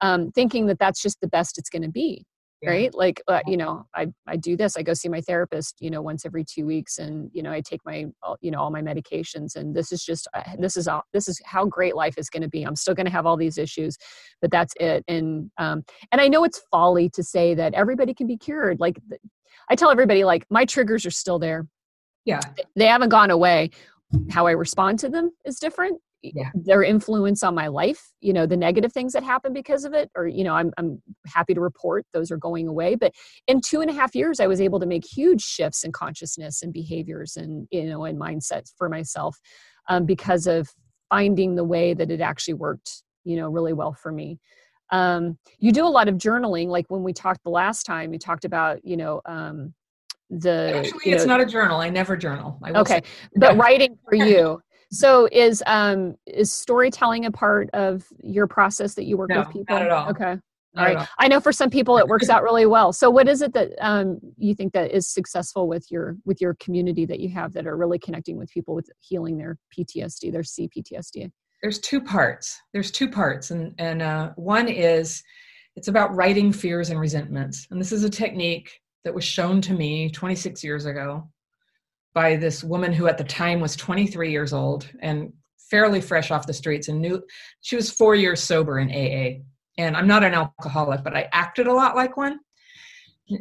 um, 0.00 0.30
thinking 0.30 0.66
that 0.66 0.78
that's 0.78 1.02
just 1.02 1.20
the 1.20 1.26
best 1.26 1.58
it's 1.58 1.68
going 1.68 1.82
to 1.82 1.90
be 1.90 2.24
yeah. 2.62 2.70
right? 2.70 2.94
Like 2.94 3.22
uh, 3.28 3.40
you 3.46 3.56
know 3.56 3.86
i 3.94 4.06
i 4.26 4.36
do 4.36 4.56
this 4.56 4.76
i 4.76 4.82
go 4.82 4.94
see 4.94 5.08
my 5.08 5.20
therapist 5.20 5.76
you 5.80 5.90
know 5.90 6.02
once 6.02 6.26
every 6.26 6.44
2 6.44 6.66
weeks 6.66 6.98
and 6.98 7.30
you 7.32 7.42
know 7.42 7.52
i 7.52 7.60
take 7.60 7.80
my 7.84 8.06
you 8.40 8.50
know 8.50 8.60
all 8.60 8.70
my 8.70 8.82
medications 8.82 9.56
and 9.56 9.74
this 9.74 9.92
is 9.92 10.04
just 10.04 10.28
uh, 10.34 10.42
this 10.58 10.76
is 10.76 10.88
all 10.88 11.02
this 11.12 11.28
is 11.28 11.40
how 11.44 11.64
great 11.64 11.96
life 11.96 12.14
is 12.18 12.30
going 12.30 12.42
to 12.42 12.48
be. 12.48 12.62
I'm 12.62 12.76
still 12.76 12.94
going 12.94 13.06
to 13.06 13.12
have 13.12 13.26
all 13.26 13.36
these 13.36 13.58
issues 13.58 13.96
but 14.40 14.50
that's 14.50 14.74
it. 14.80 15.04
And 15.08 15.50
um 15.58 15.84
and 16.12 16.20
i 16.20 16.28
know 16.28 16.44
it's 16.44 16.60
folly 16.70 17.08
to 17.10 17.22
say 17.22 17.54
that 17.54 17.74
everybody 17.74 18.14
can 18.14 18.26
be 18.26 18.36
cured 18.36 18.80
like 18.80 18.98
i 19.70 19.74
tell 19.74 19.90
everybody 19.90 20.24
like 20.24 20.44
my 20.50 20.64
triggers 20.64 21.06
are 21.06 21.10
still 21.10 21.38
there. 21.38 21.66
Yeah. 22.26 22.40
They 22.76 22.86
haven't 22.86 23.08
gone 23.08 23.30
away. 23.30 23.70
How 24.30 24.46
i 24.46 24.50
respond 24.50 24.98
to 25.00 25.08
them 25.08 25.30
is 25.44 25.58
different 25.58 26.00
yeah. 26.22 26.50
their 26.54 26.82
influence 26.82 27.42
on 27.42 27.54
my 27.54 27.66
life 27.66 28.12
you 28.20 28.32
know 28.32 28.46
the 28.46 28.56
negative 28.56 28.92
things 28.92 29.12
that 29.12 29.22
happen 29.22 29.52
because 29.52 29.84
of 29.84 29.92
it 29.92 30.10
or 30.16 30.26
you 30.26 30.44
know 30.44 30.54
I'm, 30.54 30.72
I'm 30.76 31.02
happy 31.26 31.54
to 31.54 31.60
report 31.60 32.04
those 32.12 32.30
are 32.30 32.36
going 32.36 32.68
away. 32.68 32.94
But 32.94 33.12
in 33.46 33.60
two 33.60 33.80
and 33.80 33.90
a 33.90 33.94
half 33.94 34.14
years 34.14 34.40
i 34.40 34.46
was 34.46 34.60
able 34.60 34.80
to 34.80 34.86
make 34.86 35.04
huge 35.04 35.42
shifts 35.42 35.84
in 35.84 35.92
consciousness 35.92 36.62
and 36.62 36.72
behaviors 36.72 37.36
and 37.36 37.66
you 37.70 37.84
know 37.84 38.04
and 38.04 38.18
mindsets 38.18 38.72
for 38.76 38.88
myself 38.88 39.38
um, 39.88 40.04
because 40.04 40.46
of 40.46 40.68
finding 41.08 41.56
the 41.56 41.64
way 41.64 41.94
that 41.94 42.10
it 42.10 42.20
actually 42.20 42.54
worked 42.54 43.02
you 43.24 43.36
know 43.36 43.48
really 43.48 43.72
well 43.72 43.92
for 43.92 44.12
me. 44.12 44.38
Um, 44.92 45.38
you 45.58 45.70
do 45.70 45.86
a 45.86 45.88
lot 45.88 46.08
of 46.08 46.16
journaling 46.16 46.66
like 46.66 46.86
when 46.88 47.04
we 47.04 47.12
talked 47.12 47.44
the 47.44 47.50
last 47.50 47.84
time 47.84 48.12
you 48.12 48.18
talked 48.18 48.44
about 48.44 48.84
you 48.84 48.96
know 48.96 49.20
um, 49.26 49.72
the 50.30 50.72
actually 50.76 51.12
it's 51.12 51.24
know, 51.24 51.36
not 51.36 51.40
a 51.40 51.46
journal. 51.46 51.80
I 51.80 51.90
never 51.90 52.16
journal. 52.16 52.58
I 52.62 52.72
okay. 52.72 52.94
say. 52.94 53.02
but 53.36 53.56
writing 53.56 53.98
for 54.08 54.14
you 54.14 54.60
so 54.90 55.28
is 55.30 55.62
um 55.66 56.16
is 56.26 56.52
storytelling 56.52 57.26
a 57.26 57.30
part 57.30 57.70
of 57.72 58.06
your 58.22 58.46
process 58.46 58.94
that 58.94 59.04
you 59.04 59.16
work 59.16 59.30
no, 59.30 59.40
with 59.40 59.50
people? 59.50 59.76
Not 59.76 59.82
at 59.82 59.90
all. 59.90 60.08
Okay. 60.10 60.36
All 60.76 60.84
right. 60.84 61.08
I 61.18 61.26
know 61.26 61.40
for 61.40 61.52
some 61.52 61.68
people 61.68 61.98
it 61.98 62.06
works 62.06 62.28
out 62.28 62.44
really 62.44 62.66
well. 62.66 62.92
So 62.92 63.10
what 63.10 63.28
is 63.28 63.42
it 63.42 63.52
that 63.54 63.70
um, 63.80 64.20
you 64.36 64.54
think 64.54 64.72
that 64.72 64.92
is 64.92 65.08
successful 65.08 65.66
with 65.66 65.90
your 65.90 66.16
with 66.24 66.40
your 66.40 66.54
community 66.60 67.04
that 67.06 67.18
you 67.18 67.28
have 67.30 67.52
that 67.54 67.66
are 67.66 67.76
really 67.76 67.98
connecting 67.98 68.36
with 68.36 68.50
people 68.50 68.74
with 68.74 68.88
healing 69.00 69.36
their 69.36 69.58
PTSD, 69.76 70.30
their 70.30 70.42
CPTSD? 70.42 71.30
There's 71.62 71.80
two 71.80 72.00
parts. 72.00 72.60
There's 72.72 72.90
two 72.90 73.08
parts, 73.08 73.50
and 73.50 73.74
and 73.78 74.00
uh, 74.00 74.30
one 74.36 74.68
is 74.68 75.22
it's 75.74 75.88
about 75.88 76.14
writing 76.14 76.52
fears 76.52 76.90
and 76.90 77.00
resentments, 77.00 77.66
and 77.70 77.80
this 77.80 77.92
is 77.92 78.04
a 78.04 78.10
technique 78.10 78.80
that 79.04 79.14
was 79.14 79.24
shown 79.24 79.60
to 79.62 79.72
me 79.72 80.10
26 80.10 80.62
years 80.62 80.84
ago 80.86 81.28
by 82.14 82.36
this 82.36 82.64
woman 82.64 82.92
who 82.92 83.06
at 83.06 83.18
the 83.18 83.24
time 83.24 83.60
was 83.60 83.76
23 83.76 84.30
years 84.30 84.52
old 84.52 84.88
and 85.00 85.32
fairly 85.70 86.00
fresh 86.00 86.30
off 86.30 86.46
the 86.46 86.52
streets 86.52 86.88
and 86.88 87.00
knew 87.00 87.22
she 87.60 87.76
was 87.76 87.90
four 87.90 88.14
years 88.14 88.42
sober 88.42 88.78
in 88.80 88.90
AA. 88.90 89.42
And 89.78 89.96
I'm 89.96 90.08
not 90.08 90.24
an 90.24 90.34
alcoholic, 90.34 91.04
but 91.04 91.16
I 91.16 91.28
acted 91.32 91.66
a 91.66 91.72
lot 91.72 91.94
like 91.94 92.16
one. 92.16 92.40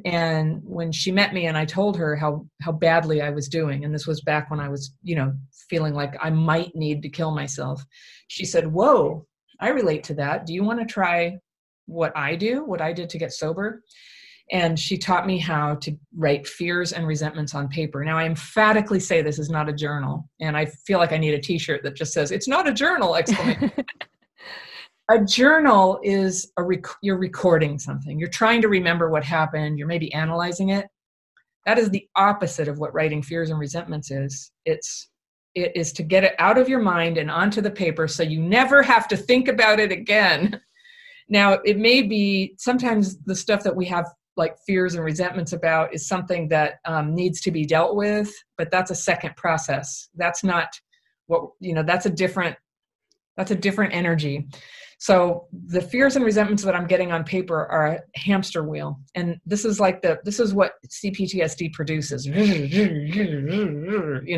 And 0.05 0.61
when 0.63 0.91
she 0.91 1.11
met 1.11 1.34
me 1.34 1.47
and 1.47 1.57
I 1.57 1.65
told 1.65 1.97
her 1.97 2.15
how 2.15 2.45
how 2.61 2.72
badly 2.72 3.24
I 3.24 3.32
was 3.32 3.49
doing, 3.49 3.84
and 3.84 3.93
this 3.93 4.05
was 4.05 4.22
back 4.22 4.51
when 4.51 4.59
I 4.59 4.70
was, 4.70 4.93
you 5.01 5.15
know, 5.15 5.34
feeling 5.67 5.95
like 5.95 6.15
I 6.22 6.30
might 6.30 6.76
need 6.76 7.01
to 7.01 7.09
kill 7.09 7.32
myself, 7.32 7.84
she 8.28 8.45
said, 8.45 8.67
Whoa, 8.67 9.26
I 9.59 9.70
relate 9.70 10.03
to 10.05 10.13
that. 10.15 10.45
Do 10.45 10.53
you 10.53 10.63
want 10.63 10.80
to 10.80 10.86
try 10.86 11.39
what 11.88 12.15
I 12.15 12.36
do, 12.36 12.63
what 12.63 12.82
I 12.82 12.93
did 12.93 13.09
to 13.09 13.17
get 13.17 13.34
sober? 13.34 13.82
And 14.51 14.79
she 14.79 14.97
taught 14.97 15.27
me 15.27 15.37
how 15.37 15.75
to 15.75 15.95
write 16.15 16.47
fears 16.47 16.93
and 16.93 17.05
resentments 17.05 17.53
on 17.53 17.67
paper. 17.67 18.03
Now, 18.03 18.17
I 18.17 18.25
emphatically 18.25 18.99
say 18.99 19.21
this 19.21 19.39
is 19.39 19.49
not 19.49 19.69
a 19.69 19.73
journal, 19.73 20.27
and 20.39 20.57
I 20.57 20.65
feel 20.65 20.97
like 20.97 21.11
I 21.11 21.17
need 21.17 21.33
a 21.33 21.39
T-shirt 21.39 21.83
that 21.83 21.95
just 21.95 22.13
says 22.13 22.31
"It's 22.31 22.47
not 22.47 22.67
a 22.67 22.73
journal!" 22.73 23.15
Exclamation. 23.15 23.71
a 25.11 25.23
journal 25.23 25.99
is 26.03 26.51
a 26.57 26.63
rec- 26.63 26.85
you're 27.01 27.17
recording 27.17 27.77
something. 27.77 28.19
You're 28.19 28.29
trying 28.29 28.61
to 28.61 28.67
remember 28.67 29.09
what 29.09 29.23
happened. 29.23 29.77
You're 29.77 29.87
maybe 29.87 30.13
analyzing 30.13 30.69
it. 30.69 30.87
That 31.65 31.77
is 31.77 31.89
the 31.89 32.07
opposite 32.15 32.67
of 32.67 32.79
what 32.79 32.93
writing 32.93 33.21
fears 33.21 33.49
and 33.51 33.59
resentments 33.59 34.09
is. 34.09 34.51
It's 34.65 35.09
it 35.55 35.71
is 35.75 35.91
to 35.93 36.03
get 36.03 36.23
it 36.23 36.35
out 36.39 36.57
of 36.57 36.69
your 36.69 36.79
mind 36.79 37.17
and 37.17 37.29
onto 37.29 37.59
the 37.59 37.71
paper 37.71 38.07
so 38.07 38.21
you 38.21 38.39
never 38.39 38.83
have 38.83 39.07
to 39.07 39.17
think 39.17 39.47
about 39.47 39.79
it 39.79 39.91
again. 39.91 40.59
Now, 41.31 41.59
it 41.63 41.77
may 41.77 42.01
be 42.01 42.55
sometimes 42.57 43.19
the 43.19 43.35
stuff 43.35 43.61
that 43.63 43.75
we 43.75 43.85
have 43.85 44.07
like 44.39 44.57
fears 44.65 44.95
and 44.95 45.03
resentments 45.03 45.53
about 45.53 45.93
is 45.93 46.07
something 46.07 46.47
that 46.47 46.79
um, 46.85 47.13
needs 47.13 47.41
to 47.41 47.51
be 47.51 47.65
dealt 47.65 47.95
with 47.95 48.33
but 48.59 48.69
that's 48.69 48.91
a 48.91 48.95
second 48.95 49.35
process. 49.37 50.09
That's 50.15 50.43
not 50.43 50.67
what 51.27 51.49
you 51.59 51.73
know 51.73 51.81
that's 51.81 52.05
a 52.05 52.09
different 52.09 52.57
that's 53.37 53.51
a 53.51 53.55
different 53.55 53.93
energy. 53.93 54.49
So 55.01 55.47
the 55.67 55.81
fears 55.81 56.17
and 56.17 56.25
resentments 56.25 56.61
that 56.63 56.75
i'm 56.75 56.85
getting 56.85 57.13
on 57.13 57.23
paper 57.23 57.65
are 57.67 57.87
a 57.87 58.01
hamster 58.15 58.65
wheel 58.65 58.99
and 59.15 59.39
this 59.45 59.63
is 59.63 59.79
like 59.79 60.01
the 60.01 60.19
this 60.25 60.41
is 60.41 60.53
what 60.53 60.73
cptsd 60.87 61.71
produces. 61.71 62.25
You 62.25 62.33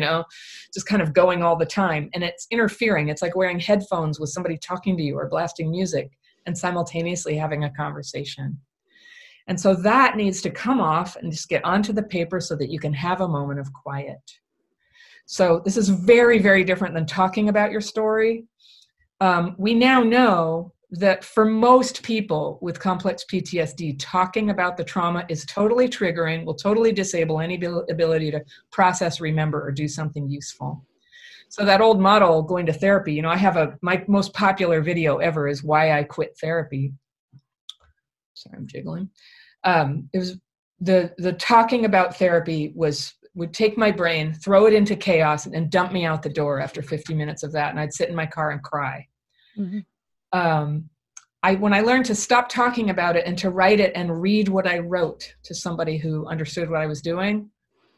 know 0.00 0.24
just 0.72 0.86
kind 0.86 1.02
of 1.02 1.12
going 1.12 1.42
all 1.42 1.56
the 1.56 1.66
time 1.66 2.08
and 2.14 2.22
it's 2.22 2.46
interfering. 2.52 3.08
It's 3.08 3.22
like 3.22 3.34
wearing 3.34 3.58
headphones 3.58 4.20
with 4.20 4.30
somebody 4.30 4.56
talking 4.56 4.96
to 4.96 5.02
you 5.02 5.18
or 5.18 5.28
blasting 5.28 5.68
music 5.68 6.12
and 6.46 6.56
simultaneously 6.56 7.36
having 7.36 7.64
a 7.64 7.70
conversation 7.70 8.60
and 9.48 9.60
so 9.60 9.74
that 9.74 10.16
needs 10.16 10.40
to 10.42 10.50
come 10.50 10.80
off 10.80 11.16
and 11.16 11.32
just 11.32 11.48
get 11.48 11.64
onto 11.64 11.92
the 11.92 12.02
paper 12.02 12.40
so 12.40 12.56
that 12.56 12.70
you 12.70 12.78
can 12.78 12.92
have 12.92 13.20
a 13.20 13.28
moment 13.28 13.60
of 13.60 13.72
quiet. 13.72 14.20
So 15.26 15.62
this 15.64 15.76
is 15.76 15.88
very, 15.88 16.38
very 16.38 16.64
different 16.64 16.94
than 16.94 17.06
talking 17.06 17.48
about 17.48 17.72
your 17.72 17.80
story. 17.80 18.44
Um, 19.20 19.54
we 19.58 19.74
now 19.74 20.02
know 20.02 20.72
that 20.90 21.24
for 21.24 21.44
most 21.44 22.02
people 22.02 22.58
with 22.60 22.78
complex 22.78 23.24
PTSD, 23.30 23.96
talking 23.98 24.50
about 24.50 24.76
the 24.76 24.84
trauma 24.84 25.24
is 25.28 25.46
totally 25.46 25.88
triggering, 25.88 26.44
will 26.44 26.54
totally 26.54 26.92
disable 26.92 27.40
any 27.40 27.54
ability 27.54 28.30
to 28.30 28.44
process, 28.70 29.20
remember, 29.20 29.66
or 29.66 29.72
do 29.72 29.88
something 29.88 30.28
useful. 30.28 30.84
So 31.48 31.64
that 31.64 31.80
old 31.80 32.00
model 32.00 32.42
going 32.42 32.66
to 32.66 32.72
therapy, 32.72 33.12
you 33.12 33.22
know, 33.22 33.30
I 33.30 33.36
have 33.36 33.56
a 33.56 33.78
my 33.82 34.04
most 34.06 34.32
popular 34.34 34.80
video 34.80 35.18
ever 35.18 35.48
is 35.48 35.62
why 35.62 35.98
I 35.98 36.02
quit 36.02 36.36
therapy 36.38 36.92
sorry 38.42 38.56
i'm 38.58 38.66
jiggling 38.66 39.08
um, 39.64 40.08
it 40.12 40.18
was 40.18 40.38
the 40.80 41.12
the 41.18 41.32
talking 41.34 41.84
about 41.84 42.18
therapy 42.18 42.72
was 42.74 43.14
would 43.34 43.54
take 43.54 43.78
my 43.78 43.90
brain 43.90 44.34
throw 44.34 44.66
it 44.66 44.74
into 44.74 44.96
chaos 44.96 45.46
and 45.46 45.70
dump 45.70 45.92
me 45.92 46.04
out 46.04 46.22
the 46.22 46.28
door 46.28 46.60
after 46.60 46.82
50 46.82 47.14
minutes 47.14 47.42
of 47.42 47.52
that 47.52 47.70
and 47.70 47.80
i'd 47.80 47.92
sit 47.92 48.08
in 48.08 48.14
my 48.14 48.26
car 48.26 48.50
and 48.50 48.62
cry 48.62 49.06
mm-hmm. 49.58 49.78
um, 50.38 50.88
I, 51.44 51.56
when 51.56 51.74
I 51.74 51.80
learned 51.80 52.04
to 52.06 52.14
stop 52.14 52.48
talking 52.48 52.90
about 52.90 53.16
it 53.16 53.26
and 53.26 53.36
to 53.38 53.50
write 53.50 53.80
it 53.80 53.92
and 53.96 54.22
read 54.22 54.48
what 54.48 54.66
I 54.66 54.78
wrote 54.78 55.34
to 55.42 55.54
somebody 55.54 55.96
who 55.98 56.24
understood 56.26 56.70
what 56.70 56.80
I 56.80 56.86
was 56.86 57.02
doing, 57.02 57.50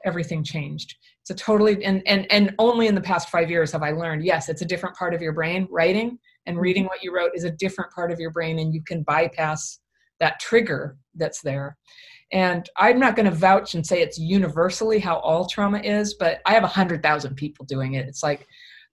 everything 0.04 0.42
changed. 0.42 0.96
It's 1.20 1.30
a 1.30 1.34
totally 1.34 1.84
and 1.84 2.02
and 2.06 2.26
and 2.30 2.54
only 2.58 2.86
in 2.86 2.94
the 2.94 3.00
past 3.00 3.28
five 3.30 3.50
years 3.50 3.72
have 3.72 3.82
I 3.82 3.90
learned. 3.90 4.24
Yes, 4.24 4.48
it's 4.48 4.62
a 4.62 4.66
different 4.66 4.96
part 4.96 5.14
of 5.14 5.20
your 5.20 5.32
brain. 5.32 5.66
Writing 5.70 6.18
and 6.46 6.58
reading 6.58 6.84
mm-hmm. 6.84 6.88
what 6.88 7.02
you 7.02 7.14
wrote 7.14 7.32
is 7.34 7.44
a 7.44 7.50
different 7.50 7.90
part 7.92 8.10
of 8.10 8.18
your 8.18 8.30
brain, 8.30 8.58
and 8.58 8.74
you 8.74 8.82
can 8.82 9.02
bypass 9.02 9.80
that 10.20 10.40
trigger 10.40 10.96
that's 11.14 11.40
there. 11.40 11.76
And 12.32 12.68
I'm 12.76 12.98
not 12.98 13.16
going 13.16 13.30
to 13.30 13.36
vouch 13.36 13.74
and 13.74 13.86
say 13.86 14.02
it's 14.02 14.18
universally 14.18 14.98
how 14.98 15.16
all 15.18 15.46
trauma 15.46 15.78
is, 15.78 16.14
but 16.14 16.40
I 16.46 16.54
have 16.54 16.62
100,000 16.62 17.34
people 17.36 17.64
doing 17.66 17.94
it. 17.94 18.06
It's 18.08 18.22
like 18.22 18.46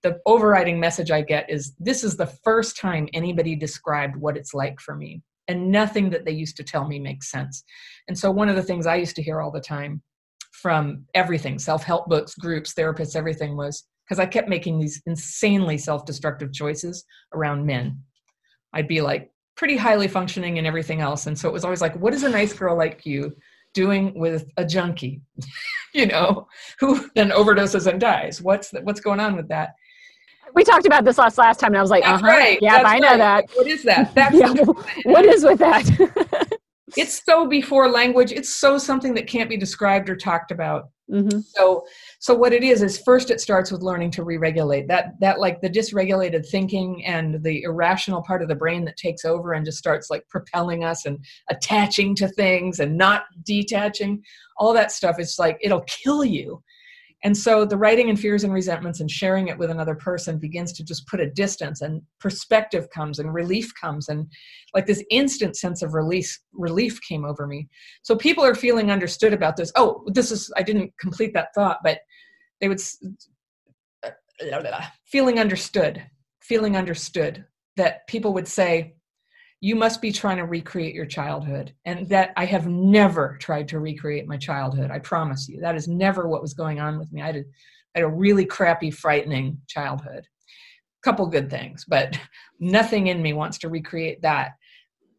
the 0.03 0.19
overriding 0.25 0.79
message 0.79 1.11
I 1.11 1.21
get 1.21 1.49
is 1.49 1.73
this 1.79 2.03
is 2.03 2.17
the 2.17 2.27
first 2.43 2.77
time 2.77 3.07
anybody 3.13 3.55
described 3.55 4.15
what 4.15 4.37
it's 4.37 4.53
like 4.53 4.79
for 4.79 4.95
me. 4.95 5.21
And 5.47 5.71
nothing 5.71 6.09
that 6.11 6.23
they 6.23 6.31
used 6.31 6.55
to 6.57 6.63
tell 6.63 6.87
me 6.87 6.99
makes 6.99 7.29
sense. 7.29 7.63
And 8.07 8.17
so, 8.17 8.31
one 8.31 8.47
of 8.47 8.55
the 8.55 8.63
things 8.63 8.85
I 8.85 8.95
used 8.95 9.15
to 9.15 9.23
hear 9.23 9.41
all 9.41 9.51
the 9.51 9.59
time 9.59 10.01
from 10.51 11.05
everything 11.13 11.59
self 11.59 11.83
help 11.83 12.07
books, 12.07 12.35
groups, 12.35 12.73
therapists, 12.73 13.15
everything 13.15 13.57
was 13.57 13.85
because 14.07 14.19
I 14.19 14.27
kept 14.27 14.49
making 14.49 14.79
these 14.79 15.01
insanely 15.05 15.77
self 15.77 16.05
destructive 16.05 16.53
choices 16.53 17.03
around 17.33 17.65
men. 17.65 18.01
I'd 18.73 18.87
be 18.87 19.01
like, 19.01 19.31
pretty 19.61 19.77
highly 19.77 20.07
functioning 20.07 20.57
and 20.57 20.65
everything 20.65 21.01
else. 21.01 21.27
And 21.27 21.37
so 21.37 21.47
it 21.47 21.51
was 21.51 21.63
always 21.63 21.81
like, 21.81 21.95
what 21.95 22.15
is 22.15 22.23
a 22.23 22.29
nice 22.29 22.51
girl 22.51 22.75
like 22.75 23.05
you 23.05 23.31
doing 23.75 24.11
with 24.15 24.49
a 24.57 24.65
junkie, 24.65 25.21
you 25.93 26.07
know, 26.07 26.47
who 26.79 27.07
then 27.13 27.29
overdoses 27.29 27.85
and 27.85 28.01
dies? 28.01 28.41
What's 28.41 28.71
the, 28.71 28.81
what's 28.81 29.01
going 29.01 29.19
on 29.19 29.35
with 29.35 29.47
that? 29.49 29.75
We 30.55 30.63
talked 30.63 30.87
about 30.87 31.05
this 31.05 31.19
last 31.19 31.37
last 31.37 31.59
time, 31.59 31.73
and 31.73 31.77
I 31.77 31.81
was 31.81 31.91
like, 31.91 32.03
"Uh 32.03 32.17
huh, 32.17 32.25
right. 32.25 32.57
yeah, 32.59 32.81
I 32.83 32.97
know 32.97 33.15
that." 33.17 33.45
What 33.53 33.67
is 33.67 33.83
that? 33.83 34.13
That's 34.15 34.35
yeah, 34.35 34.51
what 35.03 35.25
is 35.25 35.45
with 35.45 35.59
that? 35.59 36.57
it's 36.97 37.23
so 37.23 37.47
before 37.47 37.87
language. 37.87 38.31
It's 38.31 38.49
so 38.49 38.79
something 38.79 39.13
that 39.13 39.27
can't 39.27 39.49
be 39.49 39.57
described 39.57 40.09
or 40.09 40.15
talked 40.15 40.51
about. 40.51 40.89
Mm-hmm. 41.11 41.39
So, 41.41 41.85
so 42.19 42.33
what 42.33 42.53
it 42.53 42.63
is 42.63 42.81
is 42.81 42.97
first 42.97 43.31
it 43.31 43.41
starts 43.41 43.69
with 43.69 43.81
learning 43.81 44.11
to 44.11 44.23
re-regulate 44.23 44.87
that 44.87 45.19
that 45.19 45.39
like 45.39 45.59
the 45.59 45.69
dysregulated 45.69 46.47
thinking 46.47 47.05
and 47.05 47.43
the 47.43 47.63
irrational 47.63 48.21
part 48.21 48.41
of 48.41 48.47
the 48.47 48.55
brain 48.55 48.85
that 48.85 48.95
takes 48.95 49.25
over 49.25 49.53
and 49.53 49.65
just 49.65 49.77
starts 49.77 50.09
like 50.09 50.27
propelling 50.29 50.85
us 50.85 51.05
and 51.05 51.19
attaching 51.49 52.15
to 52.15 52.29
things 52.29 52.79
and 52.79 52.97
not 52.97 53.23
detaching. 53.43 54.23
All 54.57 54.73
that 54.73 54.91
stuff 54.91 55.19
is 55.19 55.37
like 55.37 55.57
it'll 55.61 55.81
kill 55.81 56.23
you 56.23 56.63
and 57.23 57.37
so 57.37 57.65
the 57.65 57.77
writing 57.77 58.09
and 58.09 58.19
fears 58.19 58.43
and 58.43 58.51
resentments 58.51 58.99
and 58.99 59.09
sharing 59.09 59.47
it 59.47 59.57
with 59.57 59.69
another 59.69 59.95
person 59.95 60.39
begins 60.39 60.73
to 60.73 60.83
just 60.83 61.05
put 61.07 61.19
a 61.19 61.29
distance 61.29 61.81
and 61.81 62.01
perspective 62.19 62.89
comes 62.89 63.19
and 63.19 63.33
relief 63.33 63.71
comes 63.79 64.09
and 64.09 64.27
like 64.73 64.87
this 64.87 65.03
instant 65.11 65.55
sense 65.55 65.81
of 65.81 65.93
release 65.93 66.39
relief 66.53 66.99
came 67.01 67.23
over 67.23 67.45
me. 67.45 67.69
So 68.01 68.15
people 68.15 68.43
are 68.43 68.55
feeling 68.55 68.89
understood 68.89 69.33
about 69.33 69.55
this. 69.55 69.71
Oh, 69.75 70.03
this 70.07 70.31
is 70.31 70.51
I 70.57 70.63
didn't 70.63 70.93
complete 70.99 71.33
that 71.33 71.53
thought, 71.53 71.79
but 71.83 71.99
they 72.59 72.67
would 72.67 72.81
uh, 74.03 74.09
feeling 75.05 75.39
understood, 75.39 76.03
feeling 76.39 76.75
understood 76.75 77.45
that 77.77 78.07
people 78.07 78.33
would 78.33 78.47
say 78.47 78.95
you 79.63 79.75
must 79.75 80.01
be 80.01 80.11
trying 80.11 80.37
to 80.37 80.45
recreate 80.45 80.95
your 80.95 81.05
childhood. 81.05 81.73
And 81.85 82.09
that 82.09 82.33
I 82.35 82.45
have 82.45 82.67
never 82.67 83.37
tried 83.39 83.67
to 83.69 83.79
recreate 83.79 84.27
my 84.27 84.37
childhood. 84.37 84.89
I 84.89 84.97
promise 84.99 85.47
you. 85.47 85.61
That 85.61 85.75
is 85.75 85.87
never 85.87 86.27
what 86.27 86.41
was 86.41 86.55
going 86.55 86.79
on 86.79 86.97
with 86.97 87.13
me. 87.13 87.21
I 87.21 87.27
had 87.27 87.35
a, 87.37 87.43
I 87.95 87.99
had 87.99 88.03
a 88.03 88.09
really 88.09 88.43
crappy, 88.43 88.89
frightening 88.89 89.59
childhood. 89.67 90.25
A 90.25 91.03
couple 91.03 91.27
good 91.27 91.49
things, 91.49 91.85
but 91.87 92.19
nothing 92.59 93.07
in 93.07 93.21
me 93.21 93.33
wants 93.33 93.59
to 93.59 93.69
recreate 93.69 94.23
that. 94.23 94.53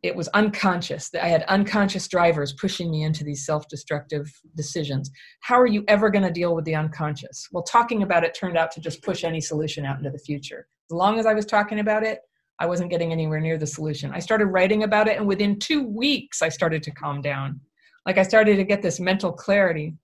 It 0.03 0.17
was 0.17 0.27
unconscious. 0.29 1.11
that 1.11 1.25
I 1.25 1.29
had 1.29 1.45
unconscious 1.45 2.09
drivers 2.09 2.53
pushing 2.55 2.91
me 2.91 3.05
into 3.05 3.23
these 3.23 3.47
self 3.47 3.69
destructive 3.69 4.29
decisions. 4.57 5.09
How 5.43 5.61
are 5.61 5.69
you 5.69 5.85
ever 5.87 6.11
going 6.11 6.25
to 6.25 6.33
deal 6.33 6.57
with 6.57 6.65
the 6.65 6.75
unconscious? 6.75 7.47
Well, 7.53 7.63
talking 7.63 8.03
about 8.03 8.25
it 8.25 8.35
turned 8.35 8.59
out 8.59 8.73
to 8.73 8.81
just 8.81 9.05
push 9.05 9.23
any 9.23 9.41
solution 9.41 9.87
out 9.87 9.99
into 9.99 10.11
the 10.11 10.19
future. 10.19 10.67
As 10.91 10.97
long 10.97 11.21
as 11.21 11.27
I 11.27 11.35
was 11.35 11.47
talking 11.47 11.79
about 11.79 12.03
it, 12.03 12.19
I 12.63 12.67
wasn't 12.67 12.91
getting 12.91 13.11
anywhere 13.11 13.41
near 13.41 13.59
the 13.59 13.67
solution. 13.67 14.13
I 14.13 14.21
started 14.21 14.47
writing 14.47 14.85
about 14.85 15.09
it, 15.09 15.17
and 15.17 15.27
within 15.27 15.59
two 15.59 15.83
weeks, 15.83 16.43
I 16.43 16.49
started 16.49 16.81
to 16.85 16.93
calm 16.93 17.21
down. 17.21 17.61
Like 18.07 18.19
I 18.19 18.23
started 18.23 18.55
to 18.55 18.63
get 18.63 18.83
this 18.83 19.01
mental 19.01 19.33
clarity. 19.33 19.95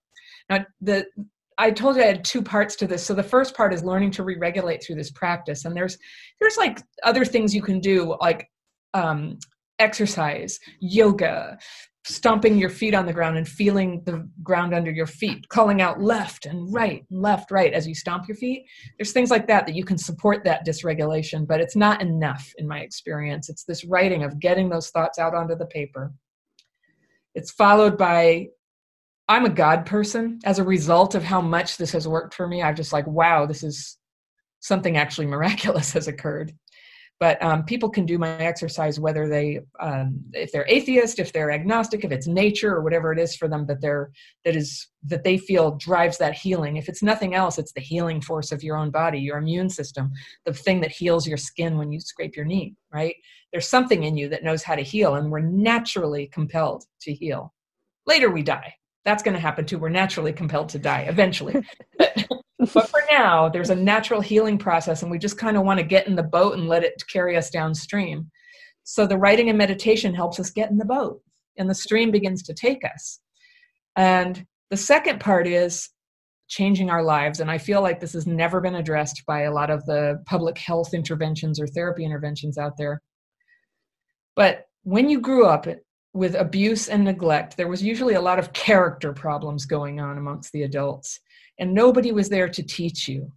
Now, 0.51 0.67
the 0.81 1.07
I 1.57 1.71
told 1.71 1.95
you 1.95 2.03
I 2.03 2.07
had 2.07 2.25
two 2.25 2.43
parts 2.43 2.75
to 2.77 2.89
this. 2.89 3.05
So 3.05 3.15
the 3.15 3.23
first 3.23 3.57
part 3.57 3.73
is 3.73 3.85
learning 3.85 4.11
to 4.13 4.25
re-regulate 4.25 4.83
through 4.83 4.97
this 4.97 5.13
practice, 5.13 5.67
and 5.67 5.77
there's 5.77 5.99
there's 6.41 6.57
like 6.57 6.83
other 7.05 7.25
things 7.25 7.55
you 7.55 7.63
can 7.63 7.79
do, 7.79 8.17
like 8.21 8.51
um, 8.93 9.39
exercise, 9.79 10.59
yoga, 10.81 11.59
stomping 12.05 12.57
your 12.57 12.70
feet 12.70 12.95
on 12.95 13.07
the 13.07 13.12
ground 13.12 13.37
and 13.37 13.47
feeling 13.47 14.03
the 14.05 14.29
ground 14.43 14.74
under 14.74 14.91
your 14.91 15.07
feet, 15.07 15.49
calling 15.49 15.83
out 15.83 16.01
left 16.01 16.47
and 16.47 16.72
right, 16.72 17.05
left, 17.11 17.51
right 17.51 17.74
as 17.74 17.87
you 17.87 17.95
stomp 17.95 18.26
your 18.26 18.37
feet. 18.37 18.64
There's 18.99 19.12
things 19.12 19.31
like 19.31 19.47
that 19.49 19.66
that 19.66 19.74
you 19.74 19.85
can 19.85 19.99
support 19.99 20.43
that 20.45 20.66
dysregulation, 20.66 21.47
but 21.47 21.61
it's 21.61 21.76
not 21.76 22.01
enough 22.01 22.51
in 22.57 22.66
my 22.66 22.81
experience. 22.81 23.49
It's 23.49 23.64
this 23.64 23.85
writing 23.85 24.24
of 24.24 24.39
getting 24.41 24.68
those 24.68 24.91
thoughts 24.91 25.18
out 25.18 25.35
onto 25.35 25.55
the 25.55 25.66
paper. 25.66 26.12
It's 27.35 27.51
followed 27.51 27.99
by 27.99 28.49
I'm 29.31 29.45
a 29.45 29.51
God 29.51 29.85
person. 29.85 30.39
As 30.45 30.59
a 30.59 30.64
result 30.64 31.14
of 31.14 31.22
how 31.22 31.43
much 31.43 31.76
this 31.76 31.93
has 31.93 32.09
worked 32.09 32.33
for 32.33 32.49
me, 32.49 32.62
I'm 32.62 32.74
just 32.74 32.95
like, 32.95 33.07
wow, 33.07 33.45
this 33.45 33.62
is 33.62 33.99
something 34.61 34.97
actually 34.97 35.26
miraculous 35.26 35.93
has 35.95 36.09
occurred 36.09 36.53
but 37.21 37.43
um, 37.43 37.64
people 37.64 37.91
can 37.91 38.07
do 38.07 38.19
my 38.19 38.37
exercise 38.39 39.01
whether 39.01 39.29
they 39.29 39.61
um, 39.81 40.21
if 40.33 40.53
they're 40.53 40.66
atheist 40.69 41.19
if 41.19 41.33
they're 41.33 41.51
agnostic 41.51 42.05
if 42.05 42.12
it's 42.12 42.27
nature 42.27 42.75
or 42.75 42.83
whatever 42.83 43.12
it 43.12 43.19
is 43.19 43.37
for 43.37 43.49
them 43.49 43.66
that 43.66 43.81
they're 43.81 44.11
that 44.45 44.57
is 44.57 44.89
that 45.05 45.25
they 45.25 45.39
feel 45.39 45.77
drives 45.77 46.19
that 46.19 46.35
healing 46.35 46.77
if 46.77 46.89
it's 46.89 47.03
nothing 47.03 47.35
else 47.35 47.59
it's 47.59 47.73
the 47.73 47.81
healing 47.81 48.21
force 48.21 48.53
of 48.53 48.62
your 48.62 48.77
own 48.77 48.91
body 48.91 49.19
your 49.19 49.39
immune 49.39 49.69
system 49.71 50.11
the 50.45 50.53
thing 50.53 50.81
that 50.81 50.91
heals 50.91 51.27
your 51.27 51.37
skin 51.37 51.79
when 51.79 51.93
you 51.93 52.01
scrape 52.01 52.37
your 52.37 52.45
knee 52.45 52.75
right 52.93 53.14
there's 53.53 53.69
something 53.69 54.05
in 54.05 54.16
you 54.16 54.29
that 54.29 54.45
knows 54.45 54.62
how 54.62 54.75
to 54.75 54.83
heal 54.83 55.14
and 55.14 55.31
we're 55.31 55.41
naturally 55.41 56.27
compelled 56.27 56.85
to 57.01 57.12
heal 57.12 57.53
Later, 58.09 58.31
we 58.31 58.43
die. 58.43 58.75
That's 59.05 59.23
going 59.23 59.35
to 59.35 59.41
happen 59.41 59.66
too. 59.66 59.79
We're 59.79 59.91
naturally 59.91 60.33
compelled 60.33 60.71
to 60.71 60.79
die 60.79 61.03
eventually. 61.03 61.62
for 62.69 63.03
now, 63.11 63.49
there's 63.49 63.71
a 63.71 63.75
natural 63.75 64.21
healing 64.21 64.59
process, 64.59 65.03
and 65.03 65.11
we 65.11 65.19
just 65.19 65.39
kind 65.39 65.57
of 65.57 65.64
want 65.64 65.79
to 65.79 65.85
get 65.85 66.07
in 66.07 66.16
the 66.16 66.23
boat 66.23 66.55
and 66.55 66.69
let 66.69 66.85
it 66.85 67.03
carry 67.11 67.37
us 67.37 67.51
downstream. 67.51 68.31
So 68.85 69.07
the 69.07 69.19
writing 69.19 69.49
and 69.49 69.59
meditation 69.59 70.14
helps 70.14 70.41
us 70.41 70.51
get 70.51 70.71
in 70.71 70.79
the 70.79 70.85
boat, 70.85 71.21
and 71.57 71.69
the 71.69 71.75
stream 71.75 72.11
begins 72.11 72.43
to 72.45 72.55
take 72.55 72.85
us. 72.85 73.21
And 73.97 74.47
the 74.71 74.77
second 74.77 75.21
part 75.21 75.47
is 75.47 75.91
changing 76.49 76.91
our 76.91 77.03
lives. 77.03 77.41
And 77.41 77.51
I 77.51 77.59
feel 77.59 77.83
like 77.83 78.01
this 78.01 78.14
has 78.14 78.27
never 78.27 78.61
been 78.61 78.77
addressed 78.77 79.23
by 79.27 79.43
a 79.43 79.53
lot 79.53 79.71
of 79.71 79.85
the 79.87 80.23
public 80.27 80.57
health 80.59 80.95
interventions 80.95 81.61
or 81.61 81.66
therapy 81.66 82.05
interventions 82.05 82.59
out 82.59 82.77
there. 82.79 83.03
But 84.35 84.66
when 84.83 85.11
you 85.11 85.21
grew 85.21 85.45
up 85.45 85.66
with 86.14 86.35
abuse 86.35 86.89
and 86.89 87.05
neglect, 87.05 87.57
there 87.57 87.69
was 87.69 87.83
usually 87.83 88.14
a 88.14 88.21
lot 88.21 88.39
of 88.39 88.53
character 88.53 89.12
problems 89.12 89.66
going 89.66 90.01
on 90.01 90.16
amongst 90.16 90.53
the 90.53 90.62
adults, 90.62 91.21
and 91.59 91.75
nobody 91.75 92.13
was 92.13 92.29
there 92.29 92.49
to 92.49 92.63
teach 92.63 93.09
you. 93.09 93.33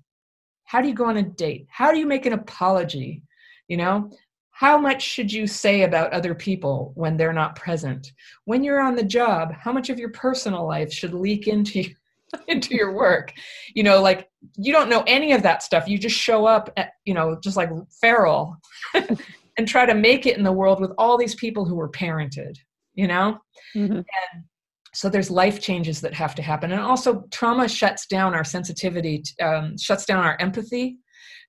How 0.65 0.81
do 0.81 0.87
you 0.87 0.93
go 0.93 1.05
on 1.05 1.17
a 1.17 1.23
date? 1.23 1.67
How 1.69 1.91
do 1.91 1.97
you 1.97 2.05
make 2.05 2.25
an 2.25 2.33
apology? 2.33 3.23
You 3.67 3.77
know, 3.77 4.11
how 4.51 4.77
much 4.77 5.01
should 5.01 5.31
you 5.31 5.47
say 5.47 5.81
about 5.81 6.13
other 6.13 6.35
people 6.35 6.91
when 6.95 7.17
they're 7.17 7.33
not 7.33 7.55
present? 7.55 8.11
When 8.45 8.63
you're 8.63 8.79
on 8.79 8.95
the 8.95 9.03
job, 9.03 9.53
how 9.53 9.71
much 9.71 9.89
of 9.89 9.97
your 9.99 10.11
personal 10.11 10.67
life 10.67 10.93
should 10.93 11.13
leak 11.13 11.47
into 11.47 11.85
into 12.47 12.75
your 12.75 12.93
work? 12.93 13.33
You 13.73 13.83
know, 13.83 14.01
like 14.01 14.29
you 14.55 14.71
don't 14.71 14.89
know 14.89 15.03
any 15.07 15.33
of 15.33 15.43
that 15.43 15.63
stuff. 15.63 15.87
You 15.87 15.97
just 15.97 16.15
show 16.15 16.45
up, 16.45 16.71
at, 16.77 16.91
you 17.05 17.13
know, 17.13 17.37
just 17.43 17.57
like 17.57 17.69
feral 17.99 18.55
and 18.93 19.67
try 19.67 19.85
to 19.85 19.95
make 19.95 20.25
it 20.25 20.37
in 20.37 20.43
the 20.43 20.51
world 20.51 20.79
with 20.79 20.91
all 20.97 21.17
these 21.17 21.35
people 21.35 21.65
who 21.65 21.75
were 21.75 21.89
parented, 21.89 22.57
you 22.93 23.07
know? 23.07 23.39
Mm-hmm. 23.75 23.93
And 23.93 24.43
so 24.93 25.09
there's 25.09 25.31
life 25.31 25.61
changes 25.61 26.01
that 26.01 26.13
have 26.13 26.35
to 26.35 26.41
happen. 26.41 26.71
And 26.71 26.81
also, 26.81 27.23
trauma 27.31 27.67
shuts 27.67 28.05
down 28.05 28.33
our 28.33 28.43
sensitivity, 28.43 29.23
um, 29.41 29.77
shuts 29.77 30.05
down 30.05 30.23
our 30.23 30.37
empathy. 30.39 30.97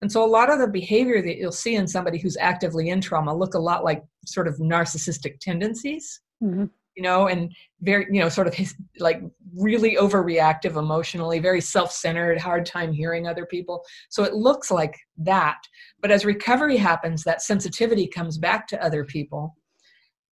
And 0.01 0.11
so 0.11 0.25
a 0.25 0.27
lot 0.27 0.51
of 0.51 0.59
the 0.59 0.69
behavior 0.69 1.23
that 1.23 1.37
you'll 1.37 1.53
see 1.53 1.77
in 1.77 1.87
somebody 1.87 2.19
who's 2.19 2.37
actively 2.37 2.89
in 2.89 3.01
trauma 3.01 3.35
look 3.35 3.55
a 3.55 3.59
lot 3.59 3.85
like 3.85 4.03
sort 4.27 4.49
of 4.49 4.57
narcissistic 4.59 5.39
tendencies. 5.41 6.21
Mm-hmm 6.43 6.65
you 6.97 7.03
know, 7.03 7.29
and 7.29 7.53
very, 7.81 8.07
you 8.11 8.21
know, 8.21 8.29
sort 8.29 8.47
of 8.47 8.55
his, 8.55 8.75
like 8.99 9.23
really 9.57 9.97
overreactive 9.97 10.77
emotionally, 10.77 11.39
very 11.39 11.61
self 11.61 11.93
centered, 11.93 12.39
hard 12.39 12.67
time 12.67 12.93
hearing 12.93 13.27
other 13.27 13.47
people. 13.47 13.85
So 14.11 14.25
it 14.25 14.35
looks 14.35 14.71
like 14.71 14.99
that. 15.19 15.59
But 16.01 16.11
as 16.11 16.25
recovery 16.25 16.77
happens, 16.77 17.25
that 17.25 17.43
sensitivity 17.43 18.07
comes 18.07 18.39
back 18.39 18.67
to 18.69 18.85
other 18.85 19.05
people. 19.05 19.57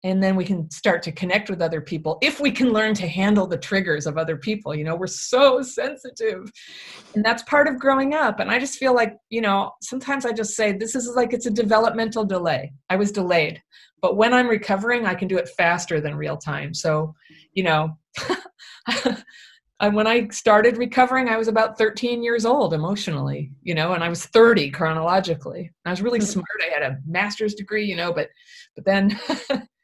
And 0.06 0.22
then 0.22 0.36
we 0.36 0.44
can 0.44 0.70
start 0.70 1.02
to 1.04 1.12
connect 1.12 1.50
with 1.50 1.60
other 1.60 1.80
people 1.80 2.18
if 2.22 2.40
we 2.40 2.50
can 2.50 2.72
learn 2.72 2.94
to 2.94 3.08
handle 3.08 3.46
the 3.46 3.58
triggers 3.58 4.06
of 4.06 4.16
other 4.16 4.36
people. 4.36 4.74
You 4.74 4.84
know, 4.84 4.94
we're 4.94 5.06
so 5.06 5.62
sensitive. 5.62 6.50
And 7.14 7.24
that's 7.24 7.42
part 7.42 7.66
of 7.66 7.78
growing 7.78 8.14
up. 8.14 8.40
And 8.40 8.50
I 8.50 8.58
just 8.58 8.78
feel 8.78 8.94
like, 8.94 9.16
you 9.30 9.40
know, 9.40 9.72
sometimes 9.82 10.24
I 10.24 10.32
just 10.32 10.54
say, 10.54 10.72
this 10.72 10.94
is 10.94 11.12
like 11.16 11.32
it's 11.32 11.46
a 11.46 11.50
developmental 11.50 12.24
delay. 12.24 12.72
I 12.88 12.96
was 12.96 13.10
delayed 13.12 13.62
but 14.02 14.16
when 14.16 14.32
i'm 14.32 14.48
recovering 14.48 15.06
i 15.06 15.14
can 15.14 15.28
do 15.28 15.38
it 15.38 15.48
faster 15.56 16.00
than 16.00 16.14
real 16.14 16.36
time 16.36 16.72
so 16.72 17.14
you 17.54 17.62
know 17.62 17.96
and 19.80 19.94
when 19.94 20.06
i 20.06 20.28
started 20.28 20.76
recovering 20.76 21.28
i 21.28 21.36
was 21.36 21.48
about 21.48 21.78
13 21.78 22.22
years 22.22 22.44
old 22.46 22.74
emotionally 22.74 23.50
you 23.62 23.74
know 23.74 23.92
and 23.92 24.04
i 24.04 24.08
was 24.08 24.26
30 24.26 24.70
chronologically 24.70 25.70
i 25.84 25.90
was 25.90 26.02
really 26.02 26.18
mm-hmm. 26.18 26.26
smart 26.26 26.46
i 26.68 26.72
had 26.72 26.82
a 26.82 26.98
master's 27.06 27.54
degree 27.54 27.84
you 27.84 27.96
know 27.96 28.12
but 28.12 28.28
but 28.74 28.84
then 28.84 29.18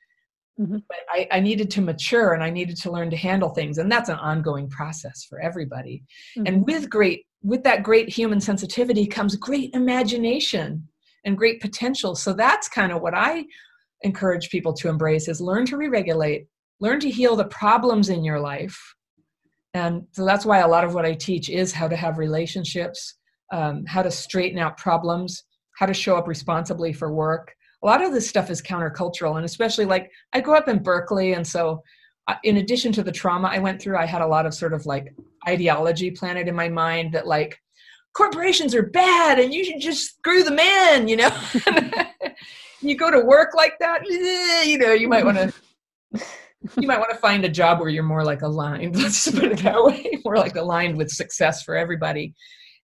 mm-hmm. 0.61 0.79
but 0.89 0.99
I, 1.11 1.29
I, 1.31 1.41
needed 1.41 1.71
to 1.73 1.81
mature 1.81 2.35
and 2.35 2.43
i 2.43 2.51
needed 2.51 2.77
to 2.79 2.91
learn 2.91 3.11
to 3.11 3.17
handle 3.17 3.51
things 3.51 3.79
and 3.79 3.91
that's 3.91 4.09
an 4.09 4.17
ongoing 4.17 4.69
process 4.69 5.25
for 5.25 5.41
everybody 5.41 6.03
mm-hmm. 6.37 6.47
and 6.47 6.67
with 6.67 6.91
great 6.91 7.27
with 7.43 7.63
that 7.65 7.83
great 7.83 8.09
human 8.09 8.41
sensitivity 8.41 9.07
comes 9.07 9.37
great 9.37 9.75
imagination 9.75 10.87
and 11.25 11.39
great 11.39 11.61
potential 11.61 12.15
so 12.15 12.33
that's 12.33 12.69
kind 12.69 12.93
of 12.93 13.01
what 13.01 13.15
i 13.15 13.45
encourage 14.03 14.51
people 14.51 14.73
to 14.73 14.89
embrace 14.89 15.29
is 15.29 15.41
learn 15.41 15.65
to 15.67 15.77
re-regulate 15.77 16.47
learn 16.81 17.01
to 17.01 17.11
heal 17.11 17.37
the 17.37 17.45
problems 17.47 18.09
in 18.09 18.25
your 18.25 18.41
life 18.41 18.79
and 19.75 20.03
so 20.13 20.25
that's 20.25 20.45
why 20.45 20.59
a 20.59 20.69
lot 20.69 20.85
of 20.85 20.95
what 20.95 21.07
i 21.07 21.15
teach 21.15 21.49
is 21.49 21.73
how 21.73 21.89
to 21.89 21.97
have 21.97 22.19
relationships 22.19 23.17
um, 23.53 23.85
how 23.87 24.03
to 24.03 24.11
straighten 24.11 24.59
out 24.59 24.77
problems 24.77 25.45
how 25.79 25.87
to 25.87 25.95
show 25.95 26.17
up 26.17 26.29
responsibly 26.29 26.93
for 26.93 27.13
work 27.13 27.55
a 27.83 27.87
lot 27.87 28.03
of 28.03 28.13
this 28.13 28.29
stuff 28.29 28.51
is 28.51 28.63
countercultural 28.63 29.37
and 29.37 29.45
especially 29.45 29.85
like 29.85 30.11
i 30.33 30.41
grew 30.41 30.57
up 30.57 30.69
in 30.69 30.83
berkeley 30.83 31.35
and 31.35 31.47
so 31.47 31.83
uh, 32.29 32.35
in 32.45 32.59
addition 32.59 32.93
to 32.93 33.03
the 33.03 33.13
trauma 33.13 33.49
i 33.49 33.59
went 33.59 33.81
through 33.81 33.97
i 33.97 34.07
had 34.07 34.23
a 34.23 34.27
lot 34.27 34.47
of 34.47 34.55
sort 34.55 34.73
of 34.73 34.87
like 34.87 35.15
ideology 35.49 36.11
planted 36.11 36.49
in 36.49 36.55
my 36.55 36.69
mind 36.69 37.13
that 37.13 37.27
like 37.27 37.59
corporations 38.15 38.75
are 38.75 38.87
bad 38.91 39.39
and 39.39 39.55
you 39.55 39.65
should 39.65 39.81
just 39.81 40.17
screw 40.17 40.43
them 40.43 40.59
in 40.59 41.09
you 41.09 41.17
know 41.17 41.31
you 42.83 42.97
go 42.97 43.11
to 43.11 43.21
work 43.21 43.55
like 43.55 43.79
that, 43.81 44.03
eh, 44.03 44.65
you 44.65 44.79
know, 44.79 44.93
you 44.93 45.09
might 45.09 45.25
want 45.25 45.39
to 45.39 45.53
you 46.81 46.87
might 46.87 46.99
want 46.99 47.11
to 47.11 47.17
find 47.17 47.45
a 47.45 47.49
job 47.49 47.81
where 47.81 47.89
you're 47.89 48.03
more 48.03 48.25
like 48.25 48.43
aligned. 48.43 48.97
Let's 49.03 49.31
put 49.31 49.45
it 49.45 49.59
that 49.61 49.83
way, 49.83 50.21
more 50.25 50.37
like 50.37 50.57
aligned 50.57 50.97
with 50.97 51.11
success 51.11 51.63
for 51.63 51.77
everybody. 51.77 52.35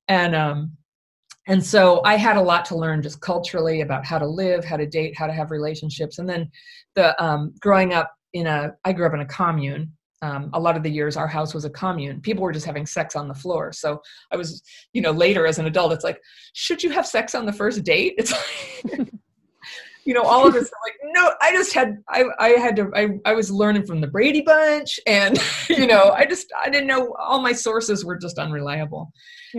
And 0.08 0.34
um, 0.34 0.72
and 1.48 1.64
so 1.64 2.00
I 2.04 2.16
had 2.16 2.36
a 2.36 2.40
lot 2.40 2.64
to 2.66 2.76
learn 2.76 3.02
just 3.02 3.20
culturally 3.20 3.80
about 3.80 4.06
how 4.06 4.18
to 4.18 4.26
live, 4.26 4.64
how 4.64 4.76
to 4.76 4.86
date, 4.86 5.16
how 5.18 5.26
to 5.26 5.32
have 5.32 5.50
relationships, 5.50 6.18
and 6.18 6.28
then 6.28 6.50
the 6.94 7.20
um, 7.22 7.54
growing 7.60 7.92
up 7.92 8.14
in 8.32 8.46
a 8.46 8.74
I 8.84 8.92
grew 8.92 9.06
up 9.06 9.14
in 9.14 9.20
a 9.20 9.26
commune. 9.26 9.92
Um, 10.20 10.50
a 10.52 10.58
lot 10.58 10.76
of 10.76 10.82
the 10.82 10.90
years 10.90 11.16
our 11.16 11.28
house 11.28 11.54
was 11.54 11.64
a 11.64 11.70
commune 11.70 12.20
people 12.20 12.42
were 12.42 12.50
just 12.50 12.66
having 12.66 12.86
sex 12.86 13.14
on 13.14 13.28
the 13.28 13.34
floor 13.36 13.70
so 13.70 14.02
i 14.32 14.36
was 14.36 14.64
you 14.92 15.00
know 15.00 15.12
later 15.12 15.46
as 15.46 15.60
an 15.60 15.66
adult 15.66 15.92
it's 15.92 16.02
like 16.02 16.20
should 16.54 16.82
you 16.82 16.90
have 16.90 17.06
sex 17.06 17.36
on 17.36 17.46
the 17.46 17.52
first 17.52 17.84
date 17.84 18.14
it's 18.18 18.32
like 18.32 19.12
you 20.08 20.14
know, 20.14 20.22
all 20.22 20.48
of 20.48 20.54
us 20.54 20.64
are 20.64 20.82
like, 20.86 20.96
no, 21.12 21.32
I 21.42 21.52
just 21.52 21.74
had, 21.74 22.02
I, 22.08 22.24
I 22.38 22.48
had 22.52 22.76
to, 22.76 22.90
I, 22.96 23.08
I 23.26 23.34
was 23.34 23.50
learning 23.50 23.84
from 23.84 24.00
the 24.00 24.06
Brady 24.06 24.40
Bunch, 24.40 24.98
and 25.06 25.38
you 25.68 25.86
know, 25.86 26.12
I 26.16 26.24
just, 26.24 26.50
I 26.58 26.70
didn't 26.70 26.86
know, 26.86 27.14
all 27.18 27.42
my 27.42 27.52
sources 27.52 28.06
were 28.06 28.16
just 28.16 28.38
unreliable. 28.38 29.12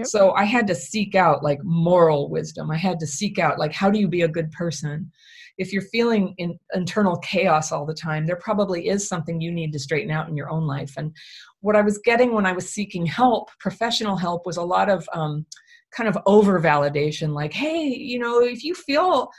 So 0.03 0.31
I 0.31 0.43
had 0.43 0.67
to 0.67 0.75
seek 0.75 1.15
out 1.15 1.43
like 1.43 1.59
moral 1.63 2.29
wisdom. 2.29 2.71
I 2.71 2.77
had 2.77 2.99
to 2.99 3.07
seek 3.07 3.39
out 3.39 3.59
like, 3.59 3.73
how 3.73 3.89
do 3.89 3.99
you 3.99 4.07
be 4.07 4.21
a 4.21 4.27
good 4.27 4.51
person? 4.51 5.11
If 5.57 5.73
you're 5.73 5.81
feeling 5.81 6.33
in 6.37 6.57
internal 6.73 7.17
chaos 7.17 7.71
all 7.71 7.85
the 7.85 7.93
time, 7.93 8.25
there 8.25 8.37
probably 8.37 8.87
is 8.87 9.07
something 9.07 9.41
you 9.41 9.51
need 9.51 9.73
to 9.73 9.79
straighten 9.79 10.11
out 10.11 10.29
in 10.29 10.37
your 10.37 10.49
own 10.49 10.65
life. 10.65 10.93
And 10.97 11.15
what 11.61 11.75
I 11.75 11.81
was 11.81 11.99
getting 11.99 12.33
when 12.33 12.45
I 12.45 12.53
was 12.53 12.69
seeking 12.69 13.05
help, 13.05 13.49
professional 13.59 14.15
help, 14.15 14.45
was 14.45 14.57
a 14.57 14.63
lot 14.63 14.89
of 14.89 15.07
um, 15.13 15.45
kind 15.91 16.07
of 16.07 16.17
over 16.25 16.61
validation, 16.61 17.33
like, 17.33 17.51
hey, 17.51 17.83
you 17.83 18.19
know, 18.19 18.41
if 18.41 18.63
you 18.63 18.73
feel 18.73 19.29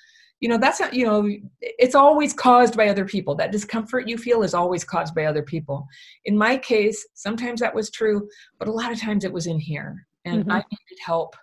you 0.40 0.48
know 0.48 0.58
that's 0.58 0.80
not 0.80 0.94
you 0.94 1.04
know 1.04 1.30
it's 1.60 1.94
always 1.94 2.32
caused 2.32 2.76
by 2.76 2.88
other 2.88 3.04
people 3.04 3.34
that 3.34 3.52
discomfort 3.52 4.08
you 4.08 4.16
feel 4.16 4.42
is 4.42 4.54
always 4.54 4.82
caused 4.82 5.14
by 5.14 5.26
other 5.26 5.42
people 5.42 5.86
in 6.24 6.36
my 6.36 6.56
case 6.56 7.06
sometimes 7.14 7.60
that 7.60 7.74
was 7.74 7.90
true 7.90 8.26
but 8.58 8.66
a 8.66 8.72
lot 8.72 8.90
of 8.90 8.98
times 8.98 9.24
it 9.24 9.32
was 9.32 9.46
in 9.46 9.60
here 9.60 10.06
and 10.24 10.42
mm-hmm. 10.42 10.52
i 10.52 10.56
needed 10.56 11.00
help 11.04 11.34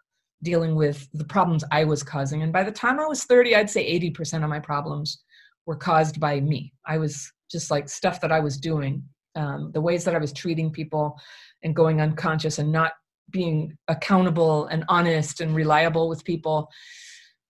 dealing 0.43 0.75
with 0.75 1.07
the 1.13 1.25
problems 1.25 1.63
i 1.71 1.83
was 1.83 2.03
causing 2.03 2.43
and 2.43 2.53
by 2.53 2.63
the 2.63 2.71
time 2.71 2.99
i 2.99 3.05
was 3.05 3.23
30 3.23 3.55
i'd 3.55 3.69
say 3.69 3.99
80% 3.99 4.43
of 4.43 4.49
my 4.49 4.59
problems 4.59 5.23
were 5.65 5.75
caused 5.75 6.19
by 6.19 6.39
me 6.39 6.73
i 6.85 6.97
was 6.97 7.31
just 7.51 7.71
like 7.71 7.89
stuff 7.89 8.21
that 8.21 8.31
i 8.31 8.39
was 8.39 8.57
doing 8.57 9.03
um, 9.35 9.71
the 9.73 9.81
ways 9.81 10.03
that 10.03 10.15
i 10.15 10.19
was 10.19 10.33
treating 10.33 10.71
people 10.71 11.19
and 11.63 11.75
going 11.75 12.01
unconscious 12.01 12.59
and 12.59 12.71
not 12.71 12.93
being 13.29 13.75
accountable 13.87 14.67
and 14.67 14.85
honest 14.87 15.41
and 15.41 15.55
reliable 15.55 16.07
with 16.07 16.23
people 16.23 16.69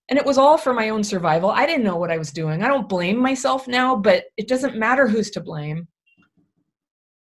and 0.08 0.18
it 0.18 0.24
was 0.24 0.38
all 0.38 0.56
for 0.56 0.72
my 0.72 0.88
own 0.88 1.04
survival. 1.04 1.50
I 1.50 1.66
didn't 1.66 1.84
know 1.84 1.96
what 1.96 2.10
I 2.10 2.18
was 2.18 2.32
doing. 2.32 2.62
I 2.62 2.68
don't 2.68 2.88
blame 2.88 3.18
myself 3.18 3.68
now, 3.68 3.94
but 3.94 4.24
it 4.36 4.48
doesn't 4.48 4.76
matter 4.76 5.06
who's 5.06 5.30
to 5.32 5.40
blame. 5.40 5.86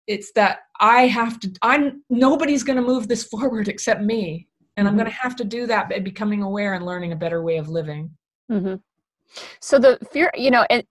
It's 0.08 0.32
that 0.34 0.60
I 0.80 1.08
have 1.08 1.39
to, 1.41 1.51
I'm, 1.62 2.03
nobody's 2.10 2.64
going 2.64 2.78
to 2.78 2.82
move 2.82 3.08
this 3.08 3.24
forward 3.32 3.68
except 3.68 4.01
me. 4.01 4.47
And 4.78 4.86
mm-hmm. 4.86 4.91
I'm 4.91 4.97
going 4.97 5.12
to 5.12 5.18
have 5.18 5.36
to 5.38 5.45
do 5.45 5.68
that 5.68 5.89
by 5.89 5.99
becoming 5.99 6.43
aware 6.43 6.74
and 6.74 6.86
learning 6.86 7.12
a 7.12 7.16
better 7.16 7.43
way 7.43 7.58
of 7.58 7.70
living. 7.70 8.12
Mm-hmm. 8.51 8.76
So 9.62 9.80
the 9.80 9.97
fear, 10.12 10.32
you 10.36 10.51
know, 10.51 10.66
and 10.70 10.84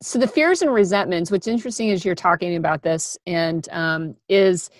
so 0.00 0.18
the 0.18 0.28
fears 0.28 0.62
and 0.62 0.72
resentments, 0.72 1.30
what's 1.30 1.48
interesting 1.48 1.88
is 1.88 2.04
you're 2.04 2.14
talking 2.14 2.56
about 2.56 2.82
this 2.82 3.18
and 3.26 3.68
um, 3.72 4.16
is 4.28 4.70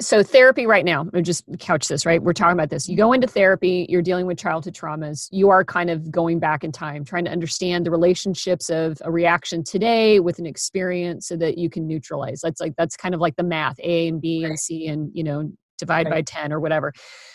so 0.00 0.22
therapy 0.22 0.66
right 0.66 0.84
now 0.84 1.06
i'm 1.14 1.24
just 1.24 1.44
couch 1.58 1.88
this 1.88 2.04
right? 2.04 2.22
We're 2.22 2.32
talking 2.32 2.52
about 2.52 2.70
this. 2.70 2.88
You 2.88 2.96
go 2.96 3.12
into 3.12 3.26
therapy 3.26 3.86
you're 3.88 4.02
dealing 4.02 4.26
with 4.26 4.38
childhood 4.38 4.74
traumas. 4.74 5.28
You 5.30 5.50
are 5.50 5.64
kind 5.64 5.90
of 5.90 6.10
going 6.10 6.38
back 6.38 6.64
in 6.64 6.72
time 6.72 7.04
trying 7.04 7.24
to 7.24 7.30
understand 7.30 7.86
the 7.86 7.90
relationships 7.90 8.68
of 8.70 8.98
a 9.02 9.10
reaction 9.10 9.62
today 9.62 10.20
with 10.20 10.38
an 10.38 10.46
experience 10.46 11.28
so 11.28 11.36
that 11.36 11.58
you 11.58 11.70
can 11.70 11.86
neutralize. 11.86 12.40
That's 12.40 12.60
like 12.60 12.74
that's 12.76 12.96
kind 12.96 13.14
of 13.14 13.20
like 13.20 13.36
the 13.36 13.42
math 13.42 13.78
a 13.80 14.08
and 14.08 14.20
b 14.20 14.44
and 14.44 14.58
c 14.58 14.86
and 14.86 15.10
you 15.14 15.24
know 15.24 15.50
divide 15.78 16.06
right. 16.06 16.16
by 16.16 16.22
10 16.22 16.52
or 16.52 16.60
whatever. 16.60 16.92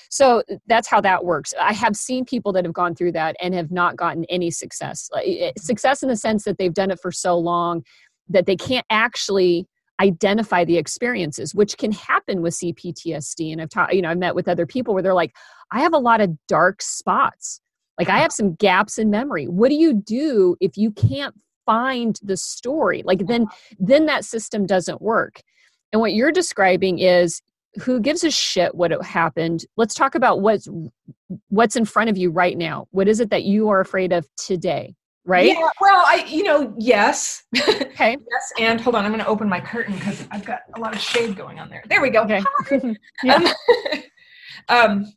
So 0.10 0.44
that's 0.68 0.88
how 0.88 1.02
that 1.02 1.26
works. 1.26 1.54
I 1.60 1.74
have 1.74 1.96
seen 1.96 2.26
people 2.26 2.54
that 2.54 2.64
have 2.64 2.74
gone 2.74 2.96
through 2.96 3.14
that 3.14 3.36
and 3.42 3.54
have 3.54 3.72
not 3.72 3.96
gotten 3.96 4.24
any 4.26 4.52
success. 4.52 5.10
Eh, 5.24 5.52
success 5.58 6.04
in 6.04 6.10
the 6.10 6.16
sense 6.16 6.44
that 6.44 6.58
they've 6.58 6.74
done 6.74 6.92
it 6.92 7.00
for 7.02 7.12
so 7.12 7.38
long 7.38 7.84
that 8.30 8.46
they 8.46 8.56
can't 8.56 8.86
actually 8.90 9.68
identify 10.02 10.66
the 10.66 10.78
experiences 10.78 11.56
which 11.56 11.78
can 11.78 11.92
happen 11.92 12.42
with 12.42 12.54
cptsd 12.54 13.52
and 13.52 13.62
i've 13.62 13.70
taught 13.70 13.96
you 13.96 14.02
know 14.02 14.10
i've 14.10 14.18
met 14.18 14.36
with 14.36 14.48
other 14.48 14.66
people 14.66 14.94
where 14.94 15.02
they're 15.02 15.14
like 15.14 15.34
i 15.72 15.80
have 15.80 15.94
a 15.94 15.98
lot 15.98 16.22
of 16.22 16.36
dark 16.48 16.82
spots. 16.82 17.62
Like 17.98 18.10
i 18.10 18.14
uh-huh. 18.14 18.22
have 18.24 18.32
some 18.32 18.56
gaps 18.56 18.98
in 18.98 19.10
memory. 19.10 19.46
What 19.46 19.70
do 19.70 19.76
you 19.76 19.94
do 19.94 20.58
if 20.60 20.78
you 20.78 20.92
can't 20.92 21.36
find 21.66 22.20
the 22.22 22.38
story? 22.38 23.04
Like 23.06 23.26
then 23.28 23.44
uh-huh. 23.44 23.76
then 23.80 24.06
that 24.08 24.26
system 24.26 24.66
doesn't 24.66 25.02
work. 25.02 25.42
And 25.92 26.02
what 26.02 26.14
you're 26.14 26.32
describing 26.32 27.00
is 27.00 27.42
who 27.82 28.00
gives 28.00 28.24
a 28.24 28.32
shit 28.32 28.76
what 28.76 28.92
happened? 29.04 29.66
Let's 29.78 29.94
talk 29.94 30.16
about 30.16 30.42
what's 30.42 30.68
what's 31.50 31.76
in 31.76 31.86
front 31.86 32.10
of 32.10 32.18
you 32.18 32.32
right 32.32 32.58
now. 32.58 32.88
What 32.92 33.08
is 33.08 33.20
it 33.20 33.30
that 33.30 33.44
you 33.44 33.70
are 33.70 33.80
afraid 33.80 34.12
of 34.12 34.28
today 34.36 34.96
right? 35.26 35.48
Yeah, 35.48 35.70
well, 35.82 36.04
I, 36.06 36.26
you 36.28 36.44
know, 36.44 36.74
yes. 36.78 37.44
Okay. 37.58 38.18
yes, 38.32 38.54
and 38.60 38.80
hold 38.80 38.96
on, 38.96 39.06
I'm 39.06 39.12
going 39.12 39.24
to 39.24 39.28
open 39.28 39.50
my 39.50 39.60
curtain 39.60 39.96
because 39.96 40.26
I've 40.32 40.46
got 40.46 40.62
a 40.76 40.80
lot 40.80 40.94
of 40.94 41.02
shade 41.02 41.36
going 41.36 41.60
on 41.60 41.70
there. 41.70 41.84
There 41.90 42.02
we 42.02 42.10
go. 42.10 42.22
Okay. 42.24 42.44
yeah. 43.24 43.36
um, 43.36 43.48
um, 44.70 45.14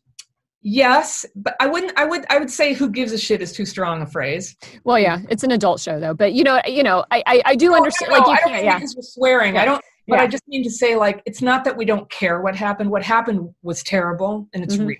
yes, 0.62 1.24
but 1.36 1.54
I 1.60 1.66
wouldn't. 1.66 1.92
I 1.96 2.04
would. 2.04 2.24
I 2.30 2.38
would 2.38 2.50
say 2.50 2.72
"who 2.72 2.90
gives 2.90 3.12
a 3.12 3.18
shit" 3.18 3.42
is 3.42 3.52
too 3.52 3.66
strong 3.66 4.02
a 4.02 4.06
phrase. 4.06 4.56
Well, 4.84 4.98
yeah, 4.98 5.20
it's 5.28 5.44
an 5.44 5.52
adult 5.52 5.80
show 5.80 6.00
though, 6.00 6.14
but 6.14 6.32
you 6.32 6.44
know, 6.44 6.60
you 6.66 6.82
know, 6.82 7.04
I, 7.10 7.22
I, 7.26 7.42
I 7.46 7.54
do 7.54 7.70
no, 7.70 7.76
understand. 7.76 8.10
No, 8.10 8.18
like, 8.18 8.26
you 8.26 8.32
I 8.32 8.36
can't, 8.50 8.64
yeah. 8.64 8.74
because 8.78 8.96
we're 8.96 9.02
swearing. 9.02 9.54
Yeah. 9.54 9.62
I 9.62 9.64
don't. 9.66 9.84
But 10.08 10.16
Yeah. 10.16 10.22
I 10.22 10.26
just 10.26 10.48
mean 10.48 10.64
to 10.64 10.70
say, 10.70 10.96
like, 10.96 11.22
it's 11.26 11.42
not 11.42 11.64
that 11.64 11.76
we 11.76 11.84
don't 11.84 12.10
care 12.10 12.40
what 12.40 12.56
happened. 12.56 12.90
What 12.90 13.02
happened 13.02 13.50
was 13.62 13.82
terrible, 13.82 14.48
and 14.54 14.64
it's 14.64 14.76
Mhm. 14.76 14.86
real. 14.86 14.98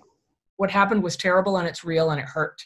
What 0.58 0.70
happened 0.70 1.02
was 1.02 1.16
terrible, 1.16 1.56
and 1.56 1.66
it's 1.66 1.82
real, 1.82 2.10
and 2.10 2.20
it 2.20 2.26
hurt. 2.26 2.60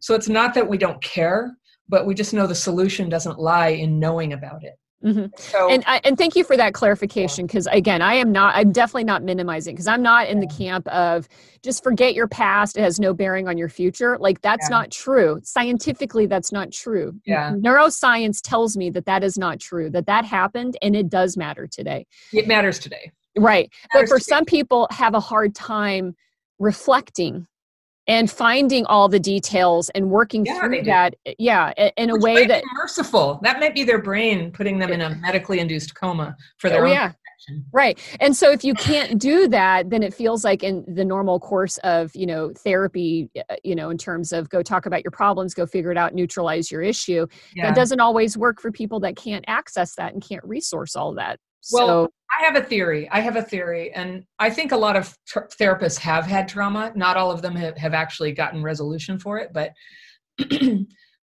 So 0.00 0.14
it's 0.14 0.28
not 0.28 0.54
that 0.54 0.68
we 0.68 0.76
don't 0.78 1.02
care, 1.02 1.56
but 1.88 2.06
we 2.06 2.14
just 2.14 2.32
know 2.34 2.46
the 2.46 2.54
solution 2.54 3.08
doesn't 3.08 3.38
lie 3.38 3.68
in 3.68 3.98
knowing 3.98 4.32
about 4.32 4.64
it. 4.64 4.74
Mhm. 5.04 5.38
So 5.38 5.68
and 5.68 5.84
I, 5.86 6.00
and 6.02 6.16
thank 6.16 6.34
you 6.34 6.44
for 6.44 6.56
that 6.56 6.72
clarification 6.72 7.46
because 7.46 7.66
again 7.66 8.00
i 8.00 8.14
am 8.14 8.32
not 8.32 8.54
i'm 8.56 8.72
definitely 8.72 9.04
not 9.04 9.22
minimizing 9.22 9.74
because 9.74 9.86
i'm 9.86 10.00
not 10.02 10.28
in 10.28 10.40
the 10.40 10.46
camp 10.46 10.88
of 10.88 11.28
just 11.62 11.84
forget 11.84 12.14
your 12.14 12.26
past 12.26 12.78
it 12.78 12.80
has 12.80 12.98
no 12.98 13.12
bearing 13.12 13.46
on 13.46 13.58
your 13.58 13.68
future 13.68 14.16
like 14.18 14.40
that's 14.40 14.64
Yeah. 14.70 14.76
not 14.78 14.90
true 14.90 15.40
scientifically 15.42 16.24
that's 16.24 16.52
not 16.52 16.72
true 16.72 17.12
Yeah. 17.26 17.50
neuroscience 17.52 18.40
tells 18.42 18.78
me 18.78 18.88
that 18.90 19.04
that 19.04 19.22
is 19.22 19.36
not 19.36 19.60
true 19.60 19.90
that 19.90 20.06
that 20.06 20.24
happened 20.24 20.78
and 20.80 20.96
it 20.96 21.10
does 21.10 21.36
matter 21.36 21.66
today 21.66 22.06
it 22.32 22.48
matters 22.48 22.78
today. 22.78 23.12
right 23.36 23.70
but 23.92 23.98
Matters 23.98 24.08
for 24.10 24.18
today. 24.20 24.24
some 24.36 24.44
people 24.46 24.88
have 24.90 25.12
a 25.12 25.20
hard 25.20 25.54
time 25.54 26.14
reflecting 26.58 27.46
and 28.06 28.30
finding 28.30 28.84
all 28.86 29.08
the 29.08 29.20
details 29.20 29.90
and 29.90 30.10
working 30.10 30.44
Yeah, 30.44 30.60
through 30.60 30.82
that 30.82 31.14
yeah 31.38 31.72
in 31.96 32.10
a 32.10 32.14
Which 32.14 32.22
way 32.22 32.46
that 32.46 32.62
merciful. 32.74 33.40
That 33.42 33.60
might 33.60 33.74
be 33.74 33.84
their 33.84 34.00
brain 34.02 34.50
putting 34.52 34.78
them 34.78 34.90
in 34.90 35.00
a 35.00 35.14
medically 35.16 35.58
induced 35.60 35.94
coma 35.94 36.36
for 36.58 36.68
their 36.68 36.84
Oh, 36.84 36.88
own 36.88 36.92
yeah. 36.92 37.08
protection. 37.08 37.64
Right. 37.72 37.98
And 38.20 38.36
so 38.36 38.50
if 38.50 38.62
you 38.64 38.74
can't 38.74 39.18
do 39.20 39.48
that, 39.48 39.90
then 39.90 40.02
it 40.02 40.12
feels 40.14 40.44
like 40.44 40.62
in 40.62 40.84
the 40.86 41.04
normal 41.04 41.40
course 41.40 41.78
of, 41.78 42.14
you 42.14 42.26
know, 42.26 42.52
therapy, 42.58 43.30
uh, 43.36 43.56
you 43.64 43.74
know, 43.74 43.90
in 43.90 43.98
terms 43.98 44.32
of 44.32 44.48
go 44.50 44.62
talk 44.62 44.86
about 44.86 45.02
your 45.02 45.10
problems, 45.10 45.54
go 45.54 45.66
figure 45.66 45.90
it 45.90 45.96
out, 45.98 46.14
neutralize 46.14 46.70
your 46.70 46.82
issue. 46.82 47.26
Yeah. 47.54 47.66
That 47.68 47.74
doesn't 47.76 48.00
always 48.00 48.36
work 48.36 48.60
for 48.60 48.70
people 48.70 49.00
that 49.00 49.16
can't 49.16 49.44
access 49.48 49.94
that 49.96 50.12
and 50.12 50.22
can't 50.26 50.44
resource 50.44 50.94
all 50.96 51.14
that. 51.14 51.38
Well, 51.72 51.86
so 51.86 52.12
I 52.38 52.44
have 52.44 52.56
a 52.56 52.62
theory. 52.62 53.08
I 53.10 53.20
have 53.20 53.36
a 53.36 53.42
theory, 53.42 53.92
and 53.92 54.24
I 54.38 54.50
think 54.50 54.72
a 54.72 54.76
lot 54.76 54.96
of 54.96 55.14
therapists 55.60 55.98
have 55.98 56.26
had 56.26 56.48
trauma. 56.48 56.92
Not 56.94 57.16
all 57.16 57.30
of 57.30 57.42
them 57.42 57.54
have, 57.56 57.76
have 57.76 57.94
actually 57.94 58.32
gotten 58.32 58.62
resolution 58.62 59.18
for 59.18 59.38
it, 59.38 59.52
but 59.52 59.72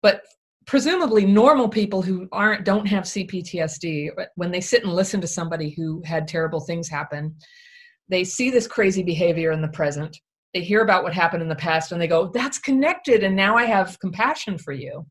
but 0.02 0.22
presumably 0.66 1.26
normal 1.26 1.68
people 1.68 2.02
who 2.02 2.28
aren't 2.32 2.64
don't 2.64 2.86
have 2.86 3.04
CPTSD 3.04 4.12
when 4.36 4.52
they 4.52 4.62
sit 4.62 4.84
and 4.84 4.94
listen 4.94 5.20
to 5.22 5.28
somebody 5.28 5.72
who 5.72 6.02
had 6.06 6.28
terrible 6.28 6.62
things 6.62 6.88
happen, 6.88 7.36
they 8.10 8.24
see 8.24 8.50
this 8.50 8.68
crazy 8.68 9.04
behavior 9.04 9.52
in 9.52 9.62
the 9.62 9.68
present. 9.70 10.18
They 10.54 10.62
hear 10.62 10.82
about 10.82 11.04
what 11.04 11.14
happened 11.14 11.42
in 11.42 11.50
the 11.50 11.56
past 11.56 11.92
and 11.92 12.02
they 12.02 12.08
go, 12.08 12.28
"That's 12.28 12.60
connected 12.60 13.24
and 13.24 13.36
now 13.36 13.58
I 13.58 13.66
have 13.66 14.00
compassion 14.00 14.58
for 14.58 14.72
you." 14.72 15.06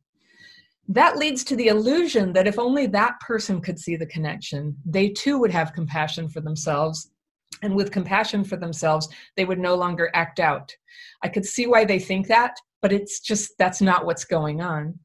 That 0.89 1.17
leads 1.17 1.45
to 1.45 1.57
the 1.57 1.69
illusion 1.69 2.33
that 2.33 2.47
if 2.47 2.59
only 2.59 2.87
that 2.89 3.21
person 3.21 3.61
could 3.61 3.79
see 3.79 3.97
the 3.97 4.07
connection, 4.07 4.77
they 4.85 5.11
too 5.11 5.39
would 5.39 5.53
have 5.53 5.73
compassion 5.73 6.29
for 6.29 6.41
themselves. 6.41 7.11
And 7.63 7.77
with 7.77 7.93
compassion 7.93 8.43
for 8.43 8.57
themselves, 8.57 9.09
they 9.37 9.45
would 9.45 9.61
no 9.61 9.77
longer 9.77 10.11
act 10.15 10.41
out. 10.41 10.75
I 11.23 11.29
could 11.29 11.47
see 11.47 11.67
why 11.67 11.85
they 11.85 12.01
think 12.01 12.27
that, 12.27 12.57
but 12.81 12.93
it's 12.93 13.21
just 13.21 13.53
that's 13.59 13.81
not 13.81 14.05
what's 14.05 14.25
going 14.25 14.61
on. 14.61 14.99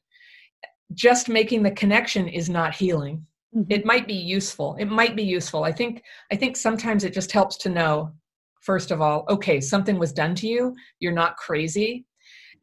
Just 0.94 1.30
making 1.30 1.62
the 1.62 1.72
connection 1.72 2.28
is 2.28 2.50
not 2.50 2.74
healing. 2.74 3.28
Mhm. 3.56 3.68
It 3.70 3.86
might 3.86 4.08
be 4.08 4.16
useful. 4.16 4.76
It 4.80 4.86
might 4.86 5.16
be 5.16 5.24
useful. 5.24 5.64
I 5.64 5.72
think 5.72 6.04
I 6.32 6.36
think 6.36 6.58
sometimes 6.58 7.04
it 7.04 7.14
just 7.14 7.32
helps 7.32 7.58
to 7.58 7.70
know 7.70 8.14
first 8.62 8.90
of 8.92 9.00
all, 9.02 9.26
okay, 9.30 9.62
something 9.62 10.00
was 10.00 10.12
done 10.12 10.34
to 10.36 10.48
you, 10.48 10.76
you're 11.00 11.14
not 11.14 11.38
crazy. 11.38 12.06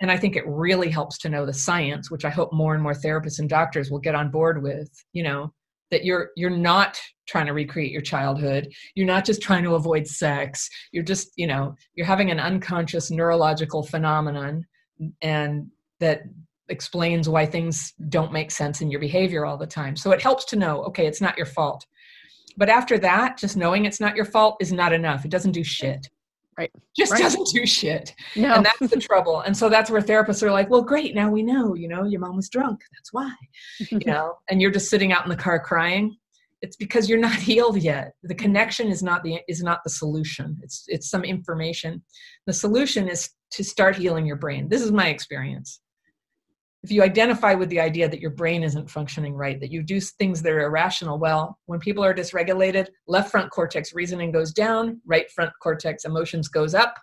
And 0.01 0.11
I 0.11 0.17
think 0.17 0.37
it 0.37 0.47
really 0.47 0.91
helps 0.91 1.19
to 1.19 1.29
know 1.29 1.47
the 1.47 1.53
science, 1.53 2.11
which 2.11 2.25
I 2.25 2.31
hope 2.31 2.53
more 2.53 2.75
and 2.75 2.83
more 2.83 2.95
therapists 2.95 3.39
and 3.39 3.49
doctors 3.49 3.91
will 3.91 4.01
get 4.01 4.15
on 4.15 4.31
board 4.31 4.63
with, 4.63 4.91
you 5.13 5.23
know, 5.23 5.53
that 5.91 6.05
you're 6.05 6.31
you're 6.37 6.51
not 6.51 7.01
trying 7.27 7.47
to 7.47 7.53
recreate 7.53 7.93
your 7.93 8.03
childhood. 8.03 8.69
You're 8.95 9.07
not 9.07 9.25
just 9.25 9.41
trying 9.41 9.65
to 9.65 9.75
avoid 9.75 10.07
sex. 10.07 10.69
You're 10.93 11.05
just, 11.05 11.33
you 11.37 11.47
know, 11.47 11.75
you're 11.95 12.07
having 12.07 12.31
an 12.31 12.41
unconscious 12.41 13.11
neurological 13.11 13.83
phenomenon 13.83 14.67
and 15.23 15.69
that 16.01 16.23
explains 16.69 17.29
why 17.29 17.47
things 17.47 17.93
don't 18.09 18.33
make 18.33 18.51
sense 18.51 18.81
in 18.81 18.91
your 18.91 19.01
behavior 19.01 19.45
all 19.45 19.57
the 19.57 19.67
time. 19.67 19.97
So 19.97 20.13
it 20.13 20.23
helps 20.23 20.45
to 20.47 20.57
know, 20.57 20.83
okay, 20.85 21.07
it's 21.07 21.21
not 21.21 21.37
your 21.37 21.47
fault. 21.47 21.87
But 22.57 22.69
after 22.69 22.99
that, 22.99 23.39
just 23.39 23.57
knowing 23.57 23.85
it's 23.85 24.01
not 24.01 24.17
your 24.17 24.25
fault 24.25 24.57
is 24.61 24.73
not 24.73 24.93
enough. 24.93 25.25
It 25.25 25.31
doesn't 25.31 25.53
do 25.53 25.65
shit. 25.65 26.09
Right. 26.59 26.71
Just 26.97 27.13
Right. 27.13 27.23
doesn't 27.23 27.49
do 27.53 27.67
shit. 27.67 28.15
no. 28.37 28.55
And 28.55 28.65
that's 28.67 28.91
the 28.93 29.01
trouble. 29.01 29.41
And 29.41 29.57
so 29.57 29.69
that's 29.69 29.91
where 29.91 30.01
therapists 30.01 30.43
are 30.43 30.51
like, 30.51 30.71
well, 30.71 30.83
great, 30.83 31.15
now 31.15 31.31
we 31.31 31.43
know, 31.43 31.75
you 31.75 31.89
know, 31.89 32.05
your 32.05 32.21
mom 32.21 32.37
was 32.37 32.49
drunk. 32.49 32.81
That's 32.93 33.13
why. 33.13 33.33
You 33.91 33.99
know, 34.07 34.35
and 34.49 34.61
you're 34.63 34.71
just 34.71 34.89
sitting 34.91 35.13
out 35.13 35.25
in 35.25 35.31
the 35.31 35.37
car 35.37 35.59
crying. 35.59 36.17
It's 36.63 36.77
because 36.77 37.09
you're 37.09 37.19
not 37.19 37.35
healed 37.51 37.77
yet. 37.83 38.13
The 38.23 38.35
connection 38.35 38.89
is 38.89 39.03
not 39.03 39.23
the 39.23 39.41
is 39.49 39.63
not 39.63 39.81
the 39.85 39.91
solution. 39.91 40.59
It's 40.63 40.85
it's 40.89 41.11
some 41.11 41.25
information. 41.25 42.03
The 42.47 42.53
solution 42.53 43.09
is 43.09 43.31
to 43.53 43.63
start 43.65 43.97
healing 43.97 44.27
your 44.27 44.37
brain. 44.37 44.69
This 44.69 44.83
is 44.83 44.91
my 44.93 45.09
experience 45.09 45.81
if 46.85 46.93
you 46.93 47.03
identify 47.03 47.55
with 47.55 47.71
the 47.71 47.81
idea 47.81 48.07
that 48.11 48.21
your 48.21 48.31
brain 48.31 48.63
isn't 48.63 48.91
functioning 48.91 49.33
right, 49.33 49.59
that 49.59 49.73
you 49.73 49.83
do 49.83 49.99
things 49.99 50.43
that 50.43 50.53
are 50.53 50.67
irrational, 50.67 51.19
well, 51.19 51.59
when 51.65 51.81
people 51.81 52.05
are 52.05 52.13
dysregulated, 52.13 52.89
left 53.09 53.31
front 53.31 53.51
cortex 53.51 53.95
reasoning 53.95 54.31
goes 54.31 54.53
down, 54.53 55.01
right 55.07 55.31
front 55.31 55.51
cortex 55.63 56.05
emotions 56.05 56.47
goes 56.47 56.75
up. 56.75 56.95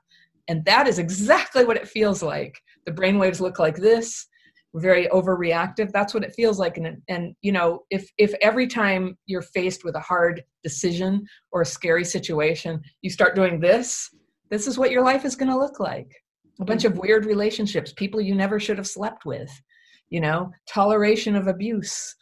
And 0.47 0.63
that 0.65 0.87
is 0.87 0.99
exactly 0.99 1.65
what 1.65 1.77
it 1.77 1.87
feels 1.87 2.21
like. 2.21 2.61
The 2.85 2.91
brain 2.91 3.17
waves 3.17 3.41
look 3.41 3.57
like 3.57 3.75
this. 3.75 4.27
Very 4.75 5.07
overreactive. 5.07 5.91
That's 5.91 6.13
what 6.13 6.23
it 6.23 6.35
feels 6.35 6.59
like. 6.59 6.77
And, 6.77 7.01
and 7.07 7.35
you 7.41 7.51
know, 7.51 7.81
if 7.89 8.07
if 8.19 8.35
every 8.39 8.67
time 8.67 9.17
you're 9.25 9.41
faced 9.41 9.83
with 9.83 9.95
a 9.95 9.99
hard 9.99 10.43
decision 10.63 11.25
or 11.51 11.63
a 11.63 11.65
scary 11.65 12.05
situation, 12.05 12.79
you 13.01 13.09
start 13.09 13.35
doing 13.35 13.59
this, 13.59 14.11
this 14.51 14.67
is 14.67 14.77
what 14.77 14.91
your 14.91 15.03
life 15.03 15.25
is 15.25 15.35
going 15.35 15.49
to 15.49 15.57
look 15.57 15.79
like. 15.79 16.11
A 16.59 16.65
bunch 16.65 16.83
mm. 16.83 16.91
of 16.91 16.99
weird 16.99 17.25
relationships, 17.25 17.91
people 17.91 18.21
you 18.21 18.35
never 18.35 18.59
should 18.59 18.77
have 18.77 18.87
slept 18.87 19.25
with 19.25 19.51
you 20.11 20.19
know 20.21 20.51
toleration 20.67 21.35
of 21.35 21.47
abuse 21.47 22.15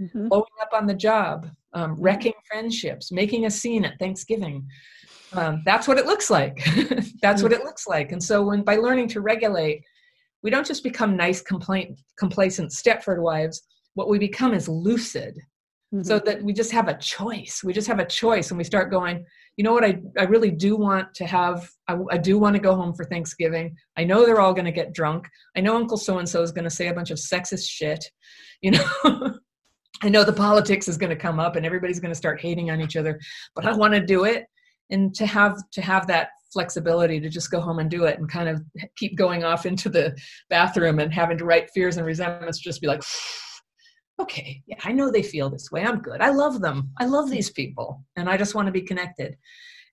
Mhm. 0.00 0.28
blowing 0.28 0.44
up 0.60 0.70
on 0.72 0.86
the 0.86 0.94
job 0.94 1.46
um, 1.72 1.94
wrecking 2.00 2.32
friendships 2.50 3.12
making 3.12 3.46
a 3.46 3.50
scene 3.50 3.84
at 3.84 3.98
thanksgiving. 4.00 4.66
Um, 5.32 5.62
that's 5.64 5.86
what 5.86 5.98
it 5.98 6.06
looks 6.06 6.30
like. 6.30 6.64
That's 7.22 7.42
what 7.42 7.52
it 7.52 7.64
looks 7.64 7.86
like. 7.88 8.12
And 8.12 8.22
so 8.22 8.44
when 8.44 8.62
by 8.62 8.76
learning 8.76 9.08
to 9.08 9.20
regulate 9.20 9.82
we 10.44 10.50
don't 10.50 10.66
just 10.66 10.84
become 10.84 11.16
nice 11.16 11.40
complaint, 11.40 11.98
complacent 12.18 12.70
stepford 12.70 13.20
wives. 13.20 13.62
What 13.94 14.08
we 14.08 14.18
become 14.18 14.52
is 14.54 14.68
lucid. 14.68 15.34
So 16.02 16.18
that 16.18 16.42
we 16.42 16.52
just 16.52 16.72
have 16.72 16.88
a 16.88 16.98
choice. 16.98 17.62
We 17.62 17.72
just 17.72 17.86
have 17.86 18.00
a 18.00 18.04
choice 18.06 18.50
and 18.50 18.58
we 18.58 18.64
start 18.64 18.90
going 18.90 19.24
you 19.56 19.64
know 19.64 19.72
what 19.72 19.84
i, 19.84 19.98
I 20.18 20.24
really 20.24 20.50
do 20.50 20.76
want 20.76 21.14
to 21.14 21.26
have 21.26 21.68
I, 21.88 21.96
I 22.10 22.18
do 22.18 22.38
want 22.38 22.56
to 22.56 22.62
go 22.62 22.74
home 22.74 22.94
for 22.94 23.04
thanksgiving. 23.04 23.76
I 23.96 24.04
know 24.04 24.24
they're 24.24 24.40
all 24.40 24.54
going 24.54 24.64
to 24.64 24.72
get 24.72 24.94
drunk. 24.94 25.28
I 25.54 25.60
know 25.60 25.76
uncle 25.76 25.98
so 25.98 26.18
and 26.18 26.28
so 26.28 26.42
is 26.42 26.50
going 26.50 26.64
to 26.64 26.70
say 26.70 26.88
a 26.88 26.94
bunch 26.94 27.10
of 27.10 27.18
sexist 27.18 27.68
shit 27.68 28.04
you 28.62 28.70
know? 28.70 28.84
I 30.02 30.08
know 30.08 30.24
the 30.24 30.32
politics 30.32 30.88
is 30.88 30.96
going 30.96 31.10
to 31.10 31.16
come 31.16 31.38
up 31.38 31.56
and 31.56 31.64
everybody's 31.64 32.00
going 32.00 32.10
to 32.10 32.16
start 32.16 32.40
hating 32.40 32.70
on 32.70 32.80
each 32.80 32.96
other 32.96 33.20
but 33.54 33.64
i 33.64 33.72
want 33.72 33.94
to 33.94 34.04
do 34.04 34.24
it 34.24 34.46
and 34.90 35.14
to 35.14 35.26
have 35.26 35.56
to 35.72 35.80
have 35.80 36.06
that 36.08 36.30
flexibility 36.52 37.20
to 37.20 37.28
just 37.28 37.50
go 37.50 37.60
home 37.60 37.78
and 37.78 37.90
do 37.90 38.04
it 38.04 38.18
and 38.18 38.28
kind 38.28 38.48
of 38.48 38.62
keep 38.96 39.16
going 39.16 39.44
off 39.44 39.66
into 39.66 39.88
the 39.88 40.16
bathroom 40.50 40.98
and 40.98 41.12
having 41.12 41.38
to 41.38 41.44
write 41.44 41.70
fears 41.74 41.96
and 41.96 42.06
resentments 42.06 42.58
just 42.58 42.80
be 42.80 42.86
like 42.86 43.02
okay, 44.20 44.62
yeah, 44.66 44.76
I 44.84 44.92
know 44.92 45.10
they 45.10 45.22
feel 45.22 45.50
this 45.50 45.70
way. 45.70 45.84
I'm 45.84 46.00
good. 46.00 46.20
I 46.20 46.30
love 46.30 46.60
them. 46.60 46.90
I 46.98 47.06
love 47.06 47.30
these 47.30 47.50
people, 47.50 48.04
and 48.16 48.28
I 48.28 48.36
just 48.36 48.54
want 48.54 48.66
to 48.66 48.72
be 48.72 48.82
connected. 48.82 49.36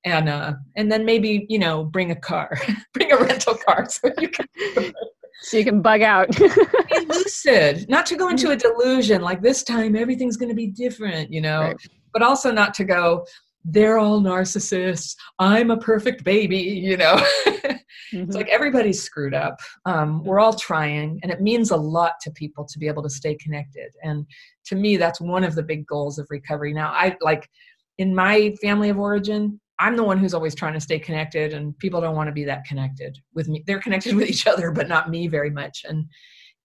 And 0.06 0.30
uh, 0.30 0.54
and 0.76 0.92
then 0.92 1.06
maybe 1.06 1.46
you 1.50 1.60
know, 1.60 1.84
bring 1.84 2.12
a 2.12 2.16
car, 2.16 2.58
bring 2.94 3.12
a 3.12 3.18
rental 3.18 3.56
car, 3.56 3.88
so 3.90 4.12
you 4.20 4.30
can. 4.30 4.48
so 5.42 5.58
you 5.58 5.64
can 5.64 5.82
bug 5.82 6.02
out. 6.02 6.30
be 6.38 7.06
lucid, 7.08 7.90
not 7.90 8.06
to 8.08 8.16
go 8.16 8.30
into 8.30 8.52
a 8.52 8.56
delusion 8.56 9.22
like 9.22 9.42
this 9.42 9.64
time 9.64 9.96
everything's 9.96 10.38
going 10.38 10.50
to 10.50 10.56
be 10.56 10.68
different, 10.68 11.32
you 11.32 11.42
know, 11.42 11.62
right. 11.62 11.78
but 12.14 12.22
also 12.22 12.52
not 12.52 12.74
to 12.76 12.84
go, 12.84 13.26
they're 13.66 13.98
all 13.98 14.22
narcissists. 14.22 15.16
I'm 15.40 15.72
a 15.72 15.78
perfect 15.78 16.24
baby, 16.24 16.58
you 16.58 16.98
know. 16.98 17.16
mm-hmm. 17.48 18.24
It's 18.24 18.36
like 18.36 18.50
everybody's 18.50 19.02
screwed 19.02 19.34
up. 19.34 19.60
Um, 19.86 20.24
we're 20.24 20.40
all 20.40 20.54
trying, 20.54 21.20
and 21.24 21.32
it 21.32 21.42
means 21.42 21.72
a 21.72 21.78
lot 21.78 22.14
to 22.22 22.32
people 22.32 22.66
to 22.66 22.80
be 22.80 22.88
able 22.88 23.04
to 23.04 23.10
stay 23.10 23.36
connected. 23.36 23.92
And 24.04 24.26
to 24.66 24.76
me, 24.76 24.98
that's 24.98 25.22
one 25.22 25.44
of 25.44 25.56
the 25.56 25.64
big 25.64 25.86
goals 25.86 26.18
of 26.18 26.28
recovery. 26.30 26.74
Now, 26.74 26.92
I 26.92 27.16
like 27.22 27.50
in 27.98 28.16
my 28.16 28.56
family 28.62 28.90
of 28.90 28.98
origin, 28.98 29.60
I'm 29.80 29.96
the 29.96 30.04
one 30.04 30.18
who's 30.18 30.34
always 30.34 30.56
trying 30.56 30.74
to 30.74 30.80
stay 30.80 31.00
connected, 31.00 31.54
and 31.54 31.78
people 31.80 32.02
don't 32.02 32.16
want 32.16 32.28
to 32.28 32.34
be 32.34 32.44
that 32.46 32.66
connected 32.66 33.18
with 33.34 33.48
me. 33.48 33.64
They're 33.66 33.80
connected 33.80 34.16
with 34.18 34.30
each 34.30 34.48
other, 34.48 34.72
but 34.72 34.88
not 34.88 35.10
me 35.10 35.28
very 35.28 35.50
much. 35.50 35.86
And 35.88 36.06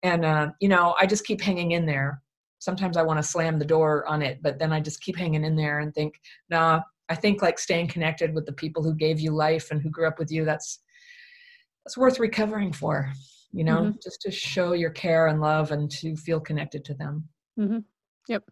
and 0.02 0.24
uh, 0.24 0.48
you 0.60 0.68
know, 0.68 0.94
I 1.00 1.06
just 1.06 1.24
keep 1.24 1.40
hanging 1.40 1.72
in 1.72 1.86
there. 1.86 2.22
Sometimes 2.66 2.96
I 2.96 3.02
want 3.02 3.18
to 3.18 3.22
slam 3.22 3.60
the 3.60 3.64
door 3.64 4.04
on 4.08 4.22
it, 4.22 4.40
but 4.42 4.58
then 4.58 4.72
I 4.72 4.80
just 4.80 5.00
keep 5.00 5.16
hanging 5.16 5.44
in 5.44 5.54
there 5.54 5.78
and 5.78 5.94
think, 5.94 6.20
nah. 6.50 6.80
I 7.08 7.14
think 7.14 7.40
like 7.40 7.60
staying 7.60 7.86
connected 7.86 8.34
with 8.34 8.46
the 8.46 8.52
people 8.52 8.82
who 8.82 8.92
gave 8.92 9.20
you 9.20 9.30
life 9.30 9.70
and 9.70 9.80
who 9.80 9.90
grew 9.90 10.08
up 10.08 10.18
with 10.18 10.32
you. 10.32 10.44
That's 10.44 10.80
that's 11.84 11.96
worth 11.96 12.18
recovering 12.18 12.72
for. 12.72 13.12
You 13.52 13.62
know, 13.62 13.76
mm-hmm. 13.76 13.98
just 14.02 14.20
to 14.22 14.32
show 14.32 14.72
your 14.72 14.90
care 14.90 15.28
and 15.28 15.40
love 15.40 15.70
and 15.70 15.88
to 15.92 16.16
feel 16.16 16.40
connected 16.40 16.84
to 16.86 16.94
them. 16.94 17.28
Mm-hmm. 17.56 17.78
Yep 18.28 18.42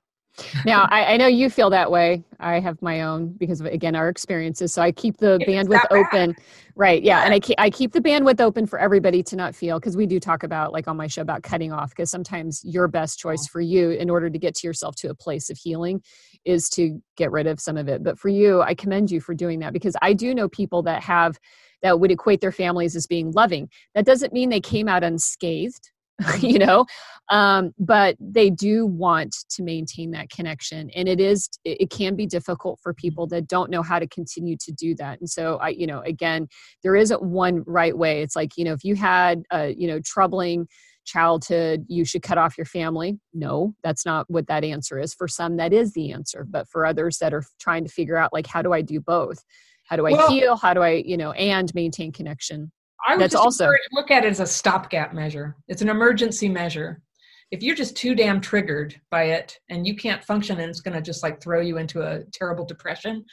now 0.64 0.88
I, 0.90 1.14
I, 1.14 1.16
know 1.16 1.26
you 1.26 1.48
feel 1.48 1.70
that 1.70 1.90
way. 1.90 2.24
I 2.40 2.58
have 2.60 2.80
my 2.82 3.02
own 3.02 3.28
because 3.32 3.60
of 3.60 3.66
again 3.66 3.94
our 3.94 4.08
experiences. 4.08 4.72
So 4.72 4.82
i 4.82 4.90
keep 4.90 5.16
the 5.18 5.38
bandwidth 5.46 5.84
open. 5.90 6.34
Right 6.76 7.02
yeah 7.04 7.24
and 7.24 7.32
I 7.32 7.38
keep, 7.38 7.54
I 7.58 7.70
keep 7.70 7.92
the 7.92 8.00
bandwidth 8.00 8.40
open 8.40 8.66
for 8.66 8.80
everybody 8.80 9.22
to 9.24 9.36
not 9.36 9.54
feel 9.54 9.78
because 9.78 9.96
we 9.96 10.06
do 10.06 10.18
talk 10.18 10.42
about 10.42 10.72
like 10.72 10.88
on 10.88 10.96
my 10.96 11.06
show 11.06 11.22
about 11.22 11.44
cutting 11.44 11.72
off 11.72 11.90
because 11.90 12.10
sometimes 12.10 12.62
your 12.64 12.88
best 12.88 13.18
choice 13.18 13.46
for 13.46 13.60
you 13.60 13.90
in 13.90 14.10
order 14.10 14.28
to 14.28 14.38
get 14.38 14.56
to 14.56 14.66
yourself 14.66 14.96
to 14.96 15.10
a 15.10 15.14
place 15.14 15.50
of 15.50 15.56
healing 15.56 16.02
is 16.44 16.68
to 16.70 17.00
get 17.16 17.30
rid 17.30 17.46
of 17.46 17.60
some 17.60 17.76
of 17.76 17.88
it. 17.88 18.02
But 18.02 18.18
for 18.18 18.28
you 18.28 18.60
i 18.62 18.74
commend 18.74 19.10
you 19.10 19.20
for 19.20 19.34
doing 19.34 19.60
that 19.60 19.72
because 19.72 19.94
i 20.02 20.12
do 20.12 20.34
know 20.34 20.48
people 20.48 20.82
that 20.82 21.02
have 21.02 21.38
that 21.84 22.00
would 22.00 22.10
equate 22.10 22.40
their 22.40 22.50
families 22.50 22.96
as 22.96 23.06
being 23.06 23.30
loving. 23.32 23.68
That 23.94 24.06
doesn't 24.06 24.32
mean 24.32 24.48
they 24.48 24.58
came 24.58 24.88
out 24.88 25.04
unscathed 25.04 25.90
you 26.40 26.58
know? 26.58 26.86
Um, 27.30 27.72
but 27.78 28.16
they 28.20 28.50
do 28.50 28.84
want 28.84 29.34
to 29.50 29.62
maintain 29.62 30.10
that 30.10 30.28
connection 30.28 30.90
and 30.94 31.08
it 31.08 31.20
is 31.20 31.48
it 31.64 31.88
can 31.88 32.16
be 32.16 32.26
difficult 32.26 32.80
for 32.82 32.92
people 32.92 33.26
that 33.28 33.48
don't 33.48 33.70
know 33.70 33.82
how 33.82 33.98
to 33.98 34.06
continue 34.06 34.58
to 34.58 34.72
do 34.72 34.94
that 34.96 35.20
and 35.20 35.30
so 35.30 35.56
i 35.56 35.70
you 35.70 35.86
know 35.86 36.00
again 36.00 36.46
there 36.82 36.94
isn't 36.94 37.22
one 37.22 37.62
right 37.66 37.96
way. 37.96 38.22
It's 38.22 38.36
like 38.36 38.52
you 38.56 38.64
know 38.64 38.72
if 38.72 38.84
you 38.84 38.94
had 38.94 39.42
a 39.50 39.74
you 39.74 39.88
know 39.88 40.00
troubling 40.04 40.68
childhood 41.06 41.84
you 41.88 42.04
should 42.04 42.22
cut 42.22 42.38
off 42.38 42.58
your 42.58 42.66
family. 42.66 43.18
No 43.32 43.74
that's 43.82 44.04
not 44.04 44.26
what 44.28 44.46
that 44.48 44.64
answer 44.64 44.98
is. 44.98 45.14
For 45.14 45.26
some 45.26 45.56
that 45.56 45.72
is 45.72 45.92
the 45.92 46.12
answer 46.12 46.46
but 46.48 46.68
for 46.68 46.84
others 46.84 47.18
that 47.18 47.32
are 47.32 47.44
trying 47.58 47.84
to 47.84 47.90
figure 47.90 48.16
out 48.16 48.32
like 48.32 48.46
how 48.46 48.62
do 48.62 48.72
i 48.72 48.82
do 48.82 49.00
both? 49.00 49.42
How 49.88 49.96
do 49.96 50.06
i 50.06 50.12
well, 50.12 50.30
heal? 50.30 50.56
How 50.56 50.74
do 50.74 50.82
i 50.82 51.02
you 51.04 51.16
know 51.16 51.32
and 51.32 51.74
maintain 51.74 52.12
connection 52.12 52.70
I 53.06 53.14
would 53.14 53.22
That's 53.22 53.34
also 53.34 53.70
look 53.92 54.10
at 54.10 54.24
it 54.24 54.28
as 54.28 54.40
a 54.40 54.46
stopgap 54.46 55.12
measure. 55.12 55.56
It's 55.68 55.82
an 55.82 55.88
emergency 55.88 56.48
measure. 56.48 57.02
If 57.50 57.62
you're 57.62 57.76
just 57.76 57.96
too 57.96 58.14
damn 58.14 58.40
triggered 58.40 59.00
by 59.10 59.24
it 59.24 59.58
and 59.68 59.86
you 59.86 59.94
can't 59.94 60.24
function 60.24 60.60
and 60.60 60.70
it's 60.70 60.80
going 60.80 60.94
to 60.94 61.02
just 61.02 61.22
like 61.22 61.40
throw 61.40 61.60
you 61.60 61.76
into 61.78 62.02
a 62.02 62.24
terrible 62.32 62.64
depression, 62.64 63.24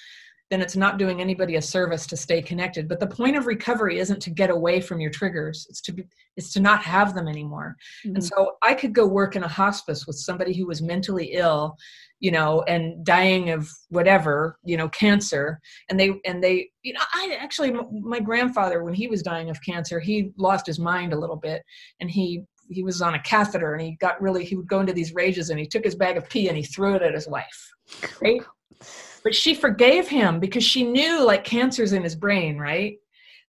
then 0.52 0.62
it's 0.62 0.76
not 0.76 1.00
doing 1.00 1.22
anybody 1.22 1.56
a 1.56 1.62
service 1.62 2.06
to 2.06 2.18
stay 2.18 2.42
connected. 2.42 2.90
But 2.90 3.00
the 3.00 3.08
point 3.08 3.38
of 3.38 3.48
recovery 3.48 4.00
isn't 4.00 4.22
to 4.24 4.30
get 4.30 4.50
away 4.50 4.82
from 4.82 5.00
your 5.00 5.10
triggers. 5.10 5.66
It's 5.70 5.82
to 5.84 5.94
be 5.94 6.04
it's 6.36 6.52
to 6.54 6.60
not 6.60 6.84
have 6.84 7.16
them 7.16 7.28
anymore. 7.28 7.78
Mm-hmm. 8.06 8.16
And 8.16 8.24
so 8.24 8.58
I 8.62 8.74
could 8.74 8.94
go 8.94 9.06
work 9.08 9.36
in 9.36 9.44
a 9.44 9.48
hospice 9.48 10.06
with 10.06 10.18
somebody 10.18 10.54
who 10.54 10.68
was 10.68 10.82
mentally 10.82 11.32
ill 11.34 11.78
you 12.22 12.32
know 12.32 12.62
and 12.68 13.04
dying 13.04 13.50
of 13.50 13.70
whatever 13.90 14.58
you 14.64 14.78
know 14.78 14.88
cancer. 14.90 15.60
And 15.90 16.00
they 16.00 16.14
and 16.26 16.42
they 16.42 16.70
you 16.84 16.94
know 16.94 17.02
i 17.14 17.38
actually 17.38 17.74
my 17.92 18.20
grandfather 18.20 18.84
when 18.84 18.94
he 18.94 19.08
was 19.08 19.22
dying 19.22 19.50
of 19.50 19.60
cancer 19.64 20.00
he 20.00 20.32
lost 20.38 20.66
his 20.66 20.80
mind 20.80 21.12
a 21.12 21.20
little 21.20 21.36
bit. 21.36 21.64
And 22.00 22.10
he 22.10 22.44
he 22.70 22.84
was 22.84 23.02
on 23.02 23.16
a 23.16 23.22
catheter 23.24 23.74
and 23.74 23.82
he 23.82 23.98
got 24.00 24.22
really 24.22 24.46
he 24.46 24.56
would 24.56 24.68
go 24.68 24.80
into 24.80 24.94
these 24.94 25.14
rages 25.14 25.50
and 25.50 25.60
he 25.60 25.66
took 25.66 25.84
his 25.84 25.96
bag 25.96 26.16
of 26.16 26.30
pee 26.30 26.48
and 26.48 26.56
he 26.56 26.64
threw 26.64 26.96
it 26.96 27.02
at 27.02 27.14
his 27.14 27.28
wife. 27.28 27.72
Right? 28.22 28.42
But 29.24 29.36
she 29.36 29.54
forgave 29.54 30.08
him 30.08 30.40
because 30.40 30.64
she 30.64 30.84
knew 30.84 31.26
like 31.26 31.44
cancer's 31.44 31.92
in 31.92 32.04
his 32.04 32.16
brain 32.16 32.58
right? 32.58 32.98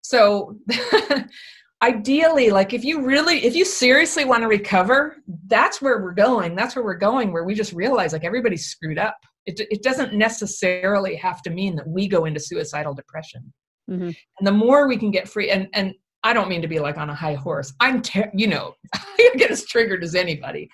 So 0.01 0.57
ideally 1.83 2.51
like 2.51 2.73
if 2.73 2.83
you 2.83 3.01
really 3.01 3.43
if 3.43 3.55
you 3.55 3.65
seriously 3.65 4.23
want 4.23 4.41
to 4.43 4.47
recover 4.47 5.17
that's 5.47 5.81
where 5.81 6.01
we're 6.01 6.13
going 6.13 6.55
that's 6.55 6.75
where 6.75 6.85
we're 6.85 6.93
going 6.93 7.31
where 7.31 7.43
we 7.43 7.55
just 7.55 7.73
realize 7.73 8.13
like 8.13 8.23
everybody's 8.23 8.67
screwed 8.67 8.99
up. 8.99 9.17
It, 9.47 9.59
it 9.71 9.81
doesn't 9.81 10.13
necessarily 10.13 11.15
have 11.15 11.41
to 11.41 11.49
mean 11.49 11.75
that 11.77 11.87
we 11.87 12.07
go 12.07 12.25
into 12.25 12.39
suicidal 12.39 12.93
depression. 12.93 13.51
Mm-hmm. 13.89 14.11
and 14.39 14.47
the 14.47 14.51
more 14.51 14.87
we 14.87 14.95
can 14.95 15.09
get 15.09 15.27
free 15.27 15.49
and 15.49 15.67
and 15.73 15.93
i 16.23 16.33
don't 16.33 16.47
mean 16.47 16.61
to 16.61 16.67
be 16.67 16.79
like 16.79 16.97
on 16.97 17.09
a 17.09 17.15
high 17.15 17.33
horse. 17.33 17.73
I'm 17.79 18.01
ter- 18.01 18.31
you 18.33 18.47
know 18.47 18.75
i 18.93 19.31
get 19.35 19.51
as 19.51 19.65
triggered 19.65 20.03
as 20.03 20.15
anybody. 20.15 20.69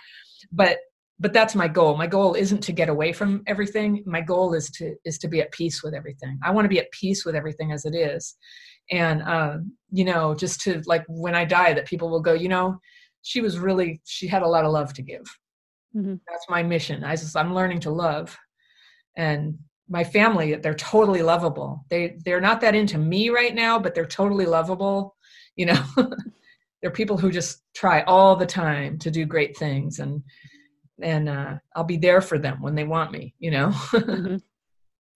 But 0.52 0.78
but 1.20 1.34
that's 1.34 1.56
my 1.56 1.68
goal. 1.68 1.98
My 1.98 2.06
goal 2.06 2.36
isn't 2.36 2.62
to 2.62 2.72
get 2.72 2.90
away 2.90 3.12
from 3.12 3.42
everything. 3.48 4.04
My 4.06 4.22
goal 4.22 4.54
is 4.54 4.70
to 4.72 4.96
is 5.06 5.18
to 5.20 5.28
be 5.28 5.42
at 5.42 5.52
peace 5.52 5.82
with 5.82 5.94
everything. 5.94 6.38
I 6.44 6.52
want 6.52 6.66
to 6.66 6.70
be 6.70 6.80
at 6.80 6.92
peace 6.92 7.26
with 7.26 7.34
everything 7.36 7.72
as 7.72 7.86
it 7.86 7.96
is 7.96 8.36
and 8.92 9.22
um, 9.24 9.72
you 9.92 10.06
know 10.06 10.36
just 10.36 10.62
to 10.62 10.82
like 10.86 11.04
when 11.08 11.36
i 11.36 11.44
die 11.46 11.74
that 11.74 11.86
people 11.86 12.10
will 12.10 12.22
go 12.22 12.34
you 12.34 12.50
know 12.50 12.80
she 13.22 13.42
was 13.42 13.60
really 13.60 14.02
she 14.06 14.28
had 14.28 14.42
a 14.42 14.48
lot 14.48 14.66
of 14.66 14.72
love 14.72 14.94
to 14.94 15.02
give. 15.02 15.26
Mm-hmm. 15.96 16.16
that's 16.28 16.46
my 16.50 16.64
mission. 16.64 17.04
I 17.04 17.16
just 17.16 17.36
i'm 17.36 17.54
learning 17.54 17.80
to 17.82 17.92
love. 17.92 18.38
And 19.16 19.58
my 19.90 20.04
family 20.04 20.56
they're 20.56 20.74
totally 20.74 21.22
lovable. 21.22 21.86
They 21.90 22.18
they're 22.24 22.42
not 22.42 22.62
that 22.62 22.76
into 22.76 22.98
me 22.98 23.30
right 23.30 23.56
now 23.56 23.80
but 23.80 23.96
they're 23.96 24.06
totally 24.06 24.46
lovable 24.46 25.16
you 25.58 25.66
know? 25.66 25.84
They're 26.82 26.92
people 26.92 27.18
who 27.18 27.32
just 27.32 27.64
try 27.76 28.04
all 28.04 28.36
the 28.36 28.46
time 28.46 29.00
to 29.00 29.10
do 29.10 29.26
great 29.26 29.58
things 29.58 30.00
and 30.00 30.22
and 31.02 31.28
uh, 31.28 31.56
i'll 31.76 31.84
be 31.84 31.98
there 31.98 32.22
for 32.22 32.40
them 32.40 32.62
when 32.62 32.76
they 32.76 32.84
want 32.84 33.12
me 33.12 33.34
you 33.40 33.52
know? 33.52 33.70
Mm-hmm. 33.92 34.38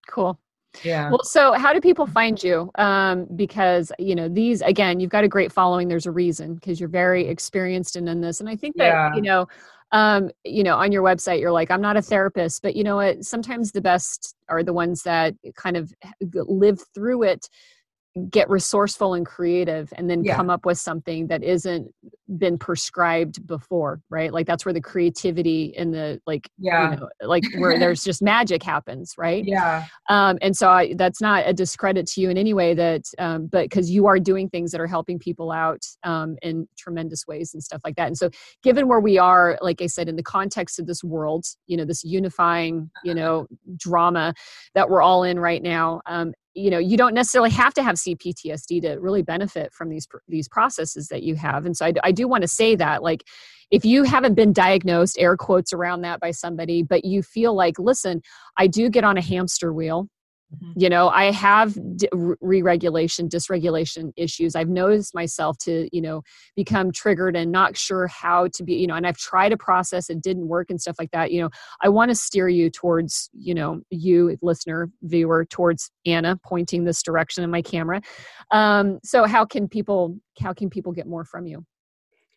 cool 0.09 0.39
yeah. 0.83 1.09
Well 1.09 1.23
so 1.23 1.53
how 1.53 1.73
do 1.73 1.81
people 1.81 2.05
find 2.07 2.41
you? 2.41 2.71
Um 2.75 3.27
because 3.35 3.91
you 3.99 4.15
know 4.15 4.27
these 4.27 4.61
again 4.61 4.99
you've 4.99 5.09
got 5.09 5.23
a 5.23 5.27
great 5.27 5.51
following. 5.51 5.87
There's 5.87 6.05
a 6.05 6.11
reason 6.11 6.55
because 6.55 6.79
you're 6.79 6.89
very 6.89 7.27
experienced 7.27 7.95
in, 7.95 8.07
in 8.07 8.21
this. 8.21 8.39
And 8.39 8.49
i 8.49 8.55
think 8.55 8.77
that 8.77 8.87
yeah. 8.87 9.15
you 9.15 9.21
know 9.21 9.47
um 9.91 10.31
you 10.43 10.63
know 10.63 10.77
on 10.77 10.91
your 10.91 11.03
website 11.03 11.41
you're 11.41 11.51
like 11.51 11.69
i'm 11.71 11.81
not 11.81 11.97
a 11.97 12.01
therapist. 12.01 12.61
But 12.61 12.75
you 12.75 12.83
know 12.83 12.97
what? 12.97 13.23
Sometimes 13.25 13.71
the 13.71 13.81
best 13.81 14.35
are 14.49 14.63
the 14.63 14.73
ones 14.73 15.03
that 15.03 15.35
kind 15.55 15.77
of 15.77 15.93
live 16.33 16.79
through 16.93 17.23
it 17.23 17.49
get 18.29 18.49
resourceful 18.49 19.13
and 19.13 19.25
creative 19.25 19.91
and 19.95 20.09
then 20.09 20.23
yeah. 20.23 20.35
come 20.35 20.49
up 20.49 20.65
with 20.65 20.77
something 20.77 21.27
that 21.27 21.43
isn't 21.43 21.93
been 22.37 22.57
prescribed 22.57 23.45
before 23.47 24.01
right? 24.09 24.33
Like 24.33 24.47
that's 24.47 24.65
where 24.65 24.73
the 24.73 24.81
creativity 24.81 25.73
and 25.77 25.93
the 25.93 26.21
like 26.25 26.49
yeah. 26.57 26.91
you 26.91 26.97
know, 26.97 27.09
like 27.21 27.43
where 27.57 27.77
there's 27.79 28.03
just 28.03 28.21
magic 28.21 28.63
happens 28.63 29.13
right? 29.17 29.43
Yeah. 29.45 29.85
Um 30.09 30.37
and 30.41 30.55
so 30.55 30.69
I, 30.69 30.93
that's 30.95 31.21
not 31.21 31.43
a 31.47 31.53
discredit 31.53 32.05
to 32.07 32.21
you 32.21 32.29
in 32.29 32.37
any 32.37 32.53
way 32.53 32.73
that 32.73 33.05
um 33.17 33.47
but 33.47 33.63
because 33.63 33.89
you 33.89 34.07
are 34.07 34.19
doing 34.19 34.49
things 34.49 34.71
that 34.71 34.81
are 34.81 34.87
helping 34.87 35.17
people 35.17 35.51
out 35.51 35.85
um 36.03 36.37
in 36.41 36.67
tremendous 36.77 37.25
ways 37.27 37.53
and 37.53 37.63
stuff 37.63 37.81
like 37.85 37.95
that. 37.95 38.07
And 38.07 38.17
so 38.17 38.29
given 38.61 38.87
where 38.87 38.99
we 38.99 39.17
are 39.17 39.57
like 39.61 39.81
i 39.81 39.87
said 39.87 40.09
in 40.09 40.15
the 40.15 40.23
context 40.23 40.79
of 40.79 40.85
this 40.85 41.03
world 41.03 41.45
you 41.67 41.77
know 41.77 41.85
this 41.85 42.03
unifying 42.03 42.89
you 43.03 43.11
uh-huh. 43.11 43.21
know 43.21 43.47
drama 43.77 44.33
that 44.75 44.89
we're 44.89 45.01
all 45.01 45.23
in 45.23 45.39
right 45.39 45.63
now 45.63 46.01
um 46.05 46.33
you 46.53 46.69
know 46.69 46.77
you 46.77 46.97
don't 46.97 47.13
necessarily 47.13 47.49
have 47.49 47.73
to 47.73 47.83
have 47.83 47.95
cptsd 47.95 48.81
to 48.81 48.95
really 48.99 49.21
benefit 49.21 49.73
from 49.73 49.89
these 49.89 50.07
these 50.27 50.47
processes 50.47 51.07
that 51.07 51.23
you 51.23 51.35
have. 51.35 51.65
And 51.65 51.75
so 51.75 51.85
i, 51.85 51.93
I 52.03 52.11
do 52.11 52.27
want 52.27 52.41
to 52.41 52.47
say 52.47 52.75
that 52.75 53.03
like 53.03 53.23
if 53.71 53.85
you 53.85 54.03
haven't 54.03 54.35
been 54.35 54.51
diagnosed 54.51 55.17
air 55.19 55.37
quotes 55.37 55.71
around 55.71 56.01
that 56.01 56.19
by 56.19 56.31
somebody 56.31 56.83
but 56.83 57.05
you 57.05 57.23
feel 57.23 57.55
like 57.55 57.79
listen 57.79 58.21
i 58.57 58.67
do 58.67 58.89
get 58.89 59.03
on 59.03 59.17
a 59.17 59.21
hamster 59.21 59.73
wheel 59.73 60.07
Mm-hmm. 60.53 60.71
You 60.75 60.89
know, 60.89 61.09
I 61.09 61.31
have 61.31 61.77
re-regulation, 62.11 63.29
dysregulation 63.29 64.11
issues. 64.17 64.55
I've 64.55 64.69
noticed 64.69 65.15
myself 65.15 65.57
to, 65.59 65.87
you 65.93 66.01
know, 66.01 66.23
become 66.55 66.91
triggered 66.91 67.35
and 67.35 67.51
not 67.51 67.77
sure 67.77 68.07
how 68.07 68.47
to 68.55 68.63
be, 68.63 68.75
you 68.75 68.87
know, 68.87 68.95
and 68.95 69.07
I've 69.07 69.17
tried 69.17 69.53
a 69.53 69.57
process, 69.57 70.09
it 70.09 70.21
didn't 70.21 70.47
work 70.47 70.69
and 70.69 70.79
stuff 70.79 70.97
like 70.99 71.11
that. 71.11 71.31
You 71.31 71.43
know, 71.43 71.49
I 71.81 71.89
want 71.89 72.09
to 72.09 72.15
steer 72.15 72.49
you 72.49 72.69
towards, 72.69 73.29
you 73.33 73.53
know, 73.53 73.81
you 73.89 74.37
listener, 74.41 74.89
viewer, 75.03 75.45
towards 75.45 75.89
Anna 76.05 76.37
pointing 76.43 76.83
this 76.83 77.01
direction 77.01 77.43
in 77.43 77.49
my 77.49 77.61
camera. 77.61 78.01
Um, 78.51 78.99
so 79.03 79.25
how 79.25 79.45
can 79.45 79.67
people, 79.67 80.17
how 80.41 80.53
can 80.53 80.69
people 80.69 80.91
get 80.91 81.07
more 81.07 81.23
from 81.23 81.47
you? 81.47 81.65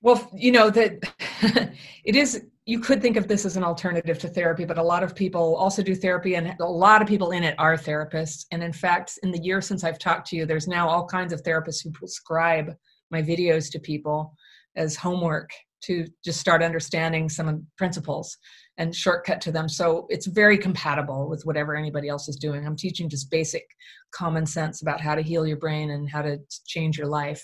Well, 0.05 0.31
you 0.35 0.53
know 0.53 0.69
that 0.69 0.99
it 2.05 2.15
is 2.15 2.45
you 2.67 2.79
could 2.79 3.01
think 3.01 3.17
of 3.17 3.27
this 3.27 3.47
as 3.47 3.57
an 3.57 3.65
alternative 3.65 4.19
to 4.19 4.29
therapy, 4.29 4.67
but 4.67 4.77
a 4.77 4.83
lot 4.83 5.03
of 5.03 5.15
people 5.15 5.57
also 5.57 5.83
do 5.83 5.95
therapy, 5.95 6.35
and 6.35 6.55
a 6.61 6.65
lot 6.65 7.01
of 7.01 7.09
people 7.09 7.31
in 7.31 7.43
it 7.43 7.55
are 7.57 7.75
therapists. 7.75 8.45
And 8.53 8.63
in 8.63 8.75
fact, 8.75 9.19
in 9.23 9.31
the 9.31 9.43
year 9.43 9.63
since 9.63 9.83
I've 9.83 9.99
talked 9.99 10.29
to 10.29 10.37
you, 10.37 10.45
there's 10.45 10.69
now 10.69 10.91
all 10.91 11.07
kinds 11.07 11.33
of 11.33 11.43
therapists 11.43 11.83
who 11.83 11.91
prescribe 11.91 12.75
my 13.11 13.23
videos 13.23 13.73
to 13.73 13.79
people 13.79 14.35
as 14.77 14.95
homework 14.95 15.49
to 15.85 16.07
just 16.23 16.39
start 16.39 16.63
understanding 16.63 17.31
some 17.31 17.67
principles 17.79 18.37
and 18.77 18.95
shortcut 18.95 19.41
to 19.41 19.53
them. 19.53 19.71
So 19.71 20.07
it's 20.11 20.27
very 20.27 20.59
compatible 20.59 21.31
with 21.31 21.47
whatever 21.47 21.77
anybody 21.77 22.11
else 22.11 22.29
is 22.29 22.37
doing. 22.37 22.67
I'm 22.67 22.77
teaching 22.77 23.09
just 23.09 23.31
basic 23.31 23.65
common 24.11 24.45
sense 24.45 24.83
about 24.83 25.01
how 25.01 25.15
to 25.15 25.23
heal 25.23 25.47
your 25.47 25.57
brain 25.57 25.93
and 25.93 26.11
how 26.11 26.21
to 26.21 26.39
change 26.67 26.99
your 26.99 27.07
life. 27.07 27.43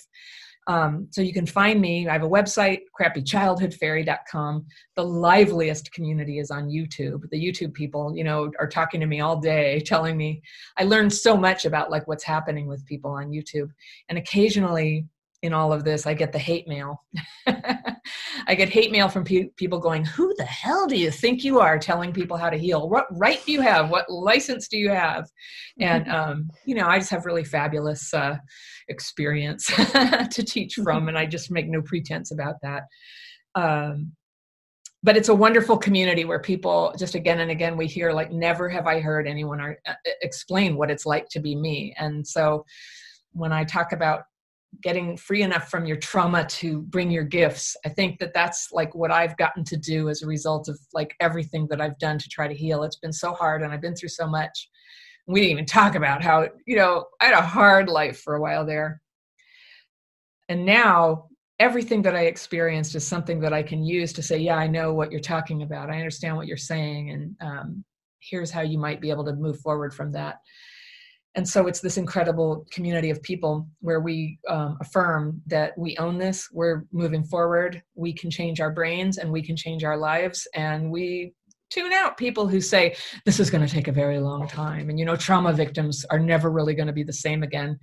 Um, 0.67 1.09
so 1.11 1.21
you 1.23 1.33
can 1.33 1.47
find 1.47 1.81
me. 1.81 2.09
I 2.09 2.13
have 2.13 2.23
a 2.23 2.29
website, 2.29 2.81
crappychildhoodfairy.com. 2.99 4.67
The 4.95 5.05
liveliest 5.05 5.93
community 5.93 6.39
is 6.39 6.51
on 6.51 6.69
YouTube. 6.69 7.29
The 7.31 7.43
YouTube 7.43 7.75
people, 7.75 8.15
you 8.17 8.25
know, 8.25 8.53
are 8.59 8.69
talking 8.69 9.01
to 9.01 9.07
me 9.07 9.21
all 9.21 9.41
day, 9.41 9.81
telling 9.81 10.17
me 10.17 10.43
I 10.77 10.85
learned 10.85 11.13
so 11.13 11.37
much 11.37 11.65
about 11.65 11.91
like 11.91 12.07
what's 12.07 12.25
happening 12.25 12.67
with 12.67 12.87
people 12.87 13.11
on 13.11 13.31
YouTube. 13.31 13.71
And 14.09 14.19
occasionally 14.19 15.07
in 15.43 15.55
all 15.55 15.73
of 15.73 15.85
this, 15.85 16.07
I 16.07 16.15
get 16.15 16.33
the 16.33 16.39
hate 16.39 16.69
mail. 16.69 17.03
I 17.47 18.55
get 18.55 18.69
hate 18.69 18.93
mail 18.93 19.09
from 19.09 19.25
pe- 19.25 19.49
people 19.57 19.79
going, 19.79 20.05
Who 20.05 20.35
the 20.37 20.45
hell 20.45 20.87
do 20.87 20.97
you 20.97 21.11
think 21.11 21.45
you 21.45 21.61
are 21.61 21.79
telling 21.79 22.13
people 22.13 22.37
how 22.37 22.51
to 22.51 22.59
heal? 22.59 22.89
What 22.89 23.07
right 23.13 23.43
do 23.47 23.53
you 23.53 23.61
have? 23.63 23.91
What 23.91 24.11
license 24.11 24.69
do 24.69 24.77
you 24.77 24.91
have? 24.91 25.29
And, 25.79 26.09
um, 26.13 26.51
you 26.67 26.75
know, 26.75 26.87
I 26.87 26.99
just 26.99 27.11
have 27.11 27.25
really 27.25 27.45
fabulous 27.45 28.13
uh, 28.13 28.37
experience 28.89 29.67
to 30.31 30.45
teach 30.45 30.75
from, 30.75 31.09
and 31.09 31.17
I 31.17 31.27
just 31.27 31.51
make 31.51 31.69
no 31.69 31.81
pretense 31.81 32.33
about 32.33 32.57
that. 32.63 32.83
Um, 33.55 34.13
but 35.03 35.17
it's 35.17 35.31
a 35.31 35.35
wonderful 35.35 35.79
community 35.79 36.27
where 36.27 36.41
people 36.41 36.95
just 36.99 37.15
again 37.15 37.41
and 37.41 37.51
again 37.51 37.77
we 37.77 37.87
hear 37.87 38.13
like 38.13 38.31
never 38.31 38.69
have 38.69 38.87
i 38.87 39.01
heard 39.01 39.27
anyone 39.27 39.61
are, 39.61 39.79
uh, 39.87 39.95
explain 40.21 40.77
what 40.77 40.91
it's 40.91 41.07
like 41.07 41.27
to 41.31 41.41
be 41.41 41.57
me 41.57 41.95
and 41.99 42.27
so 42.27 42.65
when 43.33 43.53
i 43.53 43.65
talk 43.65 43.93
about 43.93 44.25
getting 44.83 45.17
free 45.17 45.43
enough 45.43 45.69
from 45.69 45.85
your 45.85 45.97
trauma 45.97 46.45
to 46.47 46.83
bring 46.83 47.11
your 47.11 47.25
gifts. 47.25 47.77
I 47.85 47.89
think 47.89 48.19
that 48.21 48.33
that's 48.33 48.69
like 48.73 48.95
what 48.95 49.11
i've 49.11 49.37
gotten 49.37 49.65
to 49.65 49.77
do 49.77 50.09
as 50.09 50.23
a 50.23 50.27
result 50.27 50.69
of 50.69 50.79
like 50.95 51.15
everything 51.21 51.67
that 51.69 51.81
i've 51.81 51.99
done 51.99 52.19
to 52.19 52.29
try 52.29 52.49
to 52.49 52.55
heal. 52.55 52.83
It's 52.83 52.97
been 52.97 53.13
so 53.13 53.33
hard 53.33 53.63
and 53.63 53.73
i've 53.73 53.81
been 53.81 53.97
through 53.97 54.11
so 54.11 54.27
much. 54.27 54.69
We 55.27 55.41
didn't 55.41 55.53
even 55.53 55.67
talk 55.67 55.95
about 55.95 56.23
how 56.23 56.49
you 56.67 56.77
know 56.77 57.07
i 57.21 57.27
had 57.27 57.35
a 57.35 57.43
hard 57.43 57.89
life 57.89 58.21
for 58.21 58.37
a 58.37 58.41
while 58.41 58.65
there. 58.65 59.01
And 60.49 60.65
now 60.65 61.27
everything 61.59 62.03
that 62.03 62.17
i 62.17 62.23
experienced 62.23 62.95
is 62.95 63.07
something 63.07 63.41
that 63.41 63.53
i 63.53 63.63
can 63.63 63.85
use 63.85 64.13
to 64.15 64.23
say 64.23 64.39
yeah 64.39 64.57
i 64.57 64.67
know 64.67 64.95
what 64.95 65.11
you're 65.11 65.21
talking 65.21 65.63
about. 65.63 65.91
I 65.91 65.97
understand 65.97 66.37
what 66.37 66.47
you're 66.47 66.57
saying 66.57 67.11
and 67.11 67.37
um, 67.41 67.85
here's 68.21 68.51
how 68.51 68.61
you 68.61 68.79
might 68.79 69.01
be 69.01 69.11
able 69.11 69.25
to 69.25 69.35
move 69.35 69.59
forward 69.61 69.93
from 69.93 70.13
that 70.13 70.37
and 71.37 71.49
so 71.49 71.69
it's 71.69 71.81
this 71.81 71.97
incredible 71.97 72.67
community 72.73 73.11
of 73.11 73.23
people 73.23 73.69
where 73.81 74.01
we 74.01 74.39
um, 74.49 74.77
affirm 74.81 75.41
that 75.47 75.77
we 75.79 75.97
own 75.99 76.19
this 76.19 76.49
we're 76.53 76.85
moving 76.93 77.25
forward 77.25 77.83
we 77.95 78.13
can 78.13 78.31
change 78.31 78.61
our 78.61 78.71
brains 78.71 79.19
and 79.19 79.31
we 79.31 79.43
can 79.43 79.57
change 79.57 79.85
our 79.85 79.97
lives 79.97 80.47
and 80.55 80.91
we 80.91 81.33
tune 81.71 81.93
out 81.93 82.17
people 82.17 82.49
who 82.49 82.61
say 82.61 82.97
this 83.25 83.39
is 83.39 83.49
going 83.49 83.65
to 83.65 83.73
take 83.73 83.89
a 83.89 83.93
very 83.93 84.19
long 84.19 84.47
time 84.49 84.91
and 84.91 84.99
you 84.99 85.05
know 85.05 85.17
trauma 85.17 85.53
victims 85.53 86.05
are 86.11 86.19
never 86.19 86.51
really 86.51 86.75
going 86.75 86.89
to 86.89 86.93
be 86.93 87.05
the 87.05 87.13
same 87.13 87.43
again 87.43 87.79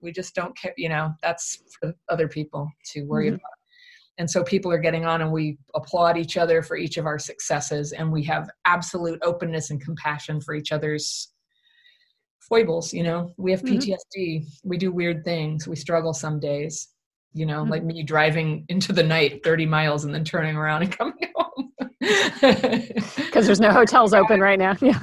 we 0.00 0.12
just 0.12 0.34
don't 0.34 0.56
care 0.56 0.74
you 0.76 0.88
know 0.88 1.12
that's 1.22 1.62
for 1.80 1.94
other 2.08 2.28
people 2.28 2.68
to 2.84 3.02
worry 3.02 3.26
mm-hmm. 3.26 3.34
about 3.36 3.50
and 4.18 4.30
so 4.30 4.44
people 4.44 4.70
are 4.70 4.78
getting 4.78 5.06
on 5.06 5.22
and 5.22 5.32
we 5.32 5.56
applaud 5.74 6.18
each 6.18 6.36
other 6.36 6.60
for 6.60 6.76
each 6.76 6.98
of 6.98 7.06
our 7.06 7.18
successes 7.18 7.92
and 7.92 8.12
we 8.12 8.22
have 8.22 8.50
absolute 8.66 9.18
openness 9.22 9.70
and 9.70 9.80
compassion 9.80 10.42
for 10.42 10.54
each 10.54 10.72
other's 10.72 11.29
foibles 12.50 12.92
you 12.92 13.02
know? 13.02 13.32
We 13.38 13.50
have 13.52 13.62
ptsd 13.62 13.96
mm-hmm. 14.16 14.68
we 14.68 14.76
do 14.76 14.92
weird 14.92 15.24
things. 15.24 15.66
We 15.66 15.76
struggle 15.76 16.12
some 16.12 16.38
days 16.38 16.88
you 17.32 17.46
know 17.46 17.62
mm-hmm. 17.62 17.70
like 17.70 17.84
me 17.84 18.02
driving 18.02 18.66
into 18.68 18.92
the 18.92 19.02
night 19.02 19.42
30 19.42 19.64
miles 19.66 20.04
and 20.04 20.14
then 20.14 20.24
turning 20.24 20.56
around 20.56 20.82
and 20.82 20.92
coming 20.98 21.32
home. 21.34 21.72
Because 23.16 23.46
there's 23.46 23.60
no 23.60 23.72
hotels 23.72 24.12
open 24.12 24.40
right 24.40 24.58
now. 24.58 24.76
Yeah. 24.82 25.00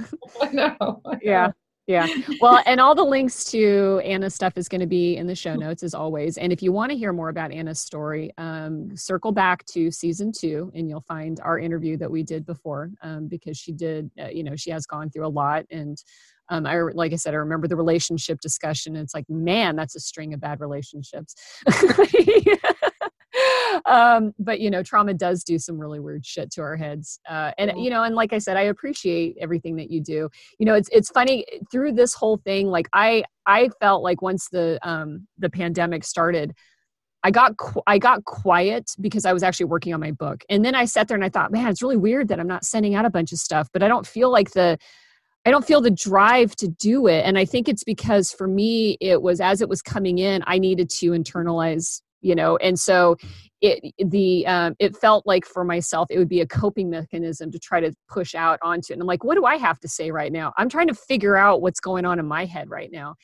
No 0.54 1.02
yeah 1.22 1.52
yeah. 1.88 2.06
Well 2.42 2.62
and 2.66 2.82
all 2.82 2.94
the 2.94 3.04
links 3.04 3.46
to 3.52 4.02
anna's 4.04 4.36
stuff 4.36 4.58
is 4.58 4.68
going 4.68 4.82
to 4.82 4.88
be 4.88 5.16
in 5.16 5.26
the 5.26 5.36
show 5.36 5.56
notes 5.56 5.84
as 5.84 5.94
always. 5.94 6.38
And 6.38 6.52
if 6.52 6.62
you 6.62 6.74
want 6.74 6.92
to 6.92 6.98
hear 6.98 7.14
more 7.14 7.30
about 7.30 7.54
anna's 7.54 7.80
story 7.80 8.32
um, 8.38 8.96
circle 8.96 9.32
back 9.32 9.66
to 9.68 9.90
season 9.90 10.34
two 10.38 10.70
and 10.76 10.90
you'll 10.90 11.06
find 11.08 11.40
our 11.40 11.58
interview 11.58 11.96
that 11.98 12.12
we 12.12 12.24
did 12.24 12.46
before 12.46 12.92
um, 13.02 13.28
because 13.28 13.58
she 13.58 13.72
did 13.72 14.12
uh, 14.22 14.28
you 14.28 14.44
know 14.44 14.56
she 14.58 14.70
has 14.70 14.86
gone 14.86 15.10
through 15.10 15.26
a 15.26 15.30
lot 15.30 15.66
and 15.72 16.04
um, 16.50 16.66
I 16.66 16.80
like 16.80 17.14
I 17.14 17.18
said, 17.18 17.34
I 17.34 17.38
remember 17.38 17.68
the 17.68 17.76
relationship 17.76 18.40
discussion. 18.40 18.96
it's 18.96 19.14
like, 19.14 19.30
man, 19.30 19.76
that's 19.76 19.96
a 19.96 20.00
string 20.00 20.34
of 20.34 20.40
bad 20.40 20.60
relationships. 20.60 21.36
um, 23.86 24.34
but 24.40 24.60
you 24.60 24.70
know, 24.70 24.84
trauma 24.84 25.14
does 25.14 25.44
do 25.44 25.60
some 25.60 25.78
really 25.78 26.00
weird 26.00 26.26
shit 26.26 26.52
to 26.52 26.62
our 26.62 26.76
heads. 26.76 27.20
Uh, 27.30 27.52
and 27.58 27.72
you 27.78 27.90
know, 27.90 28.04
and 28.04 28.16
like 28.16 28.34
I 28.34 28.38
said, 28.38 28.58
I 28.58 28.64
appreciate 28.64 29.38
everything 29.40 29.76
that 29.78 29.92
you 29.92 30.02
do. 30.02 30.30
You 30.60 30.66
know, 30.66 30.74
it's 30.74 30.90
it's 30.92 31.10
funny 31.10 31.46
through 31.72 31.94
this 31.94 32.14
whole 32.14 32.38
thing. 32.38 32.68
Like 32.68 32.88
I 32.94 33.24
I 33.46 33.70
felt 33.80 34.04
like 34.04 34.22
once 34.22 34.50
the 34.50 34.80
um, 34.88 35.28
the 35.38 35.50
pandemic 35.50 36.04
started. 36.04 36.54
I 37.24 37.32
got 37.32 37.58
qu- 37.58 37.82
I 37.88 37.98
got 37.98 38.24
quiet 38.26 38.92
because 39.02 39.26
I 39.26 39.34
was 39.34 39.42
actually 39.42 39.66
working 39.66 39.94
on 39.94 40.00
my 40.00 40.12
book, 40.12 40.44
and 40.50 40.64
then 40.64 40.76
I 40.76 40.86
sat 40.86 41.08
there 41.08 41.16
and 41.16 41.26
I 41.26 41.30
thought, 41.30 41.52
man, 41.52 41.68
it's 41.68 41.82
really 41.82 41.98
weird 41.98 42.28
that 42.28 42.40
I'm 42.40 42.48
not 42.48 42.64
sending 42.64 42.94
out 42.94 43.06
a 43.06 43.10
bunch 43.10 43.34
of 43.34 43.40
stuff, 43.40 43.68
but 43.74 43.82
I 43.82 43.88
don't 43.88 44.06
feel 44.06 44.32
like 44.32 44.52
the 44.52 44.78
I 45.48 45.50
don't 45.50 45.66
feel 45.66 45.80
the 45.80 45.90
drive 45.90 46.58
to 46.58 46.68
do 46.68 47.08
it. 47.08 47.24
And 47.24 47.38
I 47.38 47.46
think 47.46 47.70
it's 47.70 47.86
because 47.86 48.34
for 48.34 48.50
me, 48.50 48.98
it 49.00 49.22
was 49.22 49.40
as 49.40 49.62
it 49.62 49.70
was 49.70 49.82
coming 49.82 50.18
in, 50.18 50.44
I 50.46 50.60
needed 50.60 50.90
to 50.90 51.12
internalize, 51.12 52.02
you 52.20 52.36
know, 52.36 52.58
and 52.58 52.78
so 52.78 53.16
it 53.62 53.94
the 53.98 54.46
um, 54.46 54.76
it 54.80 54.96
felt 54.96 55.26
like 55.26 55.46
for 55.46 55.64
myself 55.64 56.08
it 56.12 56.20
would 56.20 56.30
be 56.30 56.42
a 56.42 56.48
coping 56.48 56.90
mechanism 56.90 57.52
to 57.52 57.58
try 57.58 57.80
to 57.80 57.92
push 58.08 58.36
out 58.36 58.60
onto 58.62 58.94
it. 58.94 58.96
And 58.96 59.02
I'm 59.02 59.08
like, 59.08 59.24
what 59.24 59.36
do 59.36 59.46
I 59.46 59.58
have 59.58 59.80
to 59.80 59.88
say 59.88 60.12
right 60.12 60.32
now? 60.32 60.54
I'm 60.58 60.70
trying 60.70 60.88
to 60.88 60.94
figure 60.94 61.36
out 61.36 61.62
what's 61.62 61.80
going 61.80 62.06
on 62.06 62.20
in 62.20 62.28
my 62.28 62.46
head 62.46 62.70
right 62.70 62.92
now. 62.92 63.16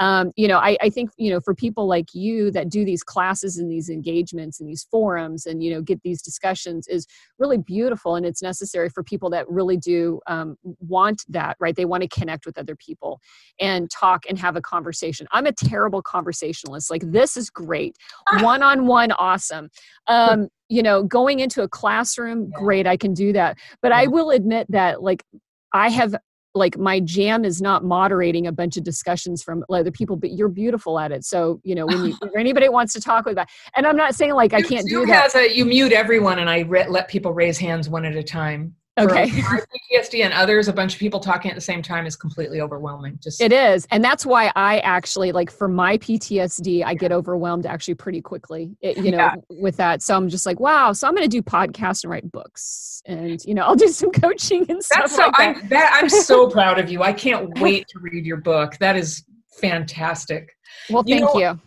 Um, 0.00 0.32
you 0.36 0.48
know, 0.48 0.56
I, 0.56 0.78
I 0.80 0.88
think 0.88 1.10
you 1.18 1.30
know 1.30 1.40
for 1.40 1.54
people 1.54 1.86
like 1.86 2.14
you 2.14 2.50
that 2.52 2.70
do 2.70 2.84
these 2.84 3.02
classes 3.02 3.58
and 3.58 3.70
these 3.70 3.90
engagements 3.90 4.60
and 4.60 4.68
these 4.68 4.86
forums 4.90 5.44
and 5.44 5.62
you 5.62 5.70
know 5.70 5.82
get 5.82 6.02
these 6.02 6.22
discussions 6.22 6.88
is 6.88 7.06
really 7.38 7.58
beautiful 7.58 8.16
and 8.16 8.24
it's 8.24 8.42
necessary 8.42 8.88
for 8.88 9.02
people 9.02 9.28
that 9.30 9.48
really 9.50 9.76
do 9.76 10.20
um, 10.26 10.56
want 10.80 11.24
that 11.28 11.56
right. 11.60 11.76
They 11.76 11.84
want 11.84 12.02
to 12.02 12.08
connect 12.08 12.46
with 12.46 12.56
other 12.56 12.76
people 12.76 13.20
and 13.60 13.90
talk 13.90 14.24
and 14.26 14.38
have 14.38 14.56
a 14.56 14.62
conversation. 14.62 15.26
I'm 15.32 15.44
a 15.44 15.52
terrible 15.52 16.00
conversationalist. 16.00 16.90
Like 16.90 17.02
this 17.04 17.36
is 17.36 17.50
great, 17.50 17.98
one 18.40 18.62
on 18.62 18.86
one, 18.86 19.12
awesome 19.12 19.68
um, 20.06 20.48
you 20.68 20.82
know 20.82 21.02
going 21.02 21.40
into 21.40 21.62
a 21.62 21.68
classroom 21.68 22.50
great 22.50 22.86
i 22.86 22.96
can 22.96 23.14
do 23.14 23.32
that. 23.32 23.58
But 23.80 23.92
i 23.92 24.06
will 24.06 24.30
admit 24.30 24.66
that 24.70 25.02
like 25.02 25.24
i 25.72 25.88
have 25.88 26.14
like 26.54 26.76
my 26.76 27.00
jam 27.00 27.46
is 27.46 27.62
not 27.62 27.82
moderating 27.82 28.46
a 28.46 28.52
bunch 28.52 28.76
of 28.76 28.84
discussions 28.84 29.42
from 29.42 29.64
other 29.70 29.90
people 29.90 30.16
but 30.16 30.32
you're 30.32 30.48
beautiful 30.48 30.98
at 30.98 31.12
it. 31.12 31.24
So 31.24 31.60
you 31.64 31.74
know 31.74 31.86
when 31.86 32.04
you 32.04 32.18
anybody 32.38 32.68
wants 32.68 32.92
to 32.94 33.00
talk 33.00 33.26
with 33.26 33.36
that 33.36 33.48
and 33.76 33.86
i'm 33.86 33.96
not 33.96 34.14
saying 34.14 34.34
like 34.34 34.52
i 34.52 34.62
can't 34.62 34.88
do 34.88 35.06
that. 35.06 35.34
a, 35.34 35.54
you 35.54 35.64
mute 35.64 35.92
everyone 35.92 36.38
and 36.38 36.48
i 36.48 36.60
re- 36.60 36.88
let 36.88 37.08
people 37.08 37.32
raise 37.32 37.58
hands 37.58 37.88
one 37.88 38.04
at 38.04 38.16
a 38.16 38.22
time 38.22 38.74
Okay. 38.98 39.26
PTSD 39.92 40.22
and 40.22 40.34
others, 40.34 40.68
a 40.68 40.72
bunch 40.72 40.94
of 40.94 41.00
people 41.00 41.18
talking 41.18 41.50
at 41.50 41.54
the 41.54 41.62
same 41.62 41.80
time 41.80 42.04
is 42.04 42.14
completely 42.14 42.60
overwhelming. 42.60 43.18
Just 43.22 43.40
it 43.40 43.52
is, 43.52 43.86
and 43.90 44.04
that's 44.04 44.26
why 44.26 44.52
I 44.54 44.80
actually 44.80 45.32
like 45.32 45.50
for 45.50 45.66
my 45.66 45.96
PTSD, 45.98 46.84
I 46.84 46.94
get 46.94 47.10
overwhelmed 47.10 47.64
actually 47.64 47.94
pretty 47.94 48.20
quickly. 48.20 48.76
It, 48.82 48.98
you 48.98 49.10
know, 49.10 49.16
yeah. 49.16 49.34
with 49.48 49.76
that, 49.78 50.02
so 50.02 50.14
I'm 50.14 50.28
just 50.28 50.44
like, 50.44 50.60
wow. 50.60 50.92
So 50.92 51.08
I'm 51.08 51.14
going 51.14 51.28
to 51.28 51.36
do 51.36 51.42
podcasts 51.42 52.04
and 52.04 52.10
write 52.10 52.30
books, 52.30 53.02
and 53.06 53.42
you 53.46 53.54
know, 53.54 53.62
I'll 53.62 53.76
do 53.76 53.88
some 53.88 54.10
coaching 54.12 54.66
and 54.68 54.84
stuff 54.84 55.00
that's 55.00 55.16
so, 55.16 55.22
like 55.22 55.36
that. 55.36 55.56
I'm, 55.56 55.68
that, 55.68 56.00
I'm 56.02 56.08
so 56.10 56.48
proud 56.50 56.78
of 56.78 56.90
you. 56.90 57.02
I 57.02 57.14
can't 57.14 57.58
wait 57.60 57.88
to 57.88 57.98
read 57.98 58.26
your 58.26 58.38
book. 58.38 58.76
That 58.78 58.96
is 58.96 59.24
fantastic. 59.58 60.54
Well, 60.90 61.02
thank 61.02 61.20
you. 61.34 61.40
Know, 61.40 61.52
you 61.52 61.60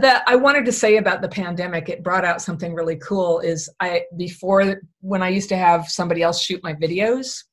that 0.00 0.24
I 0.26 0.36
wanted 0.36 0.64
to 0.66 0.72
say 0.72 0.96
about 0.96 1.22
the 1.22 1.28
pandemic, 1.28 1.88
it 1.88 2.02
brought 2.02 2.24
out 2.24 2.42
something 2.42 2.74
really 2.74 2.96
cool. 2.96 3.40
Is 3.40 3.68
I 3.80 4.04
before 4.16 4.80
when 5.00 5.22
I 5.22 5.28
used 5.28 5.48
to 5.50 5.56
have 5.56 5.88
somebody 5.88 6.22
else 6.22 6.42
shoot 6.42 6.62
my 6.62 6.74
videos, 6.74 7.44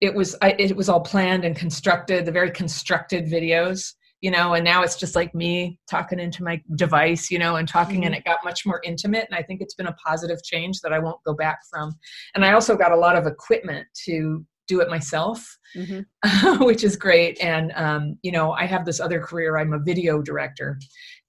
it 0.00 0.14
was 0.14 0.36
I, 0.42 0.50
it 0.58 0.76
was 0.76 0.88
all 0.88 1.00
planned 1.00 1.44
and 1.44 1.54
constructed, 1.54 2.24
the 2.24 2.32
very 2.32 2.50
constructed 2.50 3.26
videos, 3.26 3.94
you 4.20 4.30
know. 4.30 4.54
And 4.54 4.64
now 4.64 4.82
it's 4.82 4.96
just 4.96 5.14
like 5.14 5.34
me 5.34 5.78
talking 5.90 6.18
into 6.18 6.42
my 6.42 6.62
device, 6.76 7.30
you 7.30 7.38
know, 7.38 7.56
and 7.56 7.68
talking, 7.68 7.96
mm-hmm. 7.96 8.06
and 8.06 8.14
it 8.14 8.24
got 8.24 8.44
much 8.44 8.64
more 8.64 8.80
intimate. 8.84 9.26
And 9.28 9.38
I 9.38 9.42
think 9.42 9.60
it's 9.60 9.74
been 9.74 9.88
a 9.88 9.96
positive 10.04 10.42
change 10.42 10.80
that 10.80 10.92
I 10.92 10.98
won't 10.98 11.22
go 11.24 11.34
back 11.34 11.60
from. 11.70 11.94
And 12.34 12.44
I 12.44 12.52
also 12.52 12.76
got 12.76 12.92
a 12.92 12.96
lot 12.96 13.16
of 13.16 13.26
equipment 13.26 13.86
to 14.06 14.44
do 14.70 14.80
it 14.80 14.88
myself, 14.88 15.58
mm-hmm. 15.76 16.64
which 16.64 16.84
is 16.84 16.96
great. 16.96 17.42
And 17.42 17.72
um, 17.74 18.18
you 18.22 18.32
know, 18.32 18.52
I 18.52 18.64
have 18.66 18.86
this 18.86 19.00
other 19.00 19.20
career. 19.20 19.58
I'm 19.58 19.74
a 19.74 19.78
video 19.78 20.22
director, 20.22 20.78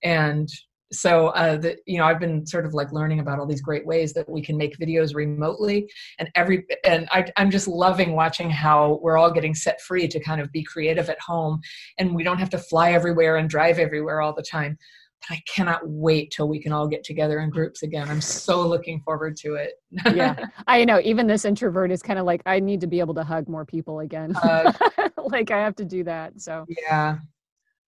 and 0.03 0.49
so 0.93 1.27
uh, 1.27 1.57
the, 1.57 1.77
you 1.85 1.97
know 1.97 2.05
i've 2.05 2.19
been 2.19 2.45
sort 2.45 2.65
of 2.65 2.73
like 2.73 2.91
learning 2.91 3.19
about 3.19 3.39
all 3.39 3.45
these 3.45 3.61
great 3.61 3.85
ways 3.85 4.13
that 4.13 4.27
we 4.29 4.41
can 4.41 4.57
make 4.57 4.77
videos 4.77 5.15
remotely 5.15 5.89
and 6.19 6.29
every 6.35 6.65
and 6.83 7.07
I, 7.11 7.25
i'm 7.37 7.49
just 7.49 7.67
loving 7.67 8.13
watching 8.13 8.49
how 8.49 8.99
we're 9.01 9.17
all 9.17 9.31
getting 9.31 9.55
set 9.55 9.81
free 9.81 10.07
to 10.07 10.19
kind 10.19 10.41
of 10.41 10.51
be 10.51 10.63
creative 10.63 11.09
at 11.09 11.19
home 11.19 11.61
and 11.97 12.13
we 12.13 12.23
don't 12.23 12.39
have 12.39 12.49
to 12.51 12.57
fly 12.57 12.91
everywhere 12.91 13.37
and 13.37 13.49
drive 13.49 13.79
everywhere 13.79 14.21
all 14.21 14.33
the 14.33 14.43
time 14.43 14.77
but 15.21 15.35
I 15.35 15.43
cannot 15.47 15.81
wait 15.83 16.31
till 16.31 16.47
we 16.47 16.59
can 16.59 16.71
all 16.71 16.87
get 16.87 17.03
together 17.03 17.41
in 17.41 17.49
groups 17.49 17.83
again. 17.83 18.09
I'm 18.09 18.21
so 18.21 18.67
looking 18.67 19.01
forward 19.01 19.37
to 19.37 19.53
it. 19.53 19.73
yeah, 20.15 20.47
I 20.67 20.83
know. 20.83 20.99
Even 21.03 21.27
this 21.27 21.45
introvert 21.45 21.91
is 21.91 22.01
kind 22.01 22.17
of 22.17 22.25
like, 22.25 22.41
I 22.45 22.59
need 22.59 22.81
to 22.81 22.87
be 22.87 22.99
able 22.99 23.13
to 23.15 23.23
hug 23.23 23.47
more 23.47 23.65
people 23.65 23.99
again. 23.99 24.35
Uh, 24.35 24.73
like 25.17 25.51
I 25.51 25.59
have 25.59 25.75
to 25.75 25.85
do 25.85 26.03
that. 26.05 26.41
So 26.41 26.65
yeah. 26.67 27.19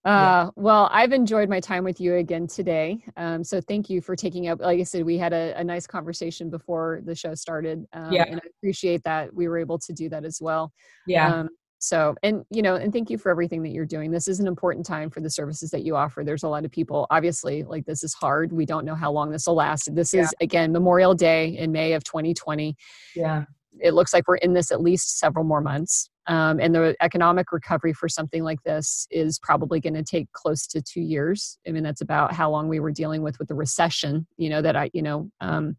Uh, 0.05 0.49
well, 0.55 0.89
I've 0.91 1.13
enjoyed 1.13 1.47
my 1.49 1.59
time 1.59 1.83
with 1.83 2.01
you 2.01 2.15
again 2.15 2.47
today. 2.47 3.03
Um, 3.15 3.43
so 3.43 3.61
thank 3.61 3.89
you 3.89 4.01
for 4.01 4.15
taking 4.15 4.49
up. 4.49 4.59
Like 4.59 4.79
I 4.79 4.83
said, 4.83 5.05
we 5.05 5.17
had 5.17 5.33
a, 5.33 5.53
a 5.57 5.63
nice 5.63 5.87
conversation 5.87 6.49
before 6.49 7.01
the 7.05 7.15
show 7.15 7.33
started. 7.35 7.85
Um, 7.93 8.11
yeah. 8.11 8.25
And 8.27 8.35
I 8.35 8.47
appreciate 8.57 9.03
that 9.03 9.33
we 9.33 9.47
were 9.47 9.57
able 9.57 9.79
to 9.79 9.93
do 9.93 10.09
that 10.09 10.25
as 10.25 10.39
well. 10.41 10.73
Yeah. 11.07 11.33
Um, 11.33 11.49
so 11.83 12.15
and 12.23 12.45
you 12.49 12.61
know 12.61 12.75
and 12.75 12.93
thank 12.93 13.09
you 13.09 13.17
for 13.17 13.29
everything 13.29 13.61
that 13.61 13.71
you're 13.71 13.85
doing 13.85 14.09
this 14.09 14.29
is 14.29 14.39
an 14.39 14.47
important 14.47 14.85
time 14.85 15.09
for 15.09 15.19
the 15.19 15.29
services 15.29 15.69
that 15.69 15.83
you 15.83 15.97
offer 15.97 16.23
there's 16.23 16.43
a 16.43 16.47
lot 16.47 16.63
of 16.63 16.71
people 16.71 17.05
obviously 17.09 17.63
like 17.63 17.85
this 17.85 18.05
is 18.05 18.13
hard 18.13 18.53
we 18.53 18.65
don't 18.65 18.85
know 18.85 18.95
how 18.95 19.11
long 19.11 19.29
this 19.29 19.45
will 19.45 19.55
last 19.55 19.93
this 19.93 20.13
yeah. 20.13 20.21
is 20.21 20.33
again 20.39 20.71
memorial 20.71 21.13
day 21.13 21.57
in 21.57 21.73
may 21.73 21.91
of 21.91 22.01
2020 22.05 22.73
yeah 23.17 23.43
it 23.81 23.93
looks 23.93 24.13
like 24.13 24.25
we're 24.29 24.37
in 24.37 24.53
this 24.53 24.71
at 24.71 24.81
least 24.81 25.19
several 25.19 25.43
more 25.43 25.59
months 25.59 26.09
um, 26.27 26.59
and 26.59 26.73
the 26.73 26.95
economic 27.01 27.51
recovery 27.51 27.93
for 27.93 28.07
something 28.07 28.43
like 28.43 28.61
this 28.63 29.07
is 29.11 29.39
probably 29.39 29.79
going 29.79 29.93
to 29.93 30.03
take 30.03 30.31
close 30.31 30.67
to 30.67 30.81
two 30.81 31.01
years 31.01 31.57
i 31.67 31.71
mean 31.71 31.83
that's 31.83 32.01
about 32.01 32.33
how 32.33 32.49
long 32.49 32.67
we 32.67 32.79
were 32.79 32.91
dealing 32.91 33.21
with 33.21 33.37
with 33.39 33.47
the 33.47 33.55
recession 33.55 34.25
you 34.37 34.49
know 34.49 34.61
that 34.61 34.75
i 34.75 34.89
you 34.93 35.01
know 35.01 35.29
um, 35.41 35.75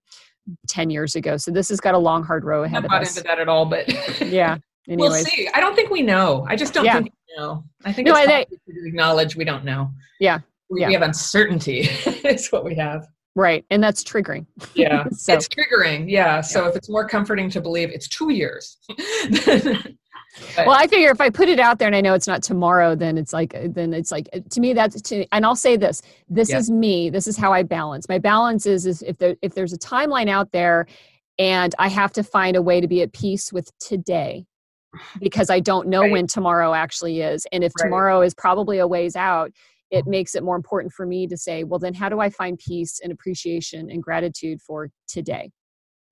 10 0.68 0.90
years 0.90 1.14
ago 1.14 1.36
so 1.36 1.50
this 1.50 1.68
has 1.68 1.80
got 1.80 1.94
a 1.94 1.98
long 1.98 2.22
hard 2.22 2.44
road 2.44 2.64
ahead 2.64 2.78
I'm 2.78 2.84
of 2.84 2.90
not 2.90 3.02
into 3.02 3.22
that 3.22 3.38
at 3.38 3.48
all 3.48 3.64
but 3.64 3.88
yeah 4.22 4.58
Anyways. 4.88 5.10
We'll 5.10 5.24
see. 5.24 5.48
I 5.54 5.60
don't 5.60 5.74
think 5.74 5.90
we 5.90 6.02
know. 6.02 6.44
I 6.48 6.56
just 6.56 6.74
don't 6.74 6.84
yeah. 6.84 6.94
think 6.94 7.06
we 7.06 7.42
know. 7.42 7.64
I 7.84 7.92
think 7.92 8.06
no, 8.06 8.14
it's 8.16 8.30
I, 8.30 8.44
to 8.44 8.56
acknowledge 8.86 9.36
we 9.36 9.44
don't 9.44 9.64
know. 9.64 9.90
Yeah. 10.20 10.40
We, 10.68 10.80
yeah. 10.80 10.88
we 10.88 10.92
have 10.92 11.02
uncertainty. 11.02 11.80
it's 12.06 12.52
what 12.52 12.64
we 12.64 12.74
have. 12.74 13.06
Right. 13.34 13.64
And 13.70 13.82
that's 13.82 14.04
triggering. 14.04 14.46
Yeah. 14.74 15.06
so. 15.12 15.32
It's 15.32 15.48
triggering. 15.48 16.10
Yeah. 16.10 16.40
So 16.40 16.62
yeah. 16.62 16.68
if 16.68 16.76
it's 16.76 16.90
more 16.90 17.08
comforting 17.08 17.48
to 17.50 17.60
believe 17.60 17.90
it's 17.90 18.08
two 18.08 18.30
years. 18.30 18.78
Well, 20.56 20.72
I 20.72 20.86
figure 20.86 21.10
if 21.10 21.20
I 21.20 21.30
put 21.30 21.48
it 21.48 21.60
out 21.60 21.78
there 21.78 21.86
and 21.86 21.96
I 21.96 22.00
know 22.00 22.14
it's 22.14 22.26
not 22.26 22.42
tomorrow, 22.42 22.94
then 22.94 23.18
it's 23.18 23.32
like, 23.32 23.54
then 23.74 23.92
it's 23.94 24.10
like, 24.10 24.28
uh, 24.32 24.40
to 24.50 24.60
me, 24.60 24.72
that's, 24.72 25.00
to, 25.02 25.26
and 25.32 25.46
I'll 25.46 25.56
say 25.56 25.76
this, 25.76 26.02
this 26.28 26.50
yeah. 26.50 26.58
is 26.58 26.70
me. 26.70 27.10
This 27.10 27.26
is 27.26 27.36
how 27.36 27.52
I 27.52 27.62
balance. 27.62 28.08
My 28.08 28.18
balance 28.18 28.66
is, 28.66 28.86
is 28.86 29.02
if 29.02 29.18
there, 29.18 29.36
if 29.42 29.54
there's 29.54 29.72
a 29.72 29.78
timeline 29.78 30.28
out 30.28 30.52
there 30.52 30.86
and 31.38 31.74
I 31.78 31.88
have 31.88 32.12
to 32.12 32.22
find 32.22 32.56
a 32.56 32.62
way 32.62 32.80
to 32.80 32.88
be 32.88 33.02
at 33.02 33.12
peace 33.12 33.52
with 33.52 33.70
today, 33.78 34.46
because 35.18 35.50
I 35.50 35.58
don't 35.58 35.88
know 35.88 36.02
right. 36.02 36.12
when 36.12 36.26
tomorrow 36.28 36.72
actually 36.72 37.20
is. 37.20 37.46
And 37.50 37.64
if 37.64 37.72
right. 37.78 37.86
tomorrow 37.86 38.20
is 38.22 38.32
probably 38.32 38.78
a 38.78 38.86
ways 38.86 39.16
out, 39.16 39.50
it 39.90 40.02
mm-hmm. 40.02 40.10
makes 40.10 40.36
it 40.36 40.44
more 40.44 40.54
important 40.54 40.92
for 40.92 41.04
me 41.04 41.26
to 41.26 41.36
say, 41.36 41.64
well, 41.64 41.80
then 41.80 41.94
how 41.94 42.08
do 42.08 42.20
I 42.20 42.30
find 42.30 42.58
peace 42.58 43.00
and 43.02 43.12
appreciation 43.12 43.90
and 43.90 44.00
gratitude 44.00 44.60
for 44.60 44.90
today? 45.08 45.50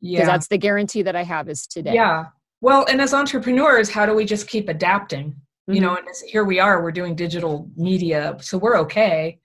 Yeah. 0.01 0.19
Because 0.19 0.29
that's 0.29 0.49
the 0.49 0.59
guarantee 0.59 1.03
that 1.03 1.15
I 1.15 1.23
have 1.23 1.49
is 1.49 1.67
today. 1.67 1.95
Yeah. 1.95 2.25
Well, 2.63 2.87
and 2.89 3.01
as 3.01 3.13
entrepreneurs, 3.13 3.91
how 3.91 4.07
do 4.07 4.15
we 4.15 4.25
just 4.25 4.47
keep 4.47 4.69
adapting? 4.69 5.31
Mm-hmm. 5.33 5.75
You 5.75 5.81
know, 5.81 5.97
and 5.97 6.07
here 6.27 6.45
we 6.45 6.61
are, 6.61 6.81
we're 6.83 6.93
doing 6.93 7.17
digital 7.17 7.69
media, 7.77 8.37
so 8.41 8.57
we're 8.57 8.79
okay. 8.79 9.41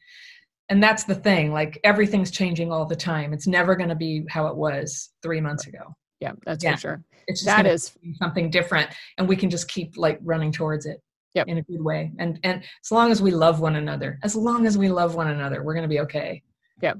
And 0.70 0.82
that's 0.84 1.04
the 1.04 1.16
thing, 1.16 1.52
like 1.52 1.80
everything's 1.84 2.30
changing 2.30 2.72
all 2.72 2.86
the 2.86 2.96
time. 2.96 3.34
It's 3.34 3.48
never 3.48 3.76
going 3.76 3.90
to 3.90 3.96
be 3.96 4.24
how 4.30 4.48
it 4.48 4.56
was 4.56 5.10
three 5.24 5.42
months 5.42 5.66
ago. 5.66 5.96
Yeah, 6.20 6.34
that's 6.46 6.64
yeah. 6.64 6.76
for 6.76 6.80
sure. 6.80 7.04
It's 7.28 7.44
that 7.44 7.66
is 7.66 7.98
something 8.22 8.50
different, 8.50 8.90
and 9.18 9.28
we 9.28 9.36
can 9.36 9.50
just 9.50 9.68
keep 9.68 9.98
like 9.98 10.20
running 10.22 10.52
towards 10.52 10.86
it. 10.86 11.02
Yep. 11.34 11.50
in 11.50 11.58
a 11.60 11.62
good 11.62 11.84
way. 11.84 12.12
And 12.18 12.40
and 12.44 12.64
as 12.64 12.92
long 12.92 13.12
as 13.12 13.22
we 13.22 13.30
love 13.30 13.60
one 13.60 13.76
another, 13.76 14.18
as 14.24 14.36
long 14.36 14.66
as 14.66 14.76
we 14.76 14.90
love 14.90 15.14
one 15.14 15.28
another, 15.28 15.62
we're 15.62 15.76
going 15.76 15.84
to 15.84 15.90
be 15.90 16.00
okay. 16.00 16.42
Yep. 16.82 16.98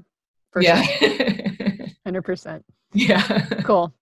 For 0.52 0.62
yeah. 0.62 0.84
Hundred 2.04 2.22
percent. 2.22 2.64
Yeah. 2.92 3.46
Cool. 3.64 3.92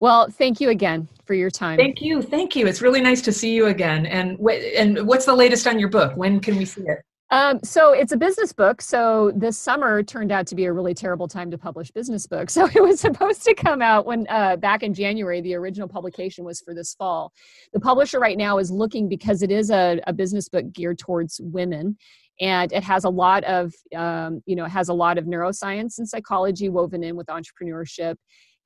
Well, 0.00 0.28
thank 0.30 0.60
you 0.60 0.70
again 0.70 1.08
for 1.24 1.34
your 1.34 1.50
time. 1.50 1.78
Thank 1.78 2.00
you. 2.00 2.22
Thank 2.22 2.54
you. 2.56 2.66
It's 2.66 2.82
really 2.82 3.00
nice 3.00 3.22
to 3.22 3.32
see 3.32 3.54
you 3.54 3.66
again. 3.66 4.06
And 4.06 4.38
wh- 4.38 4.76
and 4.76 5.06
what's 5.06 5.26
the 5.26 5.34
latest 5.34 5.66
on 5.66 5.78
your 5.78 5.88
book? 5.88 6.16
When 6.16 6.40
can 6.40 6.56
we 6.56 6.64
see 6.64 6.82
it? 6.82 6.98
Um, 7.30 7.58
so 7.64 7.92
it's 7.92 8.12
a 8.12 8.16
business 8.16 8.52
book. 8.52 8.80
So 8.80 9.32
this 9.34 9.58
summer 9.58 10.00
turned 10.04 10.30
out 10.30 10.46
to 10.46 10.54
be 10.54 10.66
a 10.66 10.72
really 10.72 10.94
terrible 10.94 11.26
time 11.26 11.50
to 11.50 11.58
publish 11.58 11.90
business 11.90 12.26
books. 12.26 12.56
So 12.66 12.68
it 12.72 12.82
was 12.82 13.00
supposed 13.00 13.42
to 13.44 13.54
come 13.54 13.82
out 13.82 14.06
when 14.06 14.26
uh, 14.28 14.56
back 14.56 14.82
in 14.82 14.94
January. 14.94 15.40
The 15.40 15.54
original 15.54 15.88
publication 15.88 16.44
was 16.44 16.60
for 16.60 16.72
this 16.72 16.94
fall. 16.94 17.32
The 17.72 17.80
publisher 17.80 18.20
right 18.20 18.38
now 18.38 18.58
is 18.58 18.70
looking 18.70 19.08
because 19.08 19.42
it 19.42 19.50
is 19.50 19.70
a, 19.70 20.00
a 20.06 20.12
business 20.12 20.48
book 20.48 20.72
geared 20.72 20.98
towards 20.98 21.40
women 21.42 21.96
and 22.40 22.72
it 22.72 22.84
has 22.84 23.04
a 23.04 23.08
lot 23.08 23.44
of 23.44 23.72
um, 23.94 24.42
you 24.46 24.56
know 24.56 24.64
it 24.64 24.70
has 24.70 24.88
a 24.88 24.94
lot 24.94 25.18
of 25.18 25.24
neuroscience 25.24 25.98
and 25.98 26.08
psychology 26.08 26.68
woven 26.68 27.02
in 27.02 27.16
with 27.16 27.26
entrepreneurship 27.26 28.16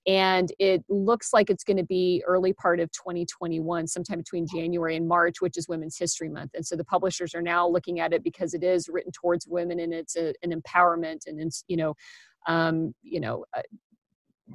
and 0.06 0.52
it 0.58 0.82
looks 0.88 1.32
like 1.32 1.50
it's 1.50 1.64
going 1.64 1.76
to 1.76 1.84
be 1.84 2.22
early 2.26 2.52
part 2.52 2.80
of 2.80 2.90
2021 2.92 3.86
sometime 3.86 4.18
between 4.18 4.46
january 4.46 4.96
and 4.96 5.06
march 5.06 5.40
which 5.40 5.56
is 5.56 5.68
women's 5.68 5.98
history 5.98 6.28
month. 6.28 6.52
And 6.54 6.66
so 6.66 6.76
the 6.76 6.84
publishers 6.84 7.34
are 7.34 7.42
now 7.42 7.68
looking 7.68 8.00
at 8.00 8.12
it 8.12 8.22
because 8.22 8.54
it 8.54 8.62
is 8.62 8.88
written 8.88 9.12
towards 9.12 9.46
women 9.46 9.80
and 9.80 9.92
it's 9.92 10.16
a, 10.16 10.34
an 10.42 10.52
empowerment 10.52 11.26
and 11.26 11.40
it's 11.40 11.64
you 11.68 11.76
know 11.76 11.94
um, 12.46 12.94
you 13.02 13.20
know 13.20 13.44
uh, 13.56 13.62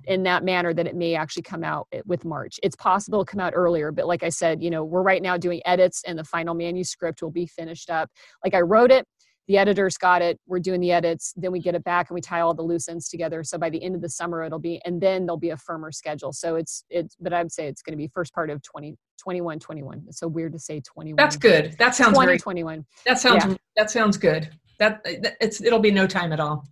in 0.06 0.24
that 0.24 0.44
manner 0.44 0.74
that 0.74 0.88
it 0.88 0.96
may 0.96 1.16
actually 1.16 1.44
come 1.44 1.64
out 1.64 1.88
with 2.06 2.26
march. 2.26 2.60
It's 2.62 2.76
possible 2.76 3.24
to 3.24 3.32
come 3.32 3.40
out 3.40 3.54
earlier 3.56 3.92
but 3.92 4.08
like 4.08 4.24
i 4.24 4.30
said 4.30 4.62
you 4.62 4.70
know 4.70 4.84
we're 4.84 5.04
right 5.04 5.22
now 5.22 5.38
doing 5.38 5.62
edits 5.66 6.04
and 6.06 6.18
the 6.18 6.24
final 6.24 6.54
manuscript 6.54 7.22
will 7.22 7.32
be 7.32 7.48
finished 7.48 7.90
up. 7.90 8.10
Like 8.44 8.54
i 8.54 8.62
wrote 8.62 8.92
it 8.92 9.08
the 9.48 9.58
editors 9.58 9.98
got 9.98 10.22
it 10.22 10.40
we're 10.48 10.60
doing 10.60 10.82
the 10.82 10.92
edits 10.92 11.34
then 11.36 11.52
we 11.52 11.60
get 11.60 11.76
it 11.76 11.84
back 11.84 12.10
and 12.10 12.16
we 12.16 12.22
tie 12.22 12.42
all 12.42 12.54
the 12.54 12.62
loose 12.62 12.88
ends 12.88 13.10
together. 13.10 13.44
So 13.44 13.58
by 13.58 13.70
the 13.70 13.82
end 13.84 13.96
of 13.96 14.02
the 14.02 14.10
summer 14.10 14.44
it'll 14.44 14.60
be 14.60 14.82
and 14.86 15.02
then 15.02 15.26
there'll 15.26 15.38
be 15.38 15.52
a 15.52 15.58
firmer 15.58 15.92
schedule. 15.92 16.34
So 16.34 16.56
it's 16.56 16.84
it's 16.90 17.16
but 17.20 17.34
i'd 17.34 17.52
say 17.52 17.68
it's 17.68 17.82
going 17.82 17.94
to 17.94 17.98
be 17.98 18.10
first 18.14 18.34
part 18.34 18.50
of 18.50 18.62
20 18.64 18.96
21 19.22 19.60
21 19.60 20.04
it's 20.08 20.20
so 20.20 20.28
weird 20.28 20.54
to 20.54 20.60
say 20.60 20.82
21 20.82 21.16
that's 21.16 21.38
good. 21.38 21.76
That 21.78 21.96
sounds 21.96 22.16
20 22.16 22.28
very, 22.28 22.40
21 22.40 22.86
that 23.06 23.20
sounds 23.20 23.46
yeah. 23.46 23.56
that 23.76 23.92
sounds 23.92 24.18
good. 24.18 24.50
That 24.80 25.02
it's 25.06 25.62
it'll 25.62 25.80
be 25.80 25.92
no 25.92 26.08
time 26.08 26.34
at 26.34 26.40
all. 26.40 26.68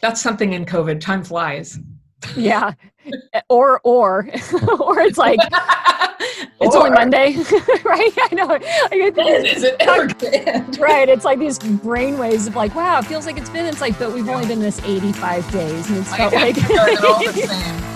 That's 0.00 0.20
something 0.20 0.52
in 0.52 0.64
covid. 0.64 1.00
Time 1.00 1.24
flies. 1.24 1.78
Yeah. 2.36 2.72
Or 3.48 3.80
or 3.82 4.28
or 4.80 5.00
it's 5.00 5.18
like 5.18 5.40
it's 6.62 6.74
or, 6.74 6.78
only 6.78 6.90
Monday, 6.90 7.36
right? 7.84 8.12
I 8.18 8.28
know. 8.34 8.54
Is 8.54 9.62
it 9.62 9.76
ever 9.80 10.08
Right. 10.80 11.08
It's 11.08 11.24
like 11.24 11.38
these 11.38 11.58
brain 11.58 12.18
waves 12.18 12.46
of 12.46 12.56
like, 12.56 12.74
wow, 12.74 12.98
it 12.98 13.06
feels 13.06 13.26
like 13.26 13.36
it's 13.36 13.50
been. 13.50 13.66
It's 13.66 13.80
like, 13.80 13.98
but 13.98 14.12
we've 14.12 14.26
yeah. 14.26 14.34
only 14.34 14.46
been 14.46 14.60
this 14.60 14.80
85 14.84 15.50
days, 15.52 15.88
and 15.88 15.98
it's 15.98 16.14
felt 16.14 16.32
like. 16.32 16.56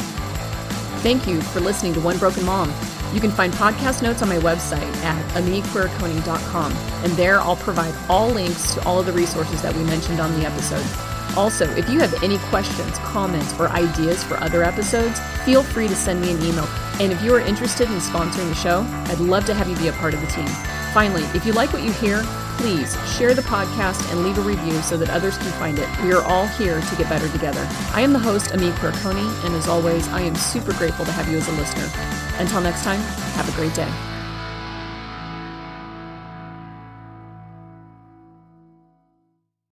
Thank 1.00 1.26
you 1.26 1.40
for 1.40 1.60
listening 1.60 1.94
to 1.94 2.00
One 2.00 2.18
Broken 2.18 2.44
Mom. 2.44 2.72
You 3.12 3.20
can 3.20 3.30
find 3.30 3.52
podcast 3.52 4.02
notes 4.02 4.22
on 4.22 4.28
my 4.28 4.38
website 4.38 4.82
at 5.04 5.24
amiquiriconi.com, 5.34 6.72
and 6.72 7.12
there 7.12 7.40
I'll 7.40 7.56
provide 7.56 7.94
all 8.10 8.28
links 8.28 8.74
to 8.74 8.84
all 8.84 8.98
of 9.00 9.06
the 9.06 9.12
resources 9.12 9.62
that 9.62 9.74
we 9.74 9.84
mentioned 9.84 10.20
on 10.20 10.38
the 10.38 10.46
episode. 10.46 11.15
Also, 11.36 11.68
if 11.76 11.88
you 11.90 12.00
have 12.00 12.22
any 12.22 12.38
questions, 12.50 12.98
comments, 12.98 13.52
or 13.60 13.68
ideas 13.68 14.24
for 14.24 14.36
other 14.38 14.62
episodes, 14.62 15.20
feel 15.44 15.62
free 15.62 15.86
to 15.86 15.94
send 15.94 16.20
me 16.20 16.32
an 16.32 16.42
email. 16.42 16.66
And 16.98 17.12
if 17.12 17.22
you 17.22 17.34
are 17.34 17.40
interested 17.40 17.90
in 17.90 17.98
sponsoring 17.98 18.48
the 18.48 18.54
show, 18.54 18.80
I'd 19.12 19.20
love 19.20 19.44
to 19.46 19.54
have 19.54 19.68
you 19.68 19.76
be 19.76 19.88
a 19.88 19.92
part 19.92 20.14
of 20.14 20.20
the 20.20 20.26
team. 20.28 20.48
Finally, 20.94 21.24
if 21.34 21.44
you 21.44 21.52
like 21.52 21.72
what 21.74 21.82
you 21.82 21.92
hear, 21.92 22.22
please 22.56 22.96
share 23.18 23.34
the 23.34 23.42
podcast 23.42 24.10
and 24.10 24.22
leave 24.22 24.38
a 24.38 24.40
review 24.40 24.80
so 24.80 24.96
that 24.96 25.10
others 25.10 25.36
can 25.36 25.52
find 25.52 25.78
it. 25.78 25.88
We 26.02 26.12
are 26.14 26.22
all 26.22 26.46
here 26.46 26.80
to 26.80 26.96
get 26.96 27.08
better 27.10 27.28
together. 27.28 27.68
I 27.92 28.00
am 28.00 28.14
the 28.14 28.18
host, 28.18 28.52
Ameé 28.52 28.72
Quiriconi, 28.78 29.44
and 29.44 29.54
as 29.54 29.68
always, 29.68 30.08
I 30.08 30.22
am 30.22 30.34
super 30.34 30.72
grateful 30.72 31.04
to 31.04 31.12
have 31.12 31.28
you 31.28 31.36
as 31.36 31.48
a 31.48 31.52
listener. 31.52 31.90
Until 32.38 32.62
next 32.62 32.82
time, 32.82 33.00
have 33.34 33.46
a 33.46 33.52
great 33.52 33.74
day. 33.74 34.15